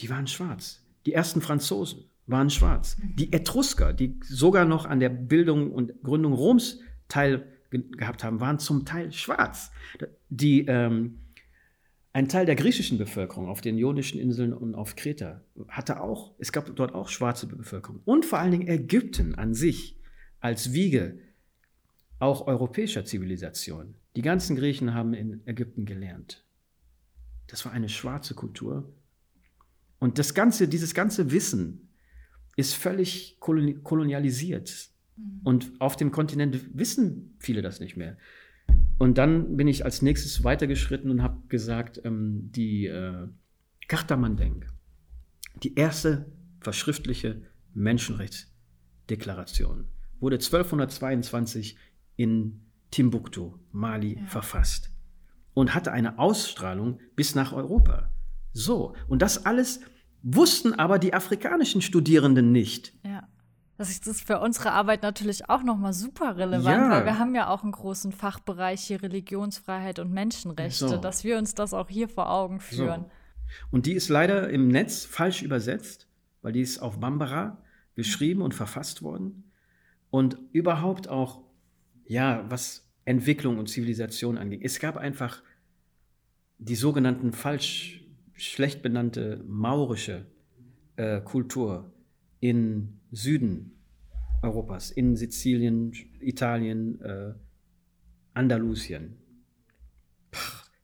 die 0.00 0.10
waren 0.10 0.26
schwarz. 0.26 0.84
Die 1.06 1.12
ersten 1.12 1.40
Franzosen 1.40 2.10
waren 2.26 2.50
schwarz. 2.50 2.96
Mhm. 2.98 3.16
Die 3.16 3.32
Etrusker, 3.32 3.92
die 3.92 4.18
sogar 4.24 4.64
noch 4.64 4.86
an 4.86 4.98
der 4.98 5.10
Bildung 5.10 5.70
und 5.70 6.02
Gründung 6.02 6.32
Roms 6.32 6.80
teil 7.08 7.46
gehabt 7.70 8.24
haben, 8.24 8.40
waren 8.40 8.58
zum 8.58 8.84
Teil 8.84 9.12
schwarz. 9.12 9.70
Die, 10.28 10.64
ähm, 10.66 11.20
ein 12.12 12.28
Teil 12.28 12.46
der 12.46 12.54
griechischen 12.54 12.98
Bevölkerung 12.98 13.48
auf 13.48 13.60
den 13.60 13.76
Ionischen 13.76 14.20
Inseln 14.20 14.52
und 14.52 14.74
auf 14.74 14.94
Kreta 14.94 15.42
hatte 15.68 16.00
auch, 16.00 16.34
es 16.38 16.52
gab 16.52 16.74
dort 16.76 16.94
auch 16.94 17.08
schwarze 17.08 17.46
Bevölkerung. 17.46 18.00
Und 18.04 18.24
vor 18.24 18.38
allen 18.38 18.52
Dingen 18.52 18.68
Ägypten 18.68 19.34
an 19.34 19.54
sich 19.54 19.98
als 20.40 20.72
Wiege 20.72 21.18
auch 22.18 22.46
europäischer 22.46 23.04
Zivilisation. 23.04 23.96
Die 24.16 24.22
ganzen 24.22 24.56
Griechen 24.56 24.94
haben 24.94 25.14
in 25.14 25.46
Ägypten 25.46 25.86
gelernt. 25.86 26.44
Das 27.48 27.64
war 27.64 27.72
eine 27.72 27.88
schwarze 27.88 28.34
Kultur. 28.34 28.92
Und 29.98 30.18
das 30.18 30.34
ganze, 30.34 30.68
dieses 30.68 30.94
ganze 30.94 31.30
Wissen 31.30 31.88
ist 32.56 32.74
völlig 32.74 33.38
kolonialisiert. 33.40 34.90
Mhm. 35.16 35.40
Und 35.42 35.72
auf 35.80 35.96
dem 35.96 36.12
Kontinent 36.12 36.76
wissen 36.76 37.34
viele 37.38 37.62
das 37.62 37.80
nicht 37.80 37.96
mehr. 37.96 38.18
Und 38.98 39.16
dann 39.18 39.56
bin 39.56 39.66
ich 39.66 39.84
als 39.84 40.02
nächstes 40.02 40.44
weitergeschritten 40.44 41.10
und 41.10 41.20
habe 41.22 41.42
gesagt, 41.48 42.00
ähm, 42.04 42.52
die 42.52 42.86
äh, 42.86 43.26
Mandeng, 44.16 44.64
die 45.62 45.74
erste 45.74 46.32
verschriftliche 46.60 47.42
Menschenrechtsdeklaration, 47.74 49.86
wurde 50.20 50.36
1222 50.36 51.76
in 52.16 52.63
Timbuktu, 52.94 53.54
Mali, 53.72 54.18
ja. 54.20 54.26
verfasst 54.26 54.92
und 55.52 55.74
hatte 55.74 55.90
eine 55.90 56.18
Ausstrahlung 56.20 57.00
bis 57.16 57.34
nach 57.34 57.52
Europa. 57.52 58.10
So, 58.52 58.94
und 59.08 59.20
das 59.20 59.46
alles 59.46 59.80
wussten 60.22 60.74
aber 60.74 61.00
die 61.00 61.12
afrikanischen 61.12 61.82
Studierenden 61.82 62.52
nicht. 62.52 62.92
Ja. 63.04 63.28
Das 63.76 63.90
ist 63.90 64.24
für 64.24 64.38
unsere 64.38 64.70
Arbeit 64.70 65.02
natürlich 65.02 65.50
auch 65.50 65.64
nochmal 65.64 65.92
super 65.92 66.36
relevant, 66.36 66.64
ja. 66.64 66.90
weil 66.90 67.04
wir 67.04 67.18
haben 67.18 67.34
ja 67.34 67.48
auch 67.48 67.64
einen 67.64 67.72
großen 67.72 68.12
Fachbereich 68.12 68.82
hier 68.82 69.02
Religionsfreiheit 69.02 69.98
und 69.98 70.12
Menschenrechte, 70.12 70.88
so. 70.88 70.96
dass 70.96 71.24
wir 71.24 71.36
uns 71.38 71.56
das 71.56 71.74
auch 71.74 71.88
hier 71.88 72.08
vor 72.08 72.30
Augen 72.30 72.60
führen. 72.60 73.06
So. 73.06 73.10
Und 73.72 73.86
die 73.86 73.94
ist 73.94 74.08
leider 74.08 74.48
im 74.50 74.68
Netz 74.68 75.04
falsch 75.04 75.42
übersetzt, 75.42 76.06
weil 76.42 76.52
die 76.52 76.60
ist 76.60 76.78
auf 76.78 77.00
Bambara 77.00 77.58
geschrieben 77.96 78.42
und 78.42 78.54
verfasst 78.54 79.02
worden. 79.02 79.50
Und 80.10 80.38
überhaupt 80.52 81.08
auch, 81.08 81.42
ja, 82.06 82.44
was 82.48 82.83
Entwicklung 83.04 83.58
und 83.58 83.68
Zivilisation 83.68 84.38
anging. 84.38 84.62
Es 84.62 84.78
gab 84.78 84.96
einfach 84.96 85.42
die 86.58 86.74
sogenannten 86.74 87.32
falsch, 87.32 88.04
schlecht 88.32 88.82
benannte 88.82 89.42
maurische 89.46 90.26
äh, 90.96 91.20
Kultur 91.20 91.92
in 92.40 93.00
Süden 93.10 93.72
Europas, 94.42 94.90
in 94.90 95.16
Sizilien, 95.16 95.92
Italien, 96.20 97.00
äh, 97.00 97.34
Andalusien. 98.34 99.16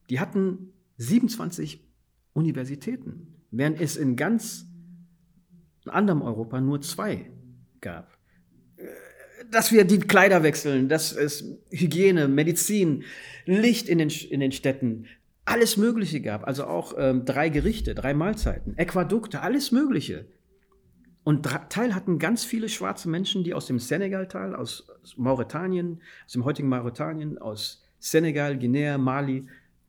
Die 0.09 0.19
hatten 0.19 0.73
27 0.97 1.87
Universitäten, 2.33 3.35
während 3.51 3.81
es 3.81 3.97
in 3.97 4.17
ganz 4.17 4.67
anderem 5.87 6.23
Europa 6.23 6.61
nur 6.61 6.81
zwei 6.81 7.31
gab. 7.81 8.20
Dass 9.51 9.73
wir 9.73 9.85
die 9.85 9.99
Kleider 9.99 10.43
wechseln, 10.43 10.89
dass 10.89 11.13
es 11.13 11.45
Hygiene, 11.71 12.29
Medizin, 12.29 13.05
Licht 13.47 13.89
in 13.89 13.99
den, 13.99 14.11
in 14.11 14.41
den 14.41 14.53
Städten, 14.53 15.07
alles 15.45 15.77
Mögliche 15.77 16.21
gab. 16.21 16.47
Also 16.47 16.65
auch 16.65 16.95
ähm, 16.97 17.25
drei 17.25 17.49
Gerichte, 17.49 17.95
drei 17.95 18.15
Mahlzeiten, 18.15 18.79
Äquadukte, 18.79 19.41
alles 19.41 19.73
Mögliche. 19.73 20.27
Und 21.23 21.47
Teil 21.69 21.95
hatten 21.95 22.19
ganz 22.19 22.45
viele 22.45 22.69
schwarze 22.69 23.09
Menschen, 23.09 23.45
die 23.45 23.53
aus 23.53 23.67
dem 23.67 23.79
Senegaltal, 23.79 24.55
aus 24.55 24.87
Mauretanien, 25.17 26.01
aus 26.25 26.33
dem 26.33 26.45
heutigen 26.45 26.69
Mauretanien, 26.69 27.39
aus 27.39 27.83
Senegal, 27.99 28.59
Guinea, 28.59 28.97
Mali, 28.97 29.47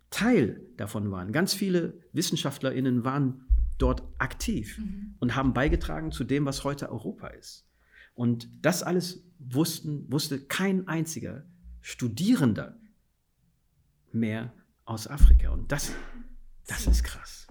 Teil 0.10 0.62
davon 0.76 1.10
waren. 1.10 1.32
Ganz 1.32 1.54
viele 1.54 1.94
WissenschaftlerInnen 2.12 3.06
waren 3.06 3.46
dort 3.78 4.04
aktiv 4.18 4.78
mhm. 4.78 5.16
und 5.20 5.36
haben 5.36 5.54
beigetragen 5.54 6.12
zu 6.12 6.24
dem, 6.24 6.46
was 6.46 6.64
heute 6.64 6.92
Europa 6.92 7.28
ist. 7.28 7.66
Und 8.14 8.48
das 8.62 8.84
alles 8.84 9.24
wussten, 9.40 10.12
wusste 10.12 10.40
kein 10.40 10.88
einziger 10.88 11.46
Studierender 11.82 12.78
mehr 14.12 14.54
aus 14.86 15.08
Afrika. 15.08 15.50
Und 15.50 15.72
das, 15.72 15.92
das 16.68 16.88
ist 16.88 17.04
krass. 17.04 17.48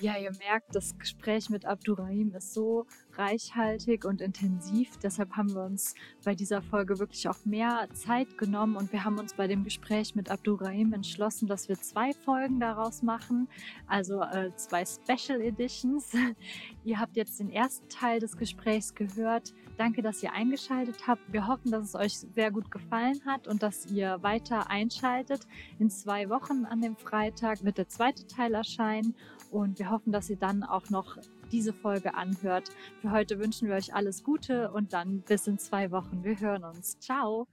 Ja, 0.00 0.16
ihr 0.16 0.30
merkt, 0.38 0.76
das 0.76 0.96
Gespräch 0.96 1.50
mit 1.50 1.64
Abdurrahim 1.64 2.32
ist 2.32 2.54
so 2.54 2.86
reichhaltig 3.14 4.04
und 4.04 4.20
intensiv. 4.20 4.96
Deshalb 5.02 5.32
haben 5.32 5.52
wir 5.52 5.64
uns 5.64 5.96
bei 6.24 6.36
dieser 6.36 6.62
Folge 6.62 7.00
wirklich 7.00 7.28
auch 7.28 7.44
mehr 7.44 7.88
Zeit 7.94 8.38
genommen 8.38 8.76
und 8.76 8.92
wir 8.92 9.04
haben 9.04 9.18
uns 9.18 9.34
bei 9.34 9.48
dem 9.48 9.64
Gespräch 9.64 10.14
mit 10.14 10.30
Abdurrahim 10.30 10.92
entschlossen, 10.92 11.48
dass 11.48 11.68
wir 11.68 11.74
zwei 11.80 12.12
Folgen 12.12 12.60
daraus 12.60 13.02
machen, 13.02 13.48
also 13.88 14.22
äh, 14.22 14.54
zwei 14.54 14.84
Special 14.84 15.40
Editions. 15.40 16.12
ihr 16.84 17.00
habt 17.00 17.16
jetzt 17.16 17.40
den 17.40 17.50
ersten 17.50 17.88
Teil 17.88 18.20
des 18.20 18.36
Gesprächs 18.36 18.94
gehört. 18.94 19.52
Danke, 19.78 20.02
dass 20.02 20.22
ihr 20.22 20.32
eingeschaltet 20.32 21.08
habt. 21.08 21.22
Wir 21.32 21.48
hoffen, 21.48 21.72
dass 21.72 21.84
es 21.84 21.94
euch 21.96 22.18
sehr 22.18 22.52
gut 22.52 22.70
gefallen 22.70 23.20
hat 23.26 23.48
und 23.48 23.64
dass 23.64 23.86
ihr 23.86 24.22
weiter 24.22 24.70
einschaltet. 24.70 25.40
In 25.80 25.90
zwei 25.90 26.28
Wochen 26.28 26.66
an 26.66 26.82
dem 26.82 26.96
Freitag 26.96 27.64
wird 27.64 27.78
der 27.78 27.88
zweite 27.88 28.28
Teil 28.28 28.54
erscheinen 28.54 29.16
und 29.50 29.78
wir 29.78 29.90
hoffen, 29.90 30.12
dass 30.12 30.30
ihr 30.30 30.36
dann 30.36 30.62
auch 30.62 30.90
noch 30.90 31.16
diese 31.50 31.72
Folge 31.72 32.14
anhört. 32.14 32.70
Für 33.00 33.10
heute 33.10 33.38
wünschen 33.38 33.68
wir 33.68 33.74
euch 33.74 33.94
alles 33.94 34.22
Gute 34.22 34.70
und 34.70 34.92
dann 34.92 35.20
bis 35.22 35.46
in 35.46 35.58
zwei 35.58 35.90
Wochen. 35.90 36.22
Wir 36.24 36.38
hören 36.38 36.64
uns. 36.64 36.98
Ciao! 36.98 37.46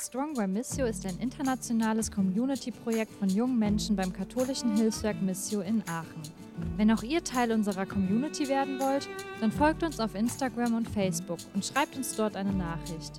Strong 0.00 0.34
by 0.34 0.46
Missio 0.46 0.86
ist 0.86 1.04
ein 1.06 1.18
internationales 1.18 2.10
Community-Projekt 2.10 3.12
von 3.18 3.28
jungen 3.28 3.58
Menschen 3.58 3.96
beim 3.96 4.12
katholischen 4.12 4.76
Hilfswerk 4.76 5.20
Missio 5.20 5.60
in 5.60 5.82
Aachen. 5.88 6.22
Wenn 6.76 6.92
auch 6.92 7.02
ihr 7.02 7.22
Teil 7.24 7.50
unserer 7.50 7.84
Community 7.84 8.48
werden 8.48 8.78
wollt, 8.78 9.08
dann 9.40 9.50
folgt 9.50 9.82
uns 9.82 9.98
auf 9.98 10.14
Instagram 10.14 10.74
und 10.74 10.88
Facebook 10.88 11.40
und 11.54 11.64
schreibt 11.64 11.96
uns 11.96 12.14
dort 12.14 12.36
eine 12.36 12.52
Nachricht. 12.52 13.18